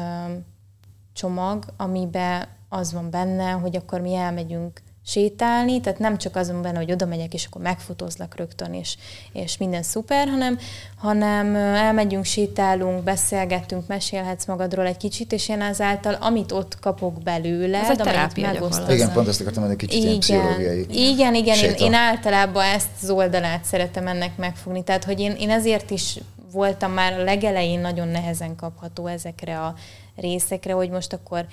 [1.13, 6.79] csomag, amiben az van benne, hogy akkor mi elmegyünk sétálni, tehát nem csak azon benne,
[6.79, 8.97] hogy oda megyek, és akkor megfotózlak rögtön, és,
[9.33, 10.59] és minden szuper, hanem,
[10.97, 17.79] hanem elmegyünk, sétálunk, beszélgetünk, mesélhetsz magadról egy kicsit, és én ezáltal, amit ott kapok belőle,
[17.79, 18.95] Ez amit megosztozom.
[18.95, 22.89] Igen, pont ezt akartam mondani, kicsit igen, ilyen pszichológiai Igen, igen, én, én, általában ezt
[23.03, 26.19] az oldalát szeretem ennek megfogni, tehát hogy én, én ezért is
[26.53, 29.75] voltam már a legelején nagyon nehezen kapható ezekre a
[30.17, 31.47] részekre, hogy most akkor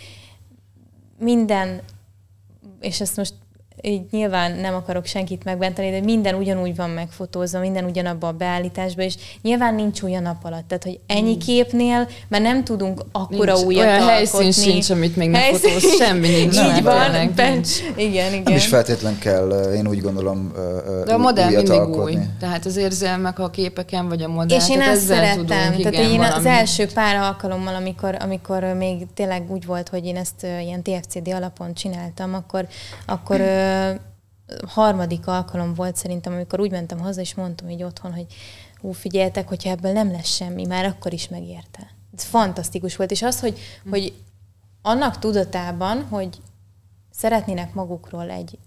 [1.17, 1.81] minden
[2.79, 3.33] és ezt most
[3.81, 9.01] így nyilván nem akarok senkit megbenteni, de minden ugyanúgy van megfotózva, minden ugyanabba a beállításba,
[9.01, 10.67] és nyilván nincs olyan nap alatt.
[10.67, 14.13] Tehát, hogy ennyi képnél, mert nem tudunk akkora nincs, újat olyan alkotni.
[14.13, 16.57] helyszín sincs, amit még nem fotóz, semmi nincs.
[16.57, 17.15] Így van,
[17.95, 18.41] igen, igen.
[18.43, 20.51] Nem is feltétlen kell, én úgy gondolom,
[21.05, 22.15] De a modell mindig alkotni.
[22.15, 22.21] új.
[22.39, 24.57] Tehát az érzelmek a képeken, vagy a modell.
[24.57, 25.45] És én ezt szeretem.
[25.45, 26.35] Tudunk, igen, Tehát én valami.
[26.35, 31.27] az első pár alkalommal, amikor, amikor még tényleg úgy volt, hogy én ezt ilyen TFCD
[31.33, 32.67] alapon csináltam, akkor,
[33.05, 33.41] akkor
[34.67, 38.25] harmadik alkalom volt szerintem, amikor úgy mentem haza, és mondtam így otthon, hogy
[38.81, 41.91] hú, figyeltek, hogyha ebből nem lesz semmi, már akkor is megérte.
[42.17, 43.89] Ez fantasztikus volt, és az, hogy, hm.
[43.89, 44.13] hogy
[44.81, 46.37] annak tudatában, hogy
[47.11, 48.57] szeretnének magukról egy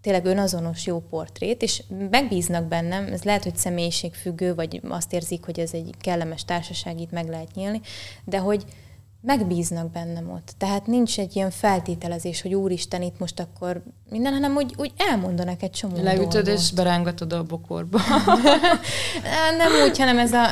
[0.00, 5.60] tényleg önazonos jó portrét, és megbíznak bennem, ez lehet, hogy személyiségfüggő, vagy azt érzik, hogy
[5.60, 7.80] ez egy kellemes társaság, itt meg lehet nyílni,
[8.24, 8.64] de hogy,
[9.24, 10.54] megbíznak bennem ott.
[10.58, 15.62] Tehát nincs egy ilyen feltételezés, hogy úristen, itt most akkor minden, hanem úgy, úgy elmondanak
[15.62, 16.48] egy csomó Leütöd dolgot.
[16.48, 17.98] és berángatod a bokorba.
[19.58, 20.44] nem úgy, hanem ez a,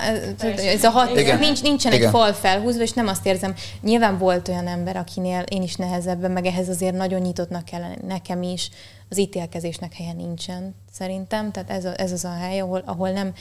[0.57, 1.39] ez a hat, Igen.
[1.39, 2.05] nincs, nincsen Igen.
[2.05, 3.55] egy fal felhúzva, és nem azt érzem.
[3.81, 8.43] Nyilván volt olyan ember, akinél én is nehezebben, meg ehhez azért nagyon nyitottnak kell nekem
[8.43, 8.71] is.
[9.09, 11.51] Az ítélkezésnek helye nincsen, szerintem.
[11.51, 13.33] Tehát ez, a, ez az a hely, ahol, ahol nem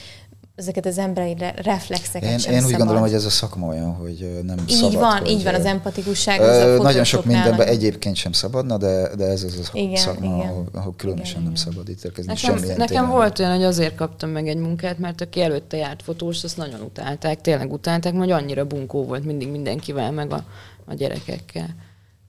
[0.54, 2.78] ezeket az emberi reflexeket én, sem Én úgy szabad.
[2.78, 4.98] gondolom, hogy ez a szakma olyan, hogy nem így szabad.
[4.98, 6.40] Van, hogy, így van, az empatikusság.
[6.40, 10.36] Az a nagyon sok mindenben egyébként sem szabadna, de, de ez az a igen, szakma,
[10.36, 10.48] igen.
[10.48, 11.64] Ahol, ahol különösen igen, nem igen.
[11.64, 12.32] szabad ítélkezni.
[12.32, 13.10] Nekem, nekem tényleg.
[13.10, 16.80] volt olyan, hogy azért kaptam meg egy munkát, mert aki előtte járt fotós, azt nagyon
[16.80, 20.44] utálták, tényleg utálták, hogy annyira bunkó volt mindig mindenkivel, meg a,
[20.84, 21.68] a gyerekekkel.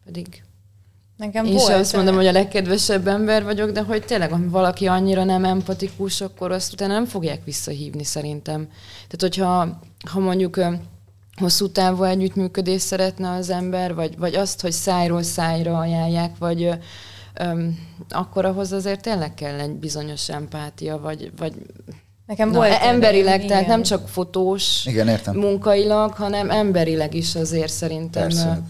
[0.06, 0.44] Pedig
[1.26, 1.74] Nekem Én volt.
[1.74, 6.22] azt mondom, hogy a legkedvesebb ember vagyok, de hogy tényleg, ha valaki annyira nem empatikus,
[6.22, 8.68] akkor azt utána nem fogják visszahívni szerintem.
[8.94, 9.80] Tehát, hogyha
[10.12, 10.60] ha mondjuk
[11.40, 16.70] hosszú távú együttműködés szeretne az ember, vagy, vagy azt, hogy szájról szájra ajánlják, vagy
[17.34, 17.80] öm,
[18.10, 21.54] akkor ahhoz azért tényleg kell egy bizonyos empátia, vagy, vagy
[22.28, 23.48] Nekem Na, volt emberileg, igen.
[23.48, 25.36] tehát nem csak fotós igen, értem.
[25.36, 28.24] munkailag, hanem emberileg is azért szerintem.
[28.24, 28.62] Persze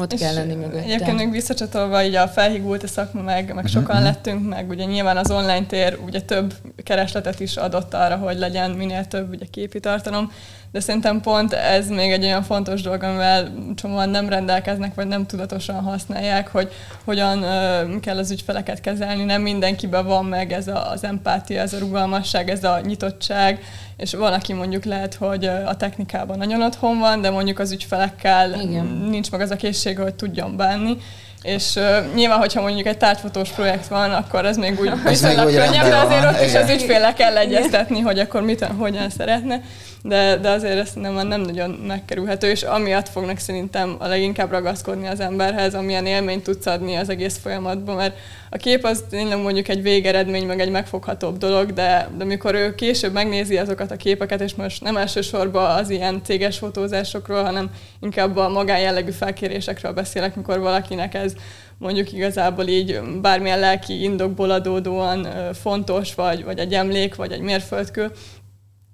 [0.00, 0.82] ott kell lenni mögötte.
[0.82, 3.70] Egyébként még visszacsatolva, így a felhígult a szakma, meg, meg uh-huh.
[3.70, 8.38] sokan lettünk, meg ugye nyilván az online tér ugye több keresletet is adott arra, hogy
[8.38, 10.32] legyen minél több ugye képi tartalom,
[10.72, 15.26] de szerintem pont ez még egy olyan fontos dolog, amivel csomóan nem rendelkeznek, vagy nem
[15.26, 16.72] tudatosan használják, hogy
[17.04, 19.24] hogyan uh, kell az ügyfeleket kezelni.
[19.24, 23.60] Nem mindenkiben van meg ez a, az empátia, ez a rugalmasság, ez a nyitottság,
[24.00, 28.60] és van, aki mondjuk lehet, hogy a technikában nagyon otthon van, de mondjuk az ügyfelekkel
[28.60, 28.84] Igen.
[29.10, 30.96] nincs meg az a készség, hogy tudjon bánni.
[31.42, 35.88] És uh, nyilván, hogyha mondjuk egy tárgyfotós projekt van, akkor ez még úgy viszonylag könnyebb,
[35.88, 39.60] de azért ott is az ügyfélek kell egyeztetni, hogy akkor mit, hogyan szeretne
[40.02, 45.06] de, de azért ezt nem, nem nagyon megkerülhető, és amiatt fognak szerintem a leginkább ragaszkodni
[45.06, 48.16] az emberhez, amilyen élményt tudsz adni az egész folyamatban, mert
[48.50, 52.74] a kép az tényleg mondjuk egy végeredmény, meg egy megfoghatóbb dolog, de, de amikor ő
[52.74, 57.70] később megnézi azokat a képeket, és most nem elsősorban az ilyen céges fotózásokról, hanem
[58.00, 61.34] inkább a magánjellegű felkérésekről beszélek, mikor valakinek ez
[61.78, 68.10] mondjuk igazából így bármilyen lelki indokból adódóan fontos, vagy, vagy egy emlék, vagy egy mérföldkő,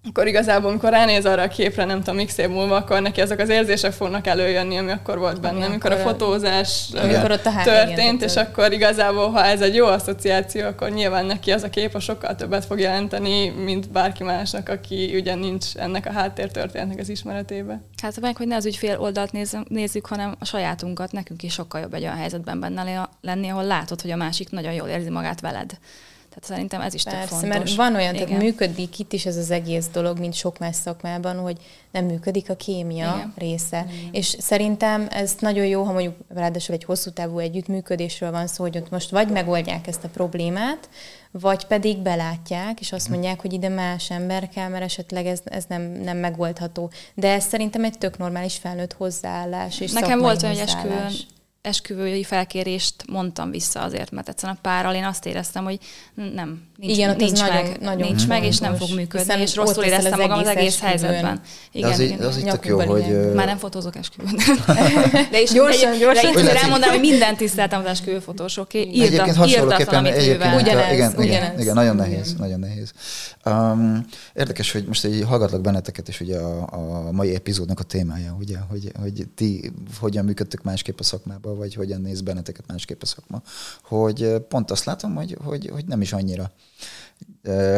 [0.08, 3.40] akkor igazából, amikor ránéz arra a képre, nem tudom, x év múlva, akkor neki ezek
[3.40, 7.62] az érzések fognak előjönni, ami akkor volt benne, igen, amikor a fotózás amikor ott a
[7.64, 11.94] történt, és akkor igazából, ha ez egy jó asszociáció, akkor nyilván neki az a kép
[11.94, 17.08] a sokkal többet fog jelenteni, mint bárki másnak, aki ugye nincs ennek a háttértörténetnek az
[17.08, 17.80] ismeretébe.
[18.02, 19.32] Hát meg, hogy ne az ügyfél oldalt
[19.68, 24.00] nézzük, hanem a sajátunkat, nekünk is sokkal jobb egy olyan helyzetben benne lenni, ahol látod,
[24.00, 25.78] hogy a másik nagyon jól érzi magát veled.
[26.36, 27.48] Tehát szerintem ez is Persze, tök fontos.
[27.48, 28.26] mert van olyan, Igen.
[28.26, 31.56] tehát működik itt is ez az egész dolog, mint sok más szakmában, hogy
[31.90, 33.32] nem működik a kémia Igen.
[33.36, 33.86] része.
[33.92, 34.08] Igen.
[34.12, 38.76] És szerintem ez nagyon jó, ha mondjuk ráadásul egy hosszú távú együttműködésről van szó, hogy
[38.76, 40.88] ott most vagy megoldják ezt a problémát,
[41.30, 45.64] vagy pedig belátják, és azt mondják, hogy ide más ember kell, mert esetleg ez, ez
[45.68, 46.90] nem, nem megoldható.
[47.14, 49.80] De ez szerintem egy tök normális felnőtt hozzáállás.
[49.80, 51.10] És Nekem volt olyan, hogy esküvőn
[51.66, 55.78] esküvői felkérést mondtam vissza azért, mert egyszerűen a párral én azt éreztem, hogy
[56.14, 59.55] nem, nincs, igen, nincs meg, nagyon, nagyon nincs meg, és nem fog működni, Hiszen és
[59.55, 61.40] rosszul éreztem az magam az egész helyzetben.
[61.72, 63.34] Igen, az, igen, az így jó, hogy...
[63.34, 64.38] Már nem fotózok esküvőn.
[65.30, 66.32] De is gyorsan, egy, gyorsan.
[66.32, 68.80] De itt elmondani, hogy mindent tiszteltem az esküvőfotósoké.
[68.80, 71.60] Egyébként hasonlóképpen egyébként, ugyanez, igen, ugyanez.
[71.60, 72.93] igen, nagyon nehéz, nagyon nehéz.
[73.44, 78.36] Um, érdekes, hogy most egy hallgatlak benneteket, és ugye a, a mai epizódnak a témája,
[78.40, 83.06] ugye, hogy, hogy ti hogyan működtök másképp a szakmában, vagy hogyan néz benneteket másképp a
[83.06, 83.42] szakma,
[83.82, 86.50] hogy pont azt látom, hogy, hogy, hogy nem is annyira.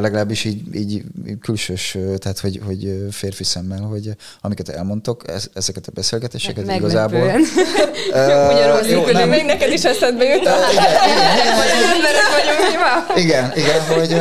[0.00, 1.02] Legalábbis így, így
[1.40, 4.10] külsős, tehát hogy, hogy férfi szemmel, hogy
[4.40, 5.24] amiket elmondtok,
[5.54, 7.20] ezeket a beszélgetéseket Meg, igazából...
[8.52, 9.28] Ugyanúgy jó, nem.
[9.28, 10.48] még neked is eszedbe jut.
[13.16, 14.16] igen, igen, igen, hogy,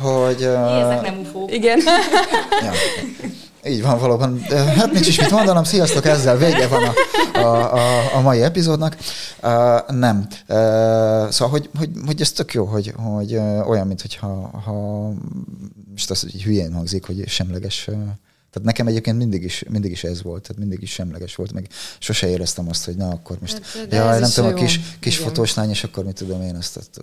[0.00, 0.42] hogy...
[0.42, 1.52] Ezek nem ufók.
[1.54, 1.80] Igen.
[2.62, 2.72] Ja.
[3.66, 4.40] Így van valóban.
[4.50, 6.92] Hát nincs is mit mondanom, sziasztok, ezzel vége van a,
[7.38, 8.96] a, a, a mai epizódnak.
[9.42, 10.26] Uh, nem.
[10.48, 10.56] Uh,
[11.28, 14.72] szóval, hogy, hogy, hogy ez tök jó, hogy, hogy uh, olyan, mint hogyha ha,
[15.90, 17.96] most az, hogy hülyén hangzik, hogy semleges uh,
[18.54, 21.68] tehát nekem egyébként mindig is, mindig is ez volt, tehát mindig is semleges volt, meg
[21.98, 25.54] sose éreztem azt, hogy na akkor most, hát, ja, nem tudom, a kis, kis fotós
[25.54, 27.00] lány, és akkor mit tudom én azt,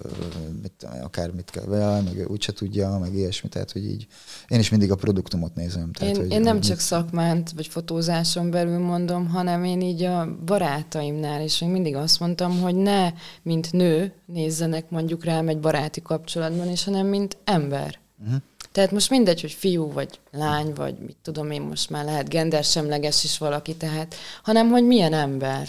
[0.61, 4.07] mit, akármit kell, ja, meg úgyse tudja, meg ilyesmi, tehát hogy így
[4.48, 5.91] én is mindig a produktumot nézem.
[5.91, 6.86] Tehát, én, hogy, én nem hogy csak mit...
[6.86, 12.60] szakmánt, vagy fotózáson belül mondom, hanem én így a barátaimnál is még mindig azt mondtam,
[12.60, 17.99] hogy ne mint nő nézzenek mondjuk rám egy baráti kapcsolatban, és hanem mint ember.
[18.23, 18.41] Uh-huh.
[18.72, 23.24] Tehát most mindegy, hogy fiú vagy lány, vagy mit tudom én, most már lehet gendersemleges
[23.24, 25.68] is valaki, tehát, hanem hogy milyen ember.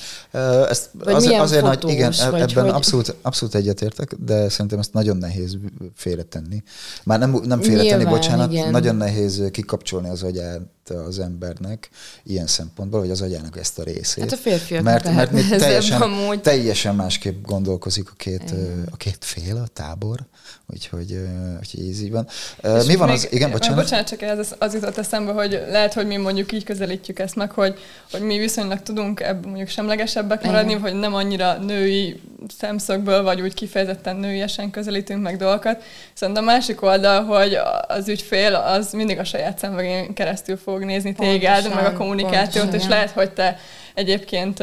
[0.68, 2.72] Ezt vagy az, milyen azért fotós, nagy, igen, vagy ebben hogy...
[2.72, 5.56] abszolút, abszolút egyetértek, de szerintem ezt nagyon nehéz
[5.94, 6.62] félretenni.
[7.04, 8.70] Már nem, nem félretenni, Nyilván, bocsánat, igen.
[8.70, 10.60] nagyon nehéz kikapcsolni az agyát
[10.90, 11.88] az embernek
[12.24, 14.22] ilyen szempontból, vagy az agyának ezt a részét.
[14.22, 18.54] Hát a férfiak mert, mert még teljesen, teljesen másképp gondolkozik a két,
[18.90, 20.26] a két fél, a tábor,
[20.66, 21.20] úgyhogy,
[21.58, 22.26] úgyhogy ez így van.
[22.78, 23.76] És Mi van az, igen, bocsánat?
[23.76, 27.36] Bocsánat, csak ez az, az jutott eszembe, hogy lehet, hogy mi mondjuk így közelítjük ezt
[27.36, 27.78] meg, hogy,
[28.10, 30.82] hogy mi viszonylag tudunk ebből mondjuk semlegesebbek maradni, igen.
[30.82, 32.20] hogy nem annyira női
[32.58, 35.82] szemszögből, vagy úgy kifejezetten nőiesen közelítünk meg dolgokat.
[36.12, 37.58] Viszont a másik oldal, hogy
[37.88, 42.64] az ügyfél az mindig a saját szemvegén keresztül fog nézni téged, pontosan, meg a kommunikációt,
[42.64, 43.58] pontosan, és lehet, hogy te
[43.94, 44.58] egyébként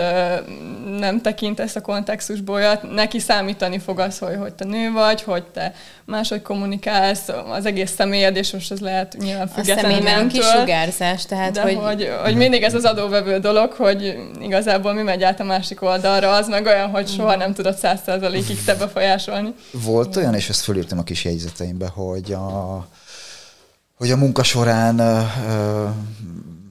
[0.99, 5.73] nem tekintesz a kontextusból, neki számítani fog az, hogy, hogy te nő vagy, hogy te
[6.05, 10.07] máshogy kommunikálsz, az egész személyed, és most ez lehet nyilván függetlenül.
[10.07, 11.75] A személy kisugárzás, tehát de hogy...
[11.75, 12.09] hogy...
[12.23, 16.47] hogy mindig ez az adóvevő dolog, hogy igazából mi megy át a másik oldalra, az
[16.47, 19.53] meg olyan, hogy soha nem tudod száz százalékig te befolyásolni.
[19.71, 22.87] Volt olyan, és ezt fölírtam a kis jegyzeteimbe, hogy a,
[23.97, 25.27] hogy a munka során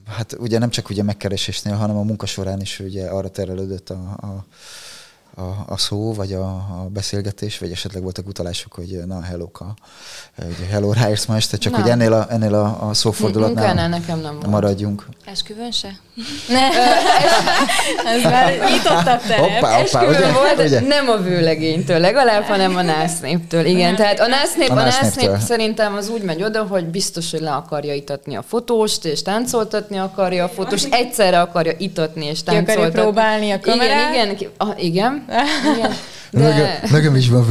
[0.09, 3.93] hát ugye nem csak ugye megkeresésnél, hanem a munka során is ugye arra terelődött a,
[4.21, 4.45] a
[5.39, 9.73] a, a szó, vagy a, a beszélgetés, vagy esetleg voltak utalások, hogy na, hello-ka,
[10.35, 11.81] hogy hello, ráérsz ma este, csak Nem.
[11.81, 14.47] hogy ennél a, ennél a, a szófordulatnál Munkánál nekem nem volt.
[14.47, 15.05] maradjunk.
[15.25, 15.89] Esküvőn se?
[16.47, 16.67] Ne,
[18.15, 19.39] ez már nyitottak teret.
[19.39, 20.31] Hoppá, hoppá, ugye?
[20.31, 20.79] volt, ugye?
[20.79, 23.65] nem a vőlegénytől legalább, hanem a násznéptől.
[23.65, 27.39] Igen, tehát a násznép, A a násznép szerintem az úgy megy oda, hogy biztos, hogy
[27.41, 32.63] le akarja itatni a fotóst, és táncoltatni akarja a fotóst, egyszerre akarja itatni és akarja
[32.63, 33.01] táncoltatni.
[33.01, 34.09] próbálni a kamerát.
[34.13, 34.83] Igen, igen, ki- ah,
[35.29, 35.75] igen.
[35.75, 35.91] igen.
[36.31, 37.45] Nekem, nekem is van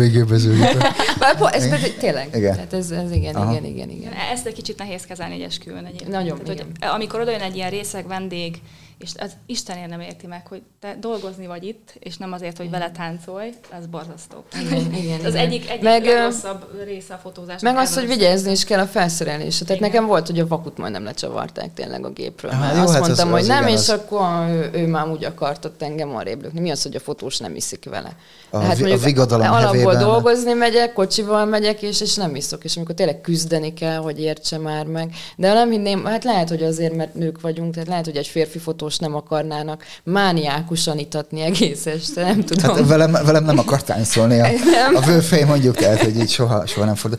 [1.39, 2.29] po- ez pedig tényleg.
[2.35, 2.55] Igen.
[2.55, 3.51] Tehát ez, ez igen, Aha.
[3.53, 4.13] igen, igen, igen.
[4.33, 6.11] Ezt egy kicsit nehéz kezelni egy esküvőn egyébként.
[6.11, 8.61] Nagyon, Tehát, hogy amikor odajön egy ilyen részeg vendég,
[8.99, 12.71] és az Istenért nem érti meg, hogy te dolgozni vagy itt, és nem azért, hogy
[12.71, 14.45] vele táncolj, ez borzasztó.
[14.61, 15.47] Igen, igen, az igen.
[15.47, 17.75] egyik, egyik Meg, legrosszabb része a fotózásnak.
[17.75, 19.65] Meg az, hogy vigyázni is kell a felszerelésre.
[19.67, 19.93] Tehát Igen.
[19.93, 22.51] nekem volt, hogy a vakut majdnem lecsavarták tényleg a gépről.
[22.53, 24.87] Mert jó, azt hát az- mondtam, az hogy nem, igen, és az- akkor ő, ő
[24.87, 26.61] már úgy akart ott engem arrébb lökni.
[26.61, 28.13] Mi az, hogy a fotós nem iszik vele?
[28.51, 32.65] A vi- a vigadalom alapból hevében- dolgozni megyek, kocsival megyek, és, és nem iszok.
[32.65, 35.15] És amikor tényleg küzdeni kell, hogy értse már meg.
[35.37, 38.59] De nem hinném, hát lehet, hogy azért, mert nők vagyunk, tehát lehet, hogy egy férfi
[38.59, 40.67] fotós nem akarnának mániákusan
[40.99, 42.77] itatni egész este, nem tudom.
[42.77, 44.49] Hát velem, velem nem akart táncolni a,
[44.81, 44.95] Nem.
[44.95, 47.19] a vőfej, mondjuk, tehát, hogy így soha, soha nem fordul.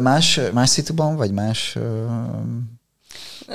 [0.00, 1.76] Más, más szituban, vagy más...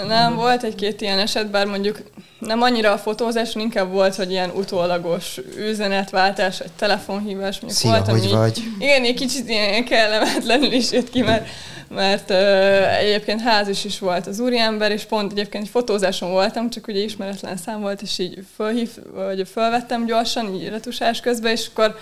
[0.08, 2.02] Nem, volt egy-két ilyen eset, bár mondjuk
[2.40, 7.60] nem annyira a fotózás, inkább volt, hogy ilyen utólagos üzenetváltás, vagy telefonhívás.
[7.60, 8.64] Mondjuk Szia, voltam hogy így, vagy?
[8.80, 11.48] Igen, egy kicsit ilyen kellemetlenül is jött ki, mert,
[11.96, 16.88] mert uh, egyébként házis is volt az úriember, és pont egyébként egy fotózáson voltam, csak
[16.88, 21.96] ugye ismeretlen szám volt, és így fölhív, vagy fölvettem gyorsan, így retusás közben, és akkor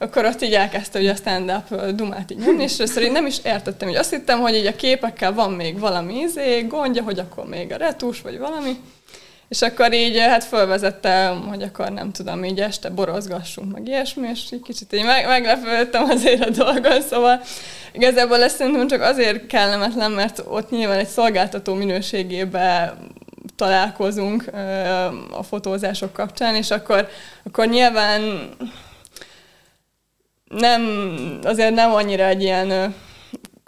[0.00, 3.26] akkor ott így elkezdte ugye a stand-up ö, dumát így nyomni, és először én nem
[3.26, 7.18] is értettem, hogy azt hittem, hogy így a képekkel van még valami izé, gondja, hogy
[7.18, 8.80] akkor még a retus, vagy valami.
[9.48, 14.52] És akkor így hát fölvezettem, hogy akkor nem tudom, így este borozgassunk, meg ilyesmi, és
[14.52, 17.40] így kicsit így meg, meglepődtem azért a dolgon, szóval
[17.92, 22.98] igazából ez szerintem csak azért kellemetlen, mert ott nyilván egy szolgáltató minőségében
[23.56, 24.44] találkozunk
[25.30, 27.08] a fotózások kapcsán, és akkor,
[27.44, 28.50] akkor nyilván
[30.48, 30.82] nem,
[31.42, 32.94] azért nem annyira egy ilyen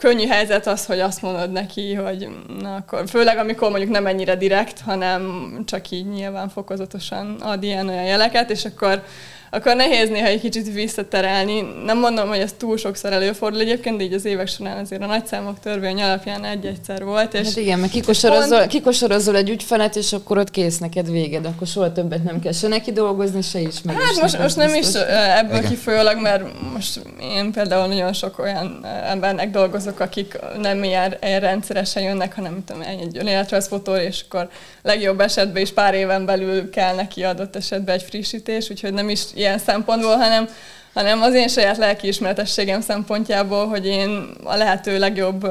[0.01, 2.29] könnyű helyzet az, hogy azt mondod neki, hogy
[2.61, 7.89] na akkor, főleg amikor mondjuk nem ennyire direkt, hanem csak így nyilván fokozatosan ad ilyen
[7.89, 9.03] olyan jeleket, és akkor,
[9.51, 11.61] akkor nehéz néha egy kicsit visszaterelni.
[11.85, 15.07] Nem mondom, hogy ez túl sokszor előfordul egyébként, de így az évek során azért a
[15.07, 20.39] nagyszámok törvény alapján egy-egyszer volt, és Hát igen, mert kikosorozol, kikosorozol egy ügyfelet, és akkor
[20.39, 24.03] ott kész neked véged, akkor soha többet nem kell se neki dolgozni, se ismerős.
[24.03, 25.03] Hát most, most nem is biztos.
[25.39, 25.71] ebből Igen.
[25.71, 32.03] kifolyólag, mert most én például nagyon sok olyan embernek dolgozok, akik nem ilyen, ilyen rendszeresen
[32.03, 34.49] jönnek, hanem tudom, egy önéletrajzfotó, és akkor
[34.83, 39.23] legjobb esetben is pár éven belül kell neki adott esetben egy frissítés, úgyhogy nem is
[39.41, 40.49] ilyen szempontból, hanem
[40.95, 45.51] hanem az én saját lelkiismeretességem szempontjából, hogy én a lehető legjobb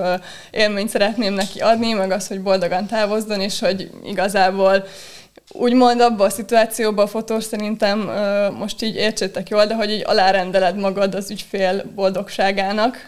[0.52, 4.86] élményt szeretném neki adni, meg az, hogy boldogan távozzon, és hogy igazából
[5.52, 8.00] úgymond abban a szituációban a fotós szerintem
[8.58, 13.08] most így értsétek jól, de hogy így alárendeled magad az ügyfél boldogságának,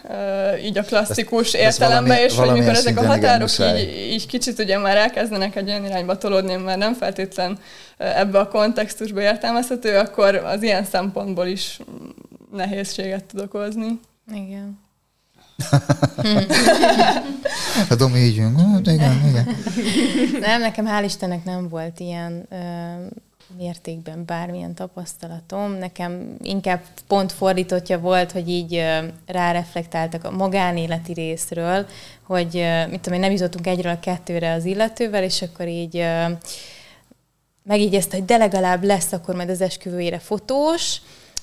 [0.64, 3.48] így a klasszikus ezt- ezt értelemben, valami- és hogy mikor ezek a igen, határok
[3.80, 7.58] így, így kicsit ugye már elkezdenek egy olyan irányba tolódni, mert nem feltétlen
[7.98, 11.78] ebbe a kontextusba értelmezhető, akkor az ilyen szempontból is
[12.52, 14.00] nehézséget tud okozni.
[14.34, 14.80] Igen.
[17.90, 19.56] A Domi így jön, "Ó, de igen, igen.
[20.40, 22.56] Nem, nekem hál' Istennek nem volt ilyen ö,
[23.56, 25.72] mértékben bármilyen tapasztalatom.
[25.72, 31.86] Nekem inkább pont fordítottja volt, hogy így ö, ráreflektáltak a magánéleti részről,
[32.22, 35.96] hogy ö, mit tudom én, nem jutottunk egyről a kettőre az illetővel, és akkor így
[35.96, 36.24] ö,
[37.64, 40.96] megigyezte, hogy de legalább lesz akkor majd az esküvőjére fotós,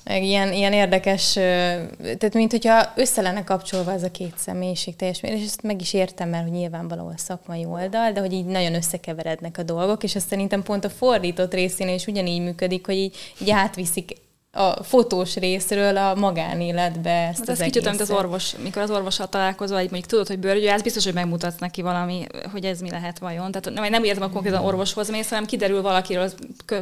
[0.04, 5.44] ilyen, ilyen érdekes, tehát mint hogyha össze lenne kapcsolva ez a két személyiség teljes és
[5.44, 9.62] ezt meg is értem, mert hogy nyilvánvalóan szakmai oldal, de hogy így nagyon összekeverednek a
[9.62, 14.12] dolgok, és ez szerintem pont a fordított részén is ugyanígy működik, hogy így, így átviszik
[14.52, 18.90] a fotós részről a magánéletbe ezt Hát az ez kicsit, mint az orvos, mikor az
[18.90, 22.90] orvossal találkozol, egy mondjuk tudod, hogy bőrgyógyász, biztos, hogy megmutatsz neki valami, hogy ez mi
[22.90, 23.50] lehet vajon.
[23.50, 26.30] Tehát nem, nem értem, hogy konkrétan orvoshoz mész, hanem kiderül valakiről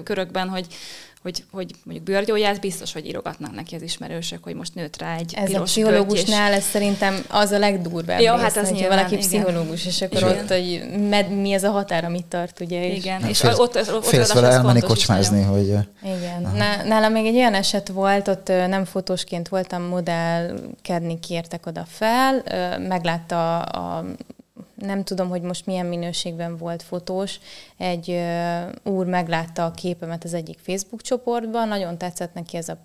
[0.05, 0.67] körökben, hogy,
[1.23, 5.35] hogy, hogy mondjuk bőrgyógyász, biztos, hogy írogatnak neki az ismerősök, hogy most nőtt rá egy
[5.37, 9.27] Ez a pszichológusnál ez szerintem az a legdurvább Jó, rész, hát az nyilván, valaki igen.
[9.27, 10.29] pszichológus, és akkor Igen.
[10.39, 12.91] ott, hogy med, mi ez a határ, amit tart, ugye?
[12.91, 15.67] És Igen, Nem, és félsz- ott, ott, ott Félsz vele elmenni kocsmázni, hogy
[16.03, 16.51] Igen.
[16.55, 22.43] Ná- Nálam még egy olyan eset volt, ott nem fotósként voltam, modellkedni kértek oda fel,
[22.89, 24.05] meglátta a, a
[24.81, 27.39] nem tudom, hogy most milyen minőségben volt fotós,
[27.77, 28.21] egy
[28.83, 32.79] úr meglátta a képemet az egyik Facebook csoportban, nagyon tetszett neki ez a,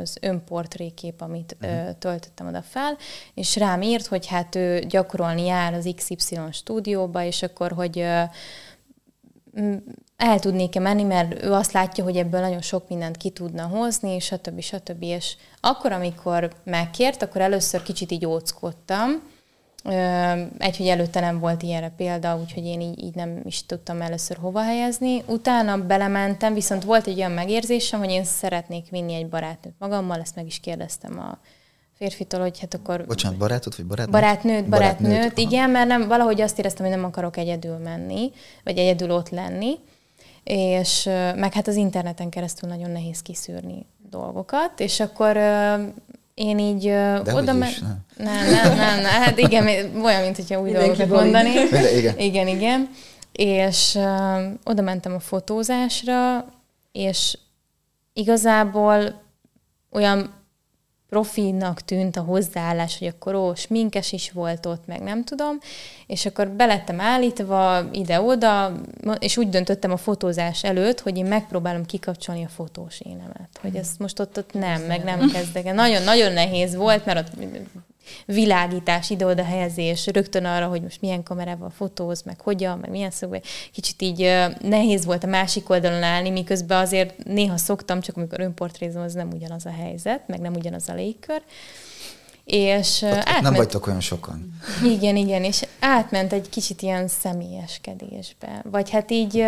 [0.00, 1.98] az önportrékép, amit uh-huh.
[1.98, 2.96] töltöttem oda fel,
[3.34, 7.98] és rám írt, hogy hát ő gyakorolni jár az XY stúdióba, és akkor, hogy
[10.16, 14.10] el tudnék-e menni, mert ő azt látja, hogy ebből nagyon sok mindent ki tudna hozni,
[14.10, 14.60] és stb.
[14.60, 15.02] stb.
[15.02, 19.22] És akkor, amikor megkért, akkor először kicsit így óckodtam,
[20.58, 24.36] egy, hogy előtte nem volt ilyenre példa, úgyhogy én így, így nem is tudtam először
[24.36, 25.22] hova helyezni.
[25.26, 30.34] Utána belementem, viszont volt egy olyan megérzésem, hogy én szeretnék vinni egy barátnőt magammal, ezt
[30.34, 31.38] meg is kérdeztem a
[31.96, 33.06] férfitól, hogy hát akkor...
[33.06, 34.20] Bocsánat, barátot vagy barátnőt?
[34.20, 38.30] Barátnőt, barátnőt, barátnőt igen, mert nem, valahogy azt éreztem, hogy nem akarok egyedül menni,
[38.64, 39.78] vagy egyedül ott lenni,
[40.44, 41.04] és
[41.34, 45.36] meg hát az interneten keresztül nagyon nehéz kiszűrni dolgokat, és akkor
[46.40, 46.82] én így
[47.22, 47.70] De oda men...
[47.80, 48.04] nem.
[48.16, 49.66] nem, nem, nem, nem, hát igen,
[50.02, 51.68] olyan, mint hogyha új dolgokat mondani.
[51.70, 52.18] De, igen.
[52.18, 52.90] igen, igen.
[53.32, 56.44] És uh, oda mentem a fotózásra,
[56.92, 57.38] és
[58.12, 59.22] igazából
[59.90, 60.34] olyan
[61.10, 65.58] profinak tűnt a hozzáállás, hogy akkor ó, sminkes is volt ott, meg nem tudom,
[66.06, 68.72] és akkor belettem állítva ide-oda,
[69.18, 73.98] és úgy döntöttem a fotózás előtt, hogy én megpróbálom kikapcsolni a fotós énemet, hogy ezt
[73.98, 75.74] most ott, ott nem, meg nem kezdek.
[75.74, 77.38] Nagyon-nagyon nehéz volt, mert ott
[78.26, 83.40] világítás, ide-oda helyezés, rögtön arra, hogy most milyen kamerával fotóz, meg hogyan, meg milyen szögbe.
[83.72, 84.18] Kicsit így
[84.60, 89.30] nehéz volt a másik oldalon állni, miközben azért néha szoktam, csak amikor önportrézom, az nem
[89.32, 91.42] ugyanaz a helyzet, meg nem ugyanaz a légkör.
[92.50, 94.54] És ott, átment, nem vagytok olyan sokan.
[94.84, 98.62] Igen, igen, és átment egy kicsit ilyen személyeskedésbe.
[98.70, 99.44] Vagy hát így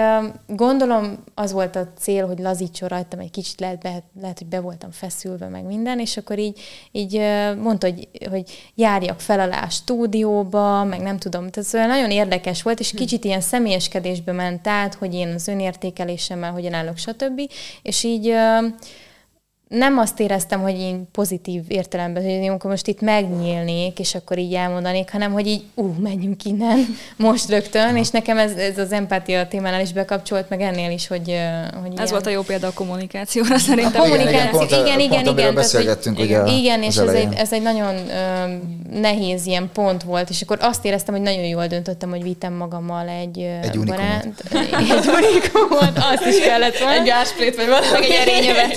[0.46, 4.60] gondolom az volt a cél, hogy lazítson rajtam egy kicsit, lehet, lehet, lehet hogy be
[4.60, 6.60] voltam feszülve, meg minden, és akkor így,
[6.92, 7.20] így
[7.58, 12.62] mondta, hogy, hogy járjak fel alá a stúdióba, meg nem tudom, tehát szóval nagyon érdekes
[12.62, 12.96] volt, és hm.
[12.96, 17.40] kicsit ilyen személyeskedésbe ment át, hogy én az önértékelésemmel hogyan állok, stb.
[17.82, 18.34] És így
[19.72, 24.38] nem azt éreztem, hogy én pozitív értelemben, hogy én amikor most itt megnyílnék, és akkor
[24.38, 28.92] így elmondanék, hanem hogy így, ú, menjünk innen most rögtön, és nekem ez, ez az
[28.92, 31.38] empátia témánál is bekapcsolt, meg ennél is, hogy...
[31.82, 32.06] hogy ez ilyen...
[32.10, 34.00] volt a jó példa a kommunikációra szerintem.
[34.00, 35.20] A kommunikáció, igen, igen, igen.
[35.20, 39.70] igen, igen beszélgettünk tehát, ugye Igen, és ez egy, ez egy nagyon ö, nehéz ilyen
[39.72, 43.78] pont volt, és akkor azt éreztem, hogy nagyon jól döntöttem, hogy vittem magammal egy, egy
[43.78, 44.26] barát.
[44.52, 46.94] Egy unikumot, azt is kellett volna.
[46.94, 48.04] Egy gásplét, vagy valami.
[48.04, 48.76] egy erényövet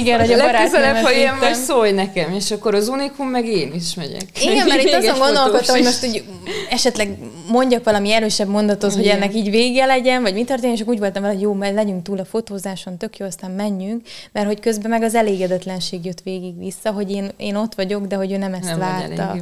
[0.06, 3.72] igen, hogy a Legközelebb, ha ilyen vagy, szólj nekem, és akkor az Unikum, meg én
[3.74, 4.22] is megyek.
[4.42, 6.24] Igen, mert itt azon gondolkodtam, hogy most hogy
[6.70, 7.18] esetleg
[7.48, 11.22] mondjak valami erősebb mondatot, hogy ennek így vége legyen, vagy mi történik, és úgy voltam
[11.22, 14.90] vele, hogy jó, mert legyünk túl a fotózáson, tök jó, aztán menjünk, mert hogy közben
[14.90, 18.54] meg az elégedetlenség jött végig vissza, hogy én, én ott vagyok, de hogy ő nem
[18.54, 19.36] ezt nem várta.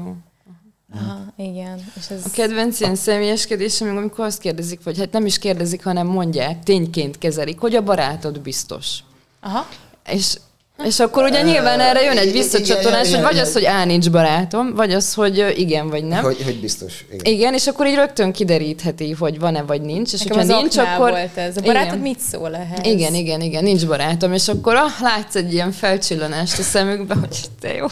[0.95, 1.85] Aha, igen.
[1.99, 2.25] És ez...
[2.25, 7.19] A kedvenc ilyen személyeskedésem, amikor azt kérdezik, vagy hát nem is kérdezik, hanem mondják, tényként
[7.19, 8.99] kezelik, hogy a barátod biztos.
[9.41, 9.69] Aha.
[10.13, 10.37] És
[10.83, 14.75] és akkor ugye nyilván erre jön egy visszacsatolás, hogy vagy az, hogy á, nincs barátom,
[14.75, 16.23] vagy az, hogy igen, vagy nem.
[16.23, 17.05] Hogy, hogy biztos.
[17.13, 17.35] Igen.
[17.35, 20.13] igen, és akkor így rögtön kiderítheti, hogy van-e, vagy nincs.
[20.13, 21.11] És Nekem hogyha nincs, akkor...
[21.11, 21.57] Volt ez.
[21.57, 21.99] A barátod igen.
[21.99, 22.79] mit szól ehhez?
[22.83, 24.33] Igen, igen, igen, nincs barátom.
[24.33, 27.87] És akkor ah, látsz egy ilyen felcsillanást a szemükbe, hogy te jó.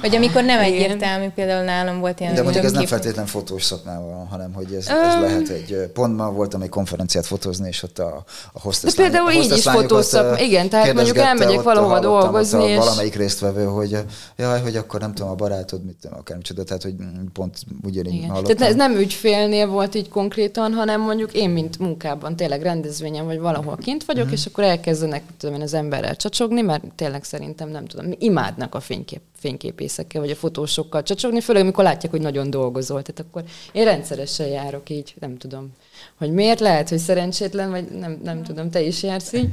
[0.00, 0.72] Vagy amikor nem igen.
[0.72, 2.34] egyértelmű, például nálam volt ilyen...
[2.34, 5.90] De mondjuk ez nem feltétlen fotós szakmával, hanem hogy ez, ez um, lehet egy...
[5.92, 9.62] Pont ma voltam egy konferenciát fotózni, és ott a, a hostess De például így is
[9.62, 12.19] fotózok, igen, tehát mondjuk elmegyek valahova dolgozni,
[12.68, 12.76] és...
[12.76, 13.98] valamelyik résztvevő, hogy
[14.36, 16.94] jaj, hogy akkor nem tudom, a barátod, mit tudom, akár micsoda, tehát hogy
[17.32, 18.28] pont ugyanígy Igen.
[18.28, 18.56] hallottam.
[18.56, 23.38] Tehát ez nem ügyfélnél volt így konkrétan, hanem mondjuk én, mint munkában, tényleg rendezvényen vagy
[23.38, 24.32] valahol kint vagyok, mm.
[24.32, 29.20] és akkor elkezdenek tudom, az emberrel csacsogni, mert tényleg szerintem nem tudom, imádnak a fénykép,
[29.38, 33.02] fényképészekkel vagy a fotósokkal csacsogni, főleg amikor látják, hogy nagyon dolgozol.
[33.02, 35.72] Tehát akkor én rendszeresen járok így, nem tudom,
[36.20, 39.48] hogy miért lehet, hogy szerencsétlen, vagy nem, nem tudom, te is jársz így.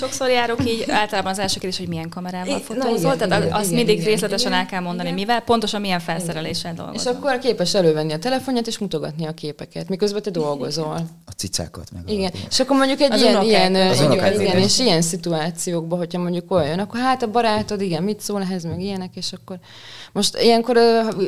[0.00, 3.76] Sokszor járok így, általában az első kérdés, hogy milyen kamerával fotózol, tehát igen, azt igen,
[3.76, 5.20] mindig igen, részletesen igen, el kell mondani, igen.
[5.20, 7.12] mivel, pontosan milyen felszereléssel dolgozol.
[7.12, 10.94] És akkor képes elővenni a telefonját és mutogatni a képeket, miközben te dolgozol.
[11.26, 12.02] A cicákat meg.
[12.10, 16.18] Igen, és akkor mondjuk egy az ilyen, ilyen, az egy, igen, és ilyen szituációkban, hogyha
[16.18, 19.58] mondjuk olyan, akkor hát a barátod, igen, mit szól ehhez, meg ilyenek, és akkor
[20.16, 20.78] most ilyenkor,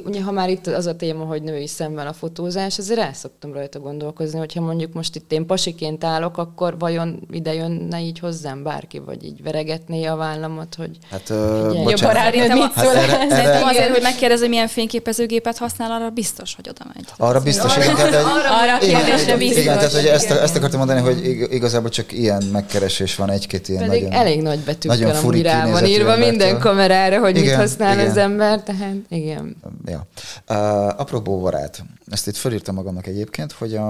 [0.04, 3.52] ugye, ha már itt az a téma, hogy női szemben a fotózás, azért el szoktam
[3.52, 8.62] rajta gondolkozni, hogyha mondjuk most itt én pasiként állok, akkor vajon ide jönne így hozzám
[8.62, 12.16] bárki, vagy így veregetné a vállamot, hogy hát, uh, bocsánat.
[12.16, 16.54] Szerintem, mit szól hát erre, erre, azért, hogy megkérdez, hogy milyen fényképezőgépet használ, arra biztos,
[16.54, 17.04] hogy oda megy.
[17.16, 18.18] Arra biztos, arra,
[18.62, 19.62] arra a kérdésre biztos.
[19.62, 23.88] Igen, tehát hogy ezt, ezt akartam mondani, hogy igazából csak ilyen megkeresés van, egy-két ilyen
[23.88, 27.94] Pedig nagyon, elég nagy betűkkel nagyon a mirában írva minden kamerára, hogy igen, mit használ
[27.94, 28.10] igen.
[28.10, 29.56] az ember, tehát igen.
[29.84, 30.06] Ja.
[30.48, 33.84] Uh, apropó barát, ezt itt fölírtam magamnak egyébként, hogy a,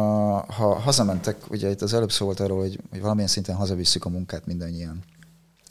[0.53, 4.09] ha hazamentek, ugye itt az előbb szó volt arról, hogy, hogy valamilyen szinten hazavisszük a
[4.09, 5.03] munkát mindannyian.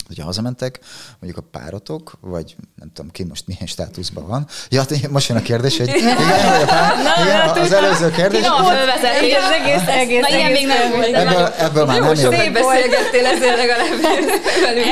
[0.07, 0.79] Hogyha hazamentek,
[1.19, 4.47] mondjuk a párotok, vagy nem tudom ki most milyen státuszban van.
[4.69, 6.93] Ja, hát most jön a kérdés, hogy igen, vagy a pár,
[7.25, 8.41] igen, az előző kérdés.
[8.41, 9.33] Kino fölvezetés.
[9.33, 11.13] Az egész, egész, Na, ilyen még nem volt.
[11.13, 12.31] Ebből, ebből már nem jön.
[12.31, 13.87] Szép beszélgettél ezért legalább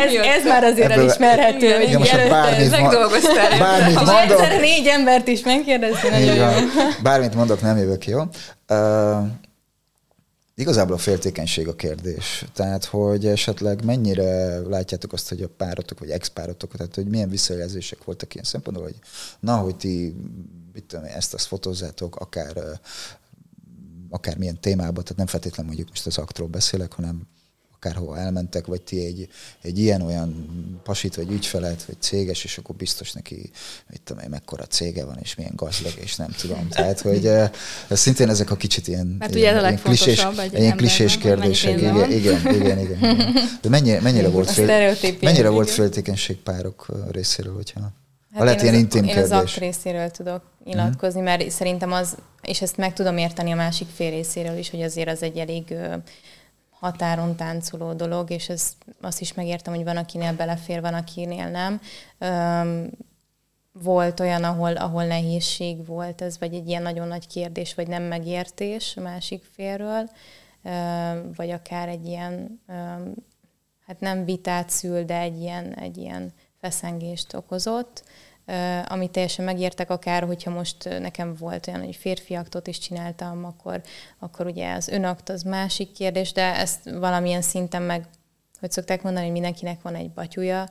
[0.06, 3.60] ez, ez már azért Ebből- elismerhető, hogy igen, most bármit Megdolgoztál.
[3.60, 6.10] Bármit És mondok, egyszer négy embert is megkérdezni.
[7.04, 8.22] Bármit mondok, nem jövök ki, jó?
[10.58, 12.46] Igazából a féltékenység a kérdés.
[12.54, 18.04] Tehát, hogy esetleg mennyire látjátok azt, hogy a párotok, vagy ex-párotok, tehát, hogy milyen visszajelzések
[18.04, 19.00] voltak ilyen szempontból, hogy
[19.40, 20.16] na, hogy ti
[20.74, 22.80] mit tudom, ezt azt fotózzátok, akár,
[24.10, 27.28] akár milyen témában, tehát nem feltétlenül mondjuk most az aktról beszélek, hanem
[27.86, 29.28] akárhova elmentek, vagy ti egy,
[29.62, 30.48] egy ilyen-olyan
[30.84, 33.50] pasit, vagy ügyfelet, vagy céges, és akkor biztos neki,
[33.90, 36.68] mit tudom én, mekkora cége van, és milyen gazdag, és nem tudom.
[36.70, 37.50] Tehát, hogy eh,
[37.88, 41.78] ez szintén ezek a kicsit ilyen, Mert ilyen, ugye ilyen klisés, ilyen klisés kérdések.
[41.78, 43.34] Igen, igen, igen, igen, igen.
[43.62, 47.92] De mennyi, mennyire volt, fél, mennyire volt féltékenység párok eh, részéről, hogyha
[48.36, 49.30] Hát ha én ilyen az, intim Én az kérdés.
[49.30, 49.40] Mhm.
[49.40, 54.10] akt részéről tudok nyilatkozni, mert szerintem az, és ezt meg tudom érteni a másik fél
[54.10, 55.64] részéről is, hogy azért az egy elég
[56.80, 61.82] határon táncoló dolog, és ez, azt is megértem, hogy van, akinél belefér, van, akinél nem.
[62.18, 62.90] Öm,
[63.84, 68.04] volt olyan, ahol, ahol nehézség volt ez, vagy egy ilyen nagyon nagy kérdés, vagy nem
[68.04, 70.10] megértés a másik félről,
[71.36, 72.62] vagy akár egy ilyen,
[73.88, 78.04] hát nem vitát szül, de egy ilyen, egy ilyen feszengést okozott,
[78.88, 83.82] amit teljesen megértek, akár hogyha most nekem volt olyan, hogy férfiaktot is csináltam, akkor,
[84.20, 88.08] akkor ugye az önakt az másik kérdés, de ezt valamilyen szinten meg,
[88.60, 90.70] hogy szokták mondani, hogy mindenkinek van egy batyuja,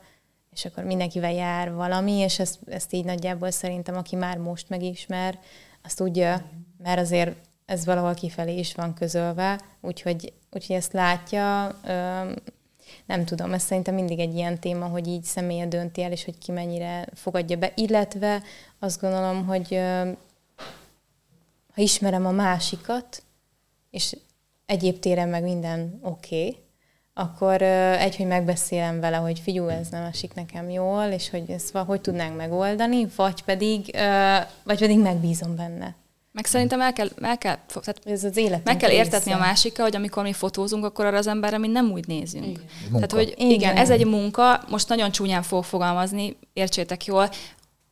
[0.53, 5.39] és akkor mindenkivel jár valami, és ezt, ezt így nagyjából szerintem, aki már most megismer,
[5.83, 6.43] azt tudja,
[6.83, 11.79] mert azért ez valahol kifelé is van közölve, úgyhogy, úgyhogy ezt látja,
[13.07, 16.39] nem tudom, ez szerintem mindig egy ilyen téma, hogy így személye dönti el, és hogy
[16.39, 18.43] ki mennyire fogadja be, illetve
[18.79, 19.81] azt gondolom, hogy
[21.75, 23.23] ha ismerem a másikat,
[23.91, 24.17] és
[24.67, 26.63] egyéb téren meg minden oké, okay,
[27.15, 31.71] akkor egy, hogy megbeszélem vele, hogy figyelj, ez nem esik nekem jól, és hogy ezt
[31.71, 33.97] va- hogy tudnánk megoldani, vagy pedig,
[34.63, 35.95] vagy pedig megbízom benne.
[36.35, 39.47] Meg szerintem el kell, el kell, tehát Ez az meg kell értetni a része.
[39.48, 42.44] másikkal, hogy amikor mi fotózunk, akkor arra az emberre mi nem úgy nézünk.
[42.44, 42.93] Igen.
[42.93, 43.51] Tehát, hogy Igen.
[43.51, 47.31] igen, ez egy munka, most nagyon csúnyán fog fogalmazni, értsétek jól.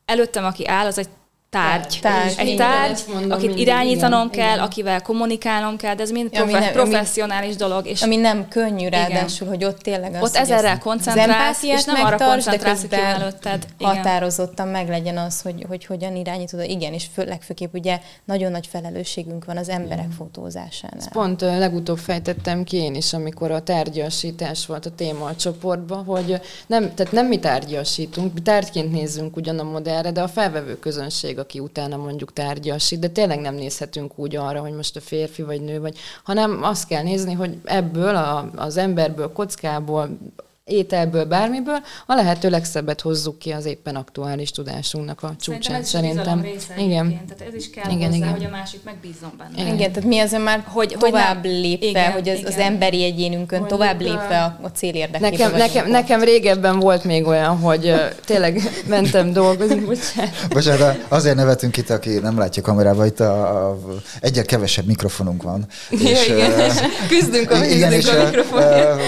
[0.05, 1.09] Előttem, aki áll, az egy
[1.57, 1.99] tárgy.
[2.03, 4.65] Tárgy, Egy igen, tárgy, ezt mondom akit mindig, irányítanom igen, kell, igen.
[4.65, 7.87] akivel kommunikálnom kell, de ez mind Ami profe- nem- ami- professzionális dolog.
[7.87, 12.05] És Ami nem könnyű ráadásul, hogy ott tényleg az, Ott ezerrel ezt- koncentrálsz, és nem
[12.05, 13.67] arra koncentrálsz, aki előtted.
[13.79, 13.95] Igen.
[13.97, 16.61] Határozottan meg legyen az, hogy, hogy hogyan irányítod.
[16.71, 21.09] Igen, és fő, legfőképp ugye nagyon nagy felelősségünk van az emberek fotózásánál.
[21.13, 26.05] Pont ö, legutóbb fejtettem ki én is, amikor a tárgyasítás volt a téma a csoportban,
[26.05, 30.79] hogy nem, tehát nem mi tárgyasítunk, mi tárgyként nézzünk ugyan a modellre, de a felvevő
[30.79, 35.43] közönség, aki utána mondjuk tárgyasít, de tényleg nem nézhetünk úgy arra, hogy most a férfi
[35.43, 40.19] vagy nő vagy, hanem azt kell nézni, hogy ebből a, az emberből, kockából,
[40.65, 45.83] ételből, bármiből a lehető legszebbet hozzuk ki az éppen aktuális tudásunknak a csúcsán.
[45.85, 46.47] Szerintem.
[46.77, 47.09] Igen.
[47.29, 48.31] Tehát ez is kell Igen, hozzá, igen.
[48.31, 49.51] hogy a másik megbízzon benne.
[49.63, 49.75] Igen.
[49.75, 52.61] igen, tehát mi ezen már Hogy- tovább nem- lépve, igen, hogy az, az igen.
[52.73, 55.91] emberi egyénünkön Mondjuk, tovább lépve a, a cél érdekében Nekem, nekem, ott.
[55.93, 57.95] nekem régebben volt még olyan, hogy
[58.25, 60.31] tényleg mentem dolgozni, bocsánat.
[60.49, 63.79] Bocsánat, azért nevetünk itt, aki nem látja kamerába, itt a, a,
[64.21, 65.67] egyre kevesebb mikrofonunk van.
[65.91, 65.99] Ja,
[66.35, 66.73] igen, és
[67.19, 69.01] küzdünk a, igen, küzdünk és a mikrofonért.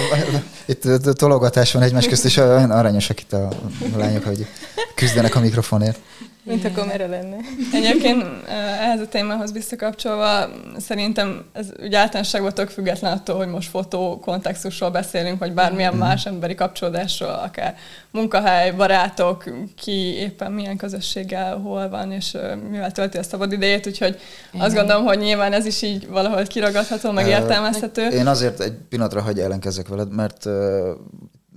[0.65, 0.83] Itt
[1.13, 3.49] tologatás van egymás közt, és olyan aranyosak itt a
[3.95, 4.47] lányok, hogy
[4.95, 5.99] küzdenek a mikrofonért.
[6.45, 7.37] Mint a kamera lenne.
[7.73, 13.69] Egyébként eh, ehhez a témához visszakapcsolva, szerintem ez ugye általánosságban tök független attól, hogy most
[13.69, 17.75] fotó kontextusról beszélünk, vagy bármilyen más emberi kapcsolódásról, akár
[18.11, 19.43] munkahely, barátok,
[19.75, 22.37] ki éppen milyen közösséggel hol van, és
[22.69, 24.19] mivel tölti a szabad idejét, úgyhogy
[24.51, 24.65] Igen.
[24.65, 28.07] azt gondolom, hogy nyilván ez is így valahogy kiragadható, meg értelmezhető.
[28.07, 30.47] Én azért egy pillanatra hagyj ellenkezzek veled, mert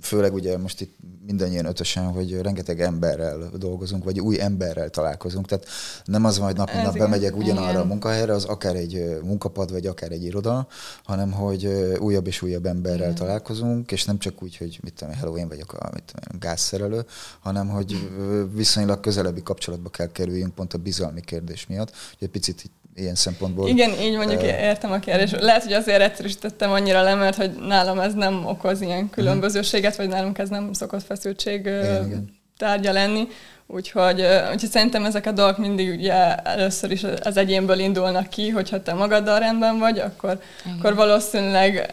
[0.01, 0.97] főleg ugye most itt
[1.29, 5.47] mindannyian ötösen, hogy rengeteg emberrel dolgozunk, vagy új emberrel találkozunk.
[5.47, 5.67] Tehát
[6.05, 7.81] nem az hogy nap nap bemegyek ugyanarra Igen.
[7.81, 10.67] a munkahelyre, az akár egy munkapad, vagy akár egy iroda,
[11.05, 11.67] hanem hogy
[11.99, 13.15] újabb és újabb emberrel Igen.
[13.15, 16.39] találkozunk, és nem csak úgy, hogy mit tudom, hello, én vagyok a mit tudom, én,
[16.41, 17.05] gázszerelő,
[17.41, 18.11] hanem hogy
[18.53, 23.15] viszonylag közelebbi kapcsolatba kell kerüljünk pont a bizalmi kérdés miatt, hogy egy picit itt ilyen
[23.15, 25.41] szempontból Igen, így mondjuk értem a kérdést.
[25.41, 30.09] Lehet, hogy azért egyszerűsítettem annyira le, mert hogy nálam ez nem okoz ilyen különbözőséget, vagy
[30.09, 32.37] nálunk ez nem szokott feszültség igen.
[32.57, 33.29] tárgya lenni.
[33.71, 34.21] Úgyhogy,
[34.53, 38.93] úgyhogy szerintem ezek a dolgok mindig ugye először is az egyénből indulnak ki, hogyha te
[38.93, 40.41] magaddal rendben vagy, akkor,
[40.79, 41.91] akkor valószínűleg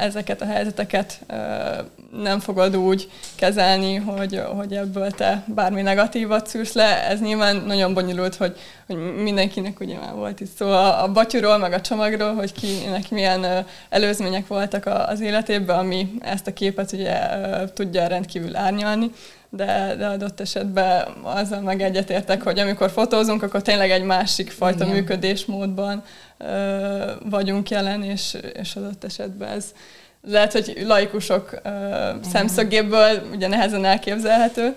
[0.00, 1.20] ezeket a helyzeteket
[2.22, 7.08] nem fogod úgy kezelni, hogy, hogy ebből te bármi negatívat szűrsz le.
[7.08, 11.58] Ez nyilván nagyon bonyolult, hogy, hogy mindenkinek ugye már volt itt szó a, a batyuról,
[11.58, 17.18] meg a csomagról, hogy kinek milyen előzmények voltak az életében, ami ezt a képet ugye
[17.74, 19.10] tudja rendkívül árnyalni
[19.56, 24.84] de, de adott esetben azzal meg egyetértek, hogy amikor fotózunk, akkor tényleg egy másik fajta
[24.84, 24.96] Igen.
[24.96, 26.02] működésmódban
[26.38, 29.72] ö, vagyunk jelen, és, és adott esetben ez
[30.26, 34.74] lehet, hogy laikusok ö, szemszögéből ugye nehezen elképzelhető,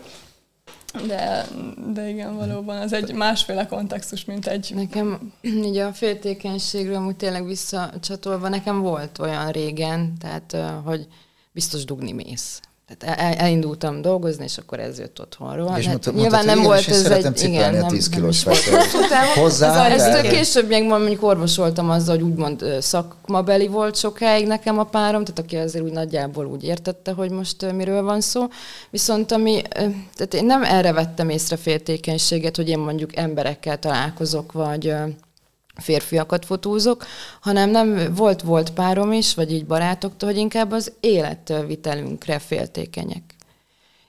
[1.07, 1.45] de,
[1.93, 4.71] de igen, valóban az egy másféle kontextus, mint egy...
[4.75, 5.33] Nekem
[5.67, 11.07] így a féltékenységről amúgy tényleg visszacsatolva, nekem volt olyan régen, tehát hogy
[11.51, 12.59] biztos dugni mész.
[12.87, 15.77] Tehát el, elindultam dolgozni, és akkor ez jött otthonról.
[15.77, 17.43] És hát mondta, nyilván nem volt ez egy...
[17.43, 18.43] Igen, nem, a 10 kilós
[19.35, 19.87] Hozzá.
[19.87, 25.23] Ez, ez később még mondjuk orvosoltam azzal, hogy úgymond szakmabeli volt sokáig nekem a párom,
[25.23, 28.47] tehát aki azért úgy nagyjából úgy értette, hogy most miről van szó.
[28.89, 29.61] Viszont ami,
[30.15, 34.93] tehát én nem erre vettem észre féltékenységet, hogy én mondjuk emberekkel találkozok, vagy
[35.77, 37.05] férfiakat fotózok,
[37.41, 43.26] hanem nem volt volt párom is, vagy így barátoktól, hogy inkább az életvitelünkre féltékenyek.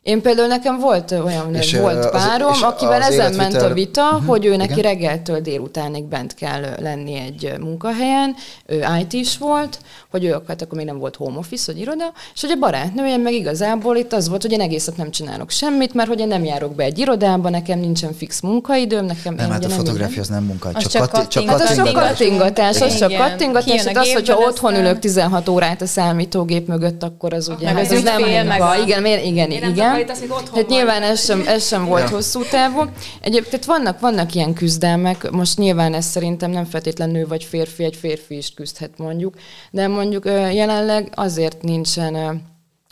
[0.08, 3.50] Én például nekem volt olyan, és volt az, párom, és akivel ezen életvitel...
[3.50, 4.26] ment a vita, uh-huh.
[4.26, 4.82] hogy ő neki Igen?
[4.82, 8.34] reggeltől délutánig bent kell lenni egy munkahelyen,
[8.66, 9.78] ő IT is volt,
[10.10, 13.20] hogy ő hát akkor még nem volt home office, vagy iroda, és hogy a barátnőjem
[13.20, 16.44] meg igazából itt az volt, hogy én egészet nem csinálok semmit, mert hogy én nem
[16.44, 20.44] járok be egy irodába, nekem nincsen fix munkaidőm, nekem nem, hát a fotográfia az nem
[20.44, 21.68] munka, csak, csak, katti, csak kattingatás.
[21.68, 25.86] Hát az csak kattingatás, az csak kattingatás, hát az, hogyha otthon ülök 16 órát a
[25.86, 28.76] számítógép mögött, akkor az ugye, ez nem munka.
[28.86, 32.14] Igen, igen, igen állítasz, még otthon Hát nyilván ez sem, ez sem volt ja.
[32.14, 32.84] hosszú távú.
[33.20, 37.96] Egyébként vannak, vannak ilyen küzdelmek, most nyilván ez szerintem nem feltétlenül nő vagy férfi, egy
[37.96, 39.34] férfi is küzdhet mondjuk,
[39.70, 42.42] de mondjuk jelenleg azért nincsen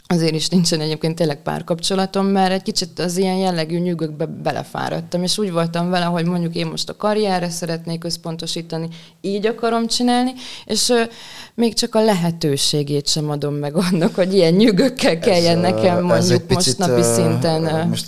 [0.08, 5.38] Azért is nincsen egyébként tényleg párkapcsolatom, mert egy kicsit az ilyen jellegű nyűgökbe belefáradtam, és
[5.38, 8.88] úgy voltam vele, hogy mondjuk én most a karrierre szeretnék összpontosítani,
[9.20, 10.32] így akarom csinálni,
[10.64, 11.02] és ö,
[11.54, 16.48] még csak a lehetőségét sem adom meg annak, hogy ilyen nyűgökkel kelljen ez, nekem mondjuk
[16.48, 17.88] most napi szinten.
[17.88, 18.06] Most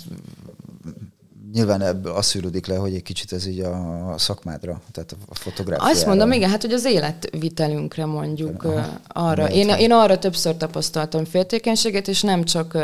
[1.53, 5.91] nyilván ebből az szűrődik le, hogy egy kicsit ez így a szakmádra, tehát a fotográfiára.
[5.91, 9.49] Azt mondom, igen, hát hogy az életvitelünkre mondjuk Aha, arra.
[9.49, 12.77] Én, én arra többször tapasztaltam féltékenységet, és nem csak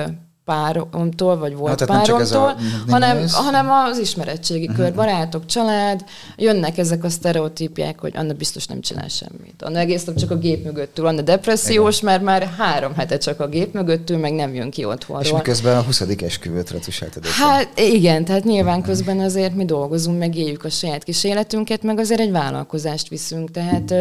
[0.46, 2.56] páromtól, vagy volt hát, páromtól,
[2.90, 4.86] hanem, hanem az ismeretségi uh-huh.
[4.86, 6.04] kör, barátok, család,
[6.36, 9.62] jönnek ezek a sztereotípiák, hogy Anna biztos nem csinál semmit.
[9.62, 12.12] Anna egész nap csak a gép mögött ül, Anna depressziós, Igen.
[12.12, 15.26] mert már három hete csak a gép mögött ül, meg nem jön ki otthonról.
[15.26, 16.02] És miközben a 20.
[16.02, 17.26] esküvőt retusáltad.
[17.26, 22.00] Hát igen, tehát nyilván közben azért mi dolgozunk, meg éljük a saját kis életünket, meg
[22.00, 23.94] azért egy vállalkozást viszünk, tehát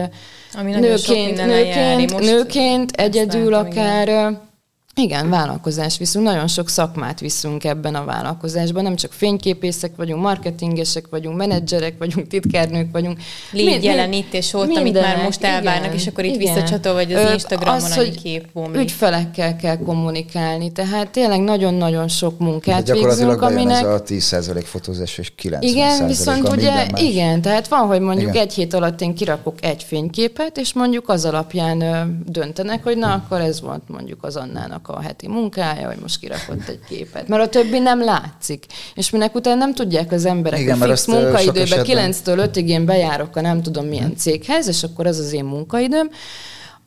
[0.55, 4.09] Ami nőként, nőként, nőként egyedül akár...
[4.09, 4.53] Igen
[4.97, 11.07] igen, vállalkozás viszünk, nagyon sok szakmát viszünk ebben a vállalkozásban, nem csak fényképészek vagyunk, marketingesek
[11.11, 13.19] vagyunk, menedzserek vagyunk, titkárnők vagyunk.
[13.51, 16.55] Légy jelenítés volt, minden, amit már most elvárnak, igen, és akkor itt igen.
[16.55, 18.81] visszacsatol, vagy az Instagramon az, annyi kép bomlik.
[18.81, 23.83] Ügyfelekkel kell kommunikálni, tehát tényleg nagyon-nagyon sok munkát De végzünk, aminek...
[23.83, 27.01] ez a 10% fotózás és 90% Igen, viszont ugye, más.
[27.01, 28.43] igen, tehát van, hogy mondjuk igen.
[28.43, 31.79] egy hét alatt én kirakok egy fényképet, és mondjuk az alapján
[32.27, 36.69] döntenek, hogy na, akkor ez volt mondjuk az Annának a heti munkája, hogy most kirakott
[36.69, 37.29] egy képet.
[37.29, 38.67] Mert a többi nem látszik.
[38.95, 43.37] És minek után nem tudják az emberek, Igen, hogy fix munkaidőben 9-től 5-ig én bejárok
[43.37, 46.11] a nem tudom milyen céghez, és akkor az az én munkaidőm,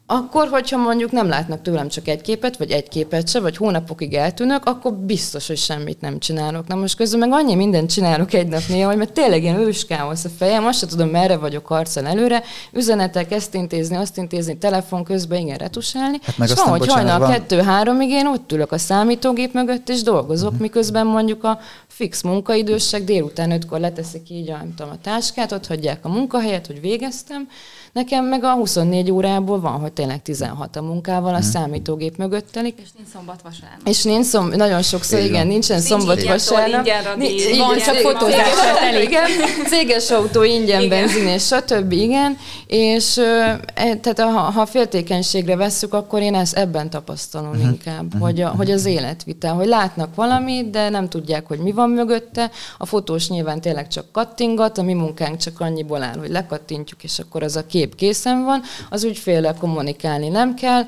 [0.09, 4.13] akkor, hogyha mondjuk nem látnak tőlem csak egy képet, vagy egy képet se, vagy hónapokig
[4.13, 6.67] eltűnök, akkor biztos, hogy semmit nem csinálok.
[6.67, 10.25] Na most közben meg annyi mindent csinálok egy nap néha, hogy mert tényleg ilyen őskáosz
[10.25, 15.03] a fejem, azt sem tudom, merre vagyok arccal előre, üzenetek, ezt intézni, azt intézni, telefon
[15.03, 16.17] közben, igen, retusálni.
[16.23, 17.31] Hát meg és van, hogy hajnal van...
[17.31, 20.61] kettő-háromig én ott ülök a számítógép mögött, és dolgozok, uh-huh.
[20.61, 26.05] miközben mondjuk a fix munkaidősek délután ötkor leteszik így a, tudom, a táskát, ott hagyják
[26.05, 27.47] a munkahelyet, hogy végeztem,
[27.93, 31.49] Nekem meg a 24 órából van, hogy tényleg 16 a munkával, a hmm.
[31.49, 32.80] számítógép mögött telik.
[32.81, 33.80] És nincs szombat vasárnap.
[33.88, 36.85] És nincs szombat, nagyon sokszor, igen, igen nincsen nincs szombat vasárnap.
[37.18, 39.09] Nincs, van csak fotózással telik.
[39.09, 39.30] Igen,
[39.69, 40.89] céges autó, ingyen igen.
[40.89, 41.91] benzin, és stb.
[41.91, 42.38] Igen.
[42.68, 43.59] És e,
[44.01, 47.65] tehát ha, ha féltékenységre vesszük, akkor én ezt ebben tapasztalom uh-huh.
[47.65, 48.22] inkább, uh-huh.
[48.22, 52.51] hogy, a, hogy az életvitel, hogy látnak valamit, de nem tudják, hogy mi van mögötte.
[52.77, 57.19] A fotós nyilván tényleg csak kattingat, a mi munkánk csak annyiból áll, hogy lekattintjuk, és
[57.19, 60.84] akkor az a kép kép készen van, az ügyféle kommunikálni nem kell,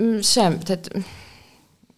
[0.00, 0.90] mm, sem, tehát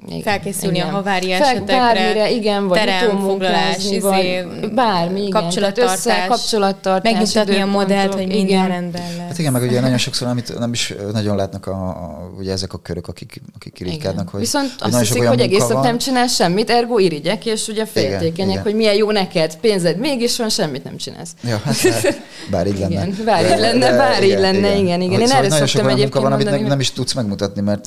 [0.07, 0.89] igen, felkészülni igen.
[0.89, 1.77] a havária Fel, esetekre.
[1.77, 5.31] Bármire, igen, vagy teremfoglalás, izé, vagy bármi, igen.
[5.31, 6.27] Kapcsolattartás.
[6.27, 7.13] kapcsolattartás.
[7.13, 8.69] Megnyugtatni a modellt, hogy minden igen.
[8.69, 9.27] rendben lesz.
[9.29, 12.73] Hát igen, meg ugye nagyon sokszor, amit nem is nagyon látnak a, a ugye ezek
[12.73, 16.27] a körök, akik, akik irigykednek, hogy Viszont hogy azt hiszik, hogy egész nap nem csinál
[16.27, 20.97] semmit, ergo irigyek, és ugye féltékenyek, hogy milyen jó neked, pénzed mégis van, semmit nem
[20.97, 21.31] csinálsz.
[21.43, 22.17] Ja, hát bár,
[22.51, 23.07] bár így lenne.
[23.07, 25.21] Igen, bár így lenne, bár így lenne, igen, igen.
[25.21, 27.87] Én erre szoktam egyébként van, amit nem is tudsz megmutatni, mert,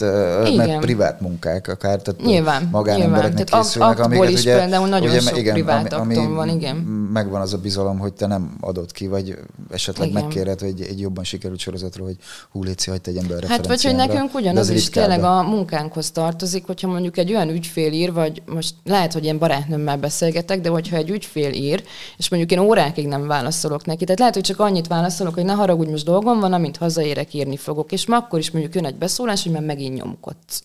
[0.56, 3.62] mert privát munkák akár, tehát nyilván, magánembereknek nyilván.
[3.62, 6.76] készülnek, amiket is ugye, például nagyon ugye, sok igen, privát ami, ami van, igen.
[7.14, 9.38] Megvan az a bizalom, hogy te nem adod ki, vagy
[9.70, 10.24] esetleg igen.
[10.24, 12.18] megkéred, hogy egy jobban sikerült sorozatról, hogy
[12.52, 16.66] hú, léci, hagyd egy ember Hát vagy hogy nekünk ugyanaz is tényleg a munkánkhoz tartozik,
[16.66, 20.96] hogyha mondjuk egy olyan ügyfél ír, vagy most lehet, hogy én barátnőmmel beszélgetek, de hogyha
[20.96, 21.84] egy ügyfél ír,
[22.18, 25.54] és mondjuk én órákig nem válaszolok neki, tehát lehet, hogy csak annyit válaszolok, hogy ne
[25.54, 28.96] haragudj, most dolgom van, amint hazaérek, írni fogok, és ma akkor is mondjuk jön egy
[28.96, 30.64] beszólás, hogy már megint nyomkodsz.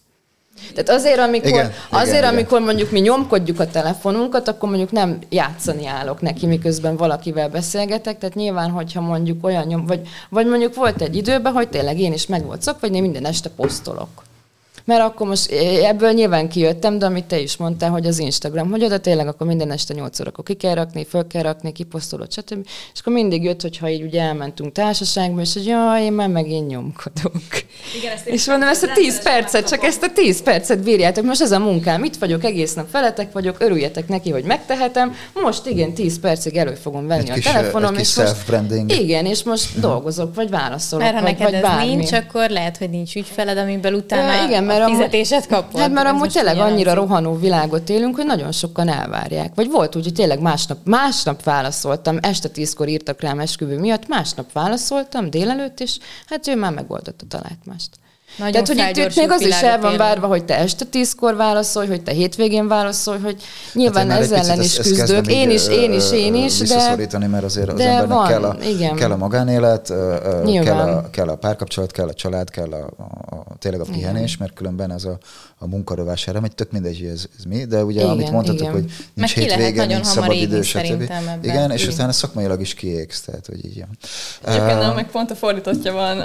[0.74, 2.62] Tehát azért, amikor, igen, azért, igen, amikor igen.
[2.62, 8.34] mondjuk mi nyomkodjuk a telefonunkat, akkor mondjuk nem játszani állok neki, miközben valakivel beszélgetek, tehát
[8.34, 12.26] nyilván, hogyha mondjuk olyan nyom, vagy, vagy mondjuk volt egy időben, hogy tényleg én is
[12.26, 14.08] meg volt szok, vagy én minden este posztolok.
[14.84, 15.50] Mert akkor most
[15.82, 19.46] ebből nyilván kijöttem, de amit te is mondtál, hogy az Instagram, hogy oda tényleg akkor
[19.46, 22.66] minden este 8 órakor ki kell rakni, föl kell rakni, kiposztolod, stb.
[22.92, 26.68] És akkor mindig jött, hogyha így ugye elmentünk társaságba, és hogy jaj, én már megint
[26.68, 27.32] nyomkodok.
[27.98, 31.24] Igen, ezt és mondom, ezt a 10 percet, csak ezt a 10 percet bírjátok.
[31.24, 35.14] Most ez a munkám, itt vagyok, egész nap feletek vagyok, örüljetek neki, hogy megtehetem.
[35.34, 38.36] Most igen, 10 percig elő fogom venni egy a kis, telefonom, és most,
[38.86, 39.82] igen, és most uh-huh.
[39.82, 41.94] dolgozok, vagy válaszolok, Mert ha vagy, neked vagy ez bármi.
[41.94, 45.80] nincs, akkor lehet, hogy nincs ügyfeled, amiből utána ja, igen, mert a fizetésed kapod.
[45.80, 49.54] Hát mert amúgy tényleg annyira rohanó világot élünk, hogy nagyon sokan elvárják.
[49.54, 54.52] Vagy volt úgy, hogy tényleg másnap, másnap válaszoltam, este tízkor írtak rám esküvő miatt, másnap
[54.52, 57.90] válaszoltam délelőtt, és hát ő már megoldotta talált mást.
[58.36, 61.86] Nagyon Tehát, hogy itt, még az is el van várva, hogy te este tízkor válaszolj,
[61.86, 63.42] hogy te hétvégén válaszolj, hogy
[63.72, 65.26] nyilván hát ez ellen is küzdök.
[65.26, 66.58] Én is, én is, én is.
[66.58, 68.94] Visszaszorítani, mert azért az embernek van, kell, a, igen.
[68.94, 69.92] kell a magánélet,
[70.44, 74.36] kell a, kell a párkapcsolat, kell a család, kell a, a, a tényleg a pihenés,
[74.36, 75.18] mert különben ez a,
[75.62, 78.72] a munkarovására megy, tök mindegy, hogy ez, ez mi, de ugye igen, amit mondhatok, igen.
[78.72, 78.84] hogy
[79.14, 81.10] nincs hétvége, nincs szabad idő, stb.
[81.42, 83.98] Igen, és utána szakmailag is kiégsz, tehát hogy így van.
[84.54, 86.20] Egyébként uh, meg pont a fordítottja van,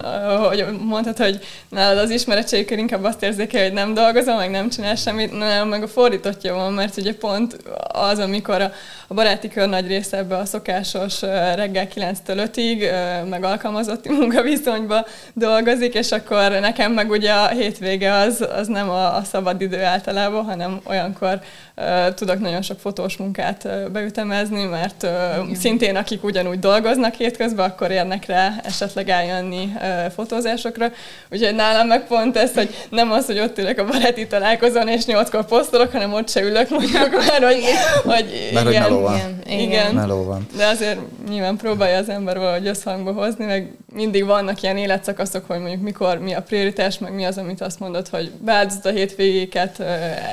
[0.48, 1.40] hogy mondtad, hogy
[1.70, 5.84] nálad az ismeretségkör inkább azt érzékel, hogy nem dolgozom, meg nem csinál semmit, nem, meg
[5.84, 7.58] a fordítottja van, mert ugye pont
[7.88, 8.72] az, amikor a,
[9.08, 11.22] a baráti kör nagy része ebbe a szokásos
[11.56, 12.90] reggel 9-től 5-ig,
[13.30, 19.16] meg alkalmazotti munkaviszonyba dolgozik, és akkor nekem meg ugye a hétvége az, az nem a,
[19.16, 21.40] a szabad idő általában, hanem olyankor
[21.78, 27.70] uh, tudok nagyon sok fotós munkát uh, beütemezni, mert uh, szintén akik ugyanúgy dolgoznak hétközben,
[27.70, 30.92] akkor érnek rá esetleg eljönni uh, fotózásokra.
[31.32, 35.06] Úgyhogy nálam meg pont ez, hogy nem az, hogy ott ülök a baráti találkozón, és
[35.06, 37.64] nyolckor posztolok, hanem ott se ülök mondjuk, mert hogy,
[38.04, 39.40] hogy mert igen, hogy meló van.
[39.46, 39.96] Igen, igen.
[39.96, 40.48] Meló van.
[40.58, 41.00] De azért
[41.30, 46.20] nyilván próbálja az ember valahogy összhangba hozni, meg mindig vannak ilyen életszakaszok, hogy mondjuk mikor
[46.20, 49.80] mi a prioritás, meg mi az, amit azt mondod, hogy beáldozod a hétvégéket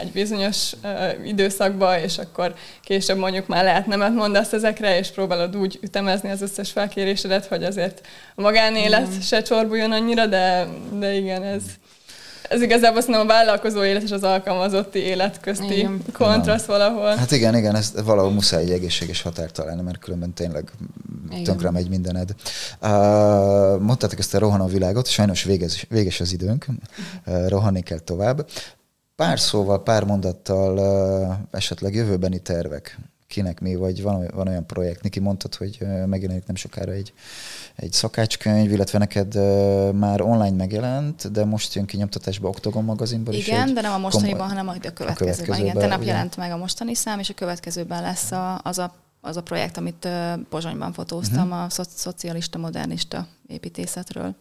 [0.00, 0.72] egy bizonyos
[1.24, 6.42] időszakba, és akkor később mondjuk már lehet nemet mondasz ezekre, és próbálod úgy ütemezni az
[6.42, 9.20] összes felkérésedet, hogy azért a magánélet mm.
[9.20, 10.66] se csorbuljon annyira, de,
[10.98, 11.62] de igen, ez,
[12.54, 16.02] ez igazából szerintem a vállalkozó élet és az alkalmazotti élet közti igen.
[16.12, 17.16] kontraszt valahol.
[17.16, 20.70] Hát igen, igen, ez valahol muszáj egy egészséges határt találni, mert különben tényleg
[21.30, 21.44] igen.
[21.44, 22.34] tönkre megy mindened.
[22.82, 22.88] Uh,
[23.80, 26.66] mondtátok ezt a rohanó világot, sajnos véges, véges az időnk,
[27.26, 28.46] uh, rohanni kell tovább.
[29.16, 32.98] Pár szóval, pár mondattal uh, esetleg jövőbeni tervek.
[33.34, 37.12] Kinek mi, vagy van, van olyan projekt, Niki mondtad, hogy megjelenik nem sokára egy
[37.76, 39.34] egy szakácskönyv, illetve neked
[39.94, 43.74] már online megjelent, de most jön ki nyomtatásba Oktogon magazinban Igen, is.
[43.74, 45.12] de nem a mostaniban, kom- hanem a következőben.
[45.12, 48.78] A következőben igen, tenap jelent meg a mostani szám, és a következőben lesz a, az
[48.78, 48.94] a
[49.26, 50.08] az a projekt, amit
[50.48, 51.62] Pozsonyban fotóztam, uh-huh.
[51.62, 54.34] a szo- szocialista, modernista építészetről.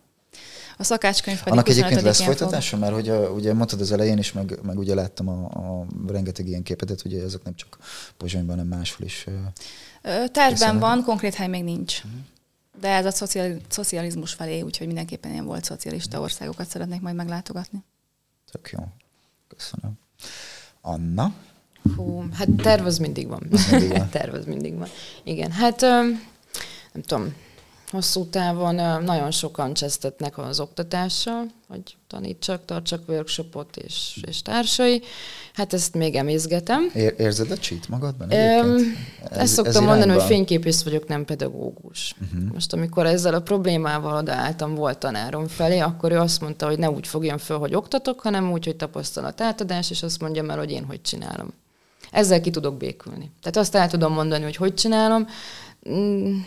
[0.77, 4.31] A szakácskönyv pedig Annak egyébként lesz folytatása, mert hogy a, ugye mondtad az elején is,
[4.31, 7.77] meg, meg ugye láttam a, a rengeteg ilyen képet, ugye ezek nem csak
[8.17, 9.25] Pozsonyban, hanem máshol is.
[10.31, 11.97] Tervben van, konkrét hely még nincs.
[11.97, 12.19] Uh-huh.
[12.79, 13.27] De ez a
[13.69, 17.83] szocializmus felé, úgyhogy mindenképpen ilyen volt szocialista országokat szeretnék majd meglátogatni.
[18.51, 18.79] Tök jó.
[19.47, 19.99] Köszönöm.
[20.81, 21.33] Anna?
[21.95, 23.47] Hú, hát terv az mindig van.
[23.71, 24.09] Mindig van.
[24.19, 24.87] terv az mindig van.
[25.23, 27.33] Igen, hát nem tudom,
[27.93, 35.01] hosszú távon nagyon sokan csesztetnek az oktatással, hogy tanítsak, tartsak workshopot és, és társai.
[35.53, 36.89] Hát ezt még emészgetem.
[36.93, 38.97] Ér, érzed a cheat magadban egyébként?
[39.29, 42.15] Ez, ezt szoktam ez mondani, hogy fényképész vagyok, nem pedagógus.
[42.21, 42.53] Uh-huh.
[42.53, 46.89] Most amikor ezzel a problémával odaálltam, volt tanárom felé, akkor ő azt mondta, hogy ne
[46.89, 50.71] úgy fogjon föl, hogy oktatok, hanem úgy, hogy tapasztalat átadás, és azt mondja el, hogy
[50.71, 51.53] én hogy csinálom.
[52.11, 53.31] Ezzel ki tudok békülni.
[53.41, 55.27] Tehát azt el tudom mondani, hogy hogy csinálom,
[55.89, 56.37] mm,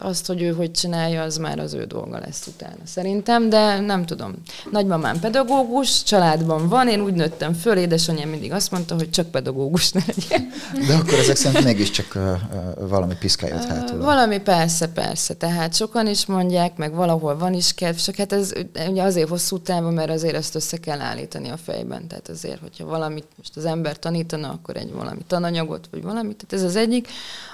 [0.00, 4.06] azt, hogy ő hogy csinálja, az már az ő dolga lesz utána szerintem, de nem
[4.06, 4.34] tudom.
[4.70, 9.92] Nagymamám pedagógus, családban van, én úgy nőttem föl, édesanyám mindig azt mondta, hogy csak pedagógus
[9.92, 10.48] ne legyen.
[10.86, 13.98] De akkor ezek szerint mégiscsak uh, uh, valami piszkály jött hátul.
[13.98, 15.34] Valami persze, persze.
[15.34, 18.52] Tehát sokan is mondják, meg valahol van is kedv, csak hát ez
[18.88, 22.08] ugye azért hosszú távon, mert azért ezt össze kell állítani a fejben.
[22.08, 26.64] Tehát azért, hogyha valamit most az ember tanítana, akkor egy valami tananyagot, vagy valamit, tehát
[26.64, 27.08] ez az egyik.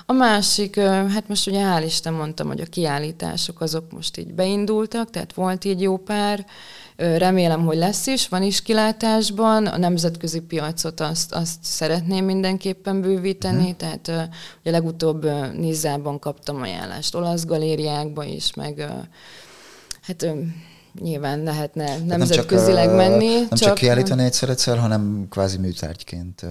[0.06, 5.10] A másik, hát most ugye hál' Isten mondtam, hogy a kiállítások azok most így beindultak,
[5.10, 6.46] tehát volt így jó pár,
[6.96, 13.70] remélem, hogy lesz is, van is kilátásban, a nemzetközi piacot azt, azt szeretném mindenképpen bővíteni,
[13.70, 13.76] uh-huh.
[13.76, 14.30] tehát
[14.60, 15.26] ugye legutóbb
[15.56, 18.92] Nizzában kaptam ajánlást olasz galériákba is, meg
[20.02, 20.26] hát
[21.00, 23.34] nyilván lehetne nemzetközileg nem csak, menni.
[23.34, 26.46] Nem csak, csak kiállítani egyszer egyszer, hanem kvázi műtárgyként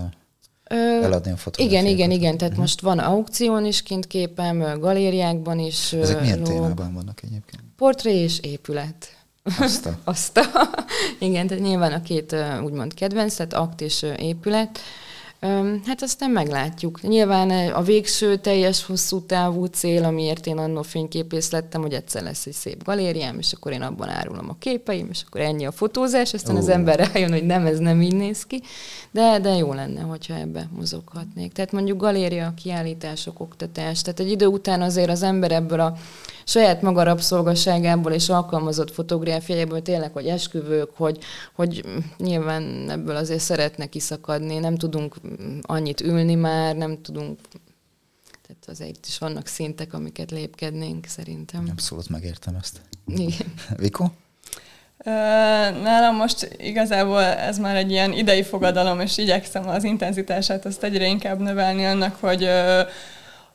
[0.71, 1.59] eladni a fotógrafiákat.
[1.59, 2.37] Igen, igen, igen.
[2.37, 2.59] Tehát uh-huh.
[2.59, 5.93] most van aukción is kint képem, galériákban is.
[5.93, 6.47] Ezek milyen lóg.
[6.47, 7.63] témában vannak egyébként?
[7.77, 9.15] Portré és épület.
[9.59, 9.97] Azt a.
[10.13, 10.43] Azt a.
[11.27, 14.79] igen, tehát nyilván a két úgymond kedvenc, tehát akt és épület.
[15.85, 17.01] Hát aztán meglátjuk.
[17.01, 22.45] Nyilván a végső teljes hosszú távú cél, amiért én annó fényképész lettem, hogy egyszer lesz
[22.45, 26.33] egy szép galériám, és akkor én abban árulom a képeim, és akkor ennyi a fotózás,
[26.33, 26.61] aztán uh.
[26.61, 28.61] az ember rájön, hogy nem, ez nem így néz ki,
[29.11, 31.51] de, de jó lenne, hogyha ebbe mozoghatnék.
[31.51, 35.95] Tehát mondjuk galéria, kiállítások, oktatás, tehát egy idő után azért az ember ebből a
[36.51, 41.17] saját maga rabszolgasságából és alkalmazott fotográfiájából tényleg, hogy esküvők, hogy,
[41.53, 41.85] hogy
[42.17, 45.15] nyilván ebből azért szeretne kiszakadni, nem tudunk
[45.61, 47.39] annyit ülni már, nem tudunk
[48.47, 51.67] tehát azért is vannak szintek, amiket lépkednénk szerintem.
[51.71, 52.81] Abszolút megértem ezt.
[53.05, 53.53] Igen.
[53.77, 54.05] Viko?
[55.83, 61.05] Nálam most igazából ez már egy ilyen idei fogadalom, és igyekszem az intenzitását azt egyre
[61.05, 62.49] inkább növelni annak, hogy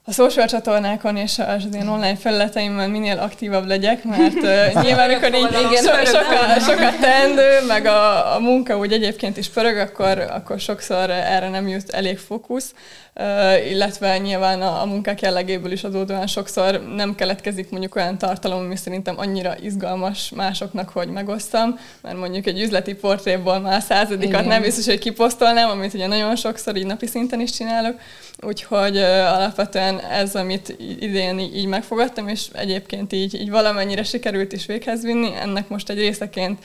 [0.09, 5.35] a social csatornákon és az én online felületeimben minél aktívabb legyek, mert uh, nyilván, amikor
[5.35, 10.19] így igen, so, sokat, sokat teendő, meg a, a munka úgy egyébként is pörög, akkor,
[10.19, 12.75] akkor sokszor erre nem jut elég fókusz,
[13.15, 18.59] uh, illetve nyilván a, a munkák jellegéből is adódóan sokszor nem keletkezik mondjuk olyan tartalom,
[18.59, 24.45] ami szerintem annyira izgalmas másoknak, hogy megosztam, mert mondjuk egy üzleti portréból már századikat igen.
[24.45, 27.95] nem biztos, hogy kiposztolnám, amit ugye nagyon sokszor így napi szinten is csinálok,
[28.41, 34.53] úgyhogy uh, alapvetően ez, amit idén így, így megfogadtam, és egyébként így, így valamennyire sikerült
[34.53, 35.31] is véghez vinni.
[35.41, 36.65] Ennek most egy részeként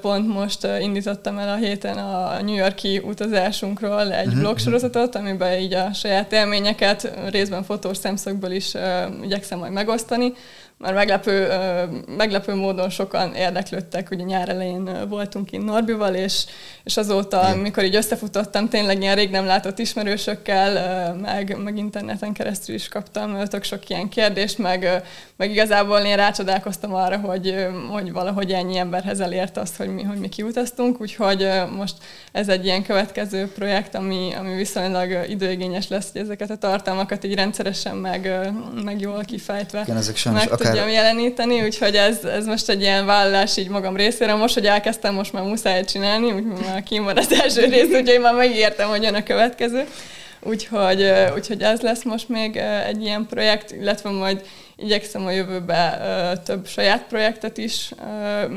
[0.00, 4.40] pont most indítottam el a héten a New Yorki utazásunkról egy uh-huh.
[4.40, 8.72] blogsorozatot, amiben így a saját élményeket részben fotós szemszögből is
[9.22, 10.32] igyekszem majd megosztani
[10.84, 11.48] már meglepő,
[12.16, 16.44] meglepő módon sokan érdeklődtek, ugye nyár elején voltunk itt Norbival, és,
[16.84, 17.58] és azóta, Igen.
[17.58, 23.44] mikor így összefutottam, tényleg ilyen rég nem látott ismerősökkel, meg, meg interneten keresztül is kaptam
[23.44, 25.02] tök sok ilyen kérdést, meg,
[25.36, 30.18] meg igazából én rácsodálkoztam arra, hogy, hogy valahogy ennyi emberhez elért azt, hogy mi, hogy
[30.18, 31.94] mi kiutaztunk, úgyhogy most
[32.32, 37.34] ez egy ilyen következő projekt, ami, ami viszonylag időigényes lesz, hogy ezeket a tartalmakat így
[37.34, 38.50] rendszeresen meg,
[38.84, 40.73] meg jól kifejtve Igen, ezek sajnos akár...
[40.74, 44.36] tudjam jeleníteni, úgyhogy ez, ez most egy ilyen vállalás így magam részéről.
[44.36, 48.20] Most, hogy elkezdtem, most már muszáj csinálni, úgyhogy már kim van az első rész, úgyhogy
[48.20, 49.86] már megígértem, hogy jön a következő.
[50.40, 52.56] Úgyhogy, úgyhogy ez lesz most még
[52.86, 54.42] egy ilyen projekt, illetve majd
[54.76, 56.00] igyekszem a jövőbe
[56.44, 57.90] több saját projektet is.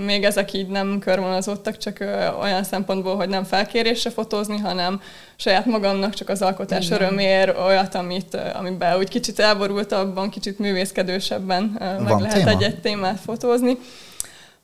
[0.05, 1.97] Még ezek így nem körvonalazottak, csak
[2.41, 5.01] olyan szempontból, hogy nem felkérésre fotózni, hanem
[5.35, 7.01] saját magamnak csak az alkotás Igen.
[7.01, 13.77] örömér olyat, amit, amiben úgy kicsit elborultabban, kicsit művészkedősebben meg Van lehet egy-egy témát fotózni.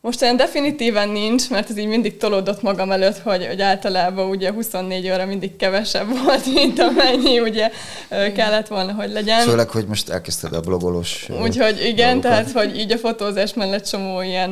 [0.05, 4.51] Most olyan definitíven nincs, mert ez így mindig tolódott magam előtt, hogy, hogy általában ugye
[4.51, 7.71] 24 óra mindig kevesebb volt, mint amennyi ugye
[8.09, 9.39] kellett volna, hogy legyen.
[9.39, 12.21] Főleg, hogy most elkezdted a blogolós Úgyhogy igen, dolgokat.
[12.21, 14.49] tehát hogy így a fotózás mellett csomó ilyen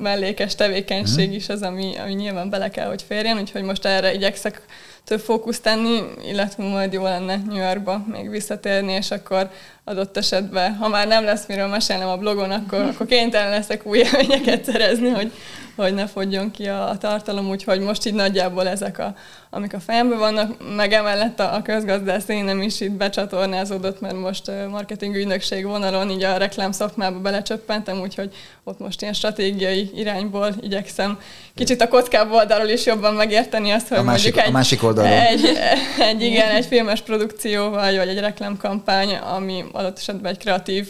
[0.00, 1.32] mellékes tevékenység mm.
[1.34, 4.62] is az, ami, ami nyilván bele kell, hogy férjen, úgyhogy most erre igyekszek
[5.04, 9.50] több fókuszt tenni, illetve majd jó lenne New Yorkba még visszatérni, és akkor
[9.84, 13.98] adott esetben, ha már nem lesz miről mesélnem a blogon, akkor, akkor kénytelen leszek új
[13.98, 15.32] élményeket szerezni, hogy,
[15.76, 19.14] hogy ne fogjon ki a, a tartalom, úgyhogy most így nagyjából ezek, a,
[19.54, 24.50] amik a fejemben vannak, meg emellett a, a közgazdász nem is itt becsatornázódott, mert most
[24.70, 31.18] marketing ügynökség vonalon így a reklám szakmába belecsöppentem, úgyhogy ott most ilyen stratégiai irányból igyekszem
[31.54, 34.82] kicsit a kockább oldalról is jobban megérteni azt, hogy a másik, mondjuk egy, a másik
[34.82, 35.18] oldalról.
[35.18, 35.58] Egy,
[35.98, 40.88] egy, igen, egy filmes produkció vagy, vagy egy reklámkampány, ami adott esetben egy kreatív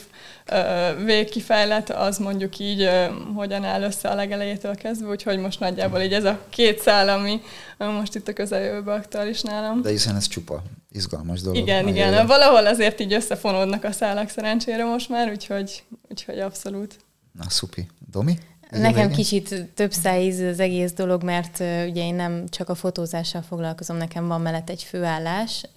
[1.04, 2.90] végkifejlet, az mondjuk így
[3.34, 7.40] hogyan áll össze a legelejétől kezdve, úgyhogy most nagyjából így ez a két szál, ami
[7.78, 9.82] most itt a közeljövőben aktuális nálam.
[9.82, 11.56] De hiszen ez csupa izgalmas dolog.
[11.56, 12.10] Igen, igen.
[12.10, 12.26] Jelen.
[12.26, 16.96] Valahol azért így összefonódnak a szálak szerencsére most már, úgyhogy, úgyhogy abszolút.
[17.32, 17.86] Na, szupi.
[18.10, 18.38] Domi?
[18.70, 23.42] Nekem kicsit több szájíz az egész dolog, mert uh, ugye én nem csak a fotózással
[23.42, 25.72] foglalkozom, nekem van mellett egy főállás, uh,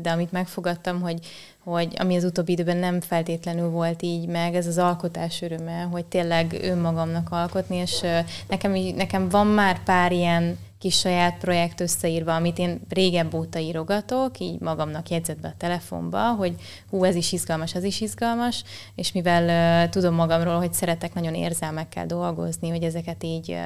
[0.00, 1.18] de amit megfogadtam, hogy
[1.64, 6.04] hogy ami az utóbbi időben nem feltétlenül volt így meg, ez az alkotás öröme, hogy
[6.04, 12.34] tényleg önmagamnak alkotni, és uh, nekem, nekem van már pár ilyen kis saját projekt összeírva,
[12.34, 16.54] amit én régebb óta írogatok, így magamnak jegyzetbe a telefonba, hogy
[16.90, 21.34] hú, ez is izgalmas, ez is izgalmas, és mivel uh, tudom magamról, hogy szeretek nagyon
[21.34, 23.58] érzelmekkel dolgozni, hogy ezeket így uh,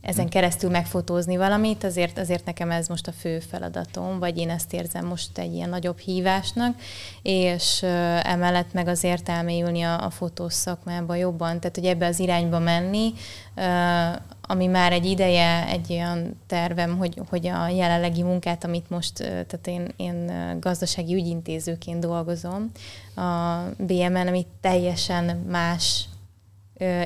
[0.00, 4.72] ezen keresztül megfotózni valamit, azért, azért nekem ez most a fő feladatom, vagy én ezt
[4.72, 6.80] érzem most egy ilyen nagyobb hívásnak,
[7.22, 12.18] és uh, emellett meg azért elmélyülni a, a fotós szakmába jobban, tehát hogy ebbe az
[12.18, 13.12] irányba menni,
[13.56, 14.16] uh,
[14.52, 19.66] ami már egy ideje egy olyan tervem, hogy, hogy a jelenlegi munkát, amit most, tehát
[19.66, 22.70] én, én gazdasági ügyintézőként dolgozom
[23.16, 26.04] a BMN, ami teljesen más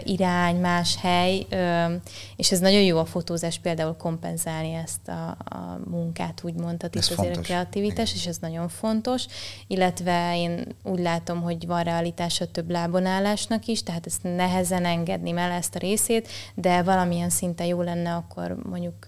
[0.05, 1.47] irány, más hely,
[2.37, 7.19] és ez nagyon jó a fotózás például kompenzálni ezt a, a munkát, úgymond, tehát itt
[7.19, 9.27] azért a kreativitás, és ez nagyon fontos,
[9.67, 15.51] illetve én úgy látom, hogy van realitása több lábonállásnak is, tehát ezt nehezen engedni el
[15.51, 19.07] ezt a részét, de valamilyen szinten jó lenne akkor mondjuk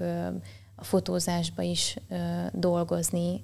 [0.77, 1.97] a fotózásba is
[2.53, 3.41] dolgozni,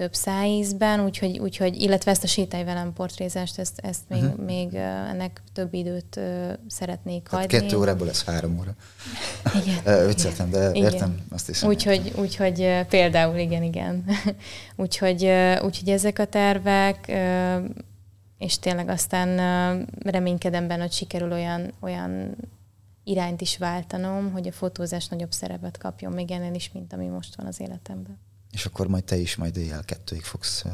[0.00, 4.44] több szájízben, úgyhogy, úgyhogy, illetve ezt a sétály velem portrézást, ezt, ezt még, uh-huh.
[4.44, 7.58] még ennek több időt uh, szeretnék hát hagyni.
[7.58, 8.74] Kettő órából lesz három óra.
[9.62, 10.06] Igen.
[10.08, 10.92] Vicceltem, de igen.
[10.92, 11.68] értem, azt hiszem.
[11.68, 14.04] Úgyhogy, úgyhogy például, igen, igen.
[14.76, 15.30] úgyhogy,
[15.62, 17.12] úgyhogy ezek a tervek,
[18.38, 19.28] és tényleg aztán
[20.04, 22.36] reménykedem benne, hogy sikerül olyan, olyan
[23.04, 27.36] irányt is váltanom, hogy a fotózás nagyobb szerepet kapjon még ennél is, mint ami most
[27.36, 28.18] van az életemben
[28.52, 30.64] és akkor majd te is majd éjjel kettőig fogsz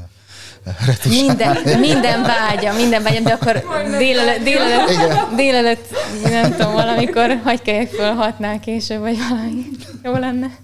[1.08, 3.64] minden, minden vágya, minden vágya, de akkor
[3.98, 5.84] délelőtt, délelőtt, délelőtt,
[6.22, 9.64] nem tudom, valamikor hagyj kelljek föl hatnál később, vagy valami.
[10.02, 10.58] Jó lenne.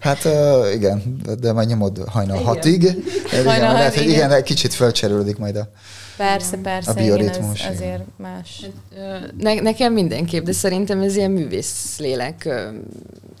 [0.00, 2.46] Hát uh, igen, de majd nyomod hajnal igen.
[2.46, 2.82] hatig.
[3.30, 5.68] Hajnal igen, hat, lehet, hogy igen, igen, kicsit fölcserülődik majd a
[6.16, 8.60] Persze, persze, a bioritmus, igen, ez azért más.
[8.96, 12.48] Hát, ne, nekem mindenképp, de szerintem ez ilyen művész lélek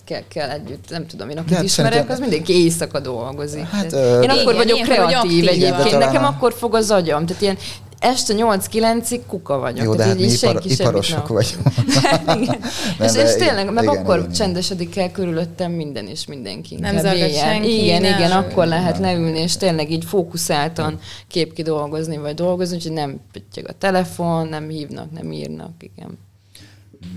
[0.04, 2.14] kell, kell együtt, nem tudom, én akit hát ismerek, szerintem...
[2.14, 3.68] az mindenki éjszaka dolgozik.
[3.68, 7.56] Hát, én akkor igen, vagyok kreatív egyébként, nekem akkor fog az agyam, tehát ilyen
[8.02, 9.84] este 8-9-ig kuka vagyok.
[9.84, 11.66] Jó, de hát mi ipar, iparosok vagyunk.
[12.42, 12.58] igen.
[13.00, 16.76] és, és tényleg, meg igen, akkor igen, csendesedik el körülöttem minden és mindenki.
[16.76, 17.82] Nem zagat senki.
[17.82, 18.18] Igen, nem.
[18.18, 20.98] igen, akkor lehet leülni, és tényleg így fókuszáltan
[21.28, 26.18] kép dolgozni, vagy dolgozni, úgyhogy nem pöttyög a telefon, nem hívnak, nem írnak, igen.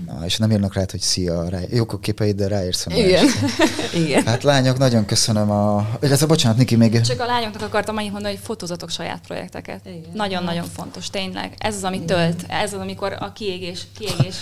[0.06, 3.26] Na, és nem írnak rá, hogy szia, rá, jók a képeid, de ráérsz a Igen.
[4.04, 4.24] Igen.
[4.24, 5.88] Hát lányok, nagyon köszönöm a...
[6.00, 7.00] Illetve bocsánat, Niki, még...
[7.00, 9.88] Csak a lányoknak akartam annyit mondani, hogy fotózatok saját projekteket.
[10.12, 11.54] Nagyon-nagyon fontos, tényleg.
[11.58, 12.44] Ez az, ami tölt.
[12.48, 13.86] Ez az, amikor a kiégés...
[13.98, 14.36] kiégés.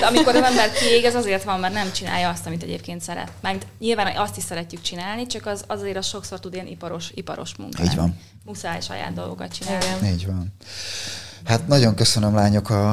[0.08, 3.32] amikor az ember kiég, ez azért van, mert nem csinálja azt, amit egyébként szeret.
[3.40, 7.56] Meg nyilván azt is szeretjük csinálni, csak az azért az sokszor tud ilyen iparos, iparos
[7.56, 7.82] munka.
[7.82, 8.18] Így van.
[8.44, 10.08] Muszáj saját dolgokat csinálni.
[10.08, 10.54] Így van.
[11.44, 12.90] Hát nagyon köszönöm lányok a,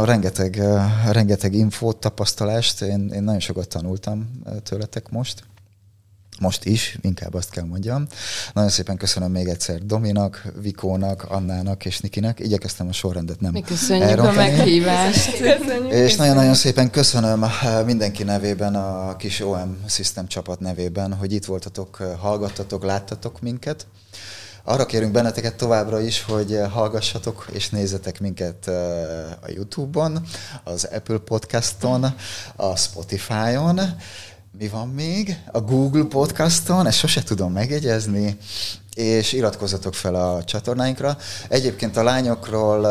[0.00, 0.58] a rengeteg,
[1.06, 2.82] a rengeteg infót, tapasztalást.
[2.82, 4.30] Én, én nagyon sokat tanultam
[4.62, 5.42] tőletek most.
[6.40, 8.06] Most is, inkább azt kell mondjam.
[8.52, 12.38] Nagyon szépen köszönöm még egyszer Dominak, Vikónak, Annának és Nikinek.
[12.40, 14.36] Igyekeztem a sorrendet nem Mi köszönjük elrontani.
[14.36, 15.36] a meghívást.
[15.38, 15.92] Köszönjük.
[15.92, 17.44] És nagyon-nagyon szépen köszönöm
[17.84, 23.86] mindenki nevében, a kis OM System csapat nevében, hogy itt voltatok, hallgattatok, láttatok minket.
[24.70, 28.66] Arra kérünk benneteket továbbra is, hogy hallgassatok és nézzetek minket
[29.40, 30.26] a YouTube-on,
[30.64, 32.06] az Apple Podcaston,
[32.56, 33.80] a Spotify-on,
[34.58, 35.38] mi van még?
[35.52, 38.38] A Google Podcaston, ezt sose tudom megjegyezni,
[38.94, 41.16] és iratkozzatok fel a csatornáinkra.
[41.48, 42.86] Egyébként a lányokról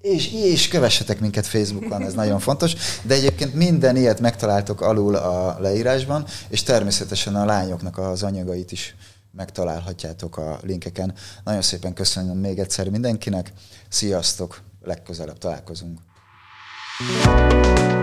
[0.00, 5.56] és, és kövessetek minket Facebookon, ez nagyon fontos, de egyébként minden ilyet megtaláltok alul a
[5.60, 8.94] leírásban, és természetesen a lányoknak az anyagait is
[9.32, 11.14] megtalálhatjátok a linkeken.
[11.44, 13.52] Nagyon szépen köszönöm még egyszer mindenkinek,
[13.88, 15.98] sziasztok, legközelebb találkozunk.
[16.98, 18.01] thank you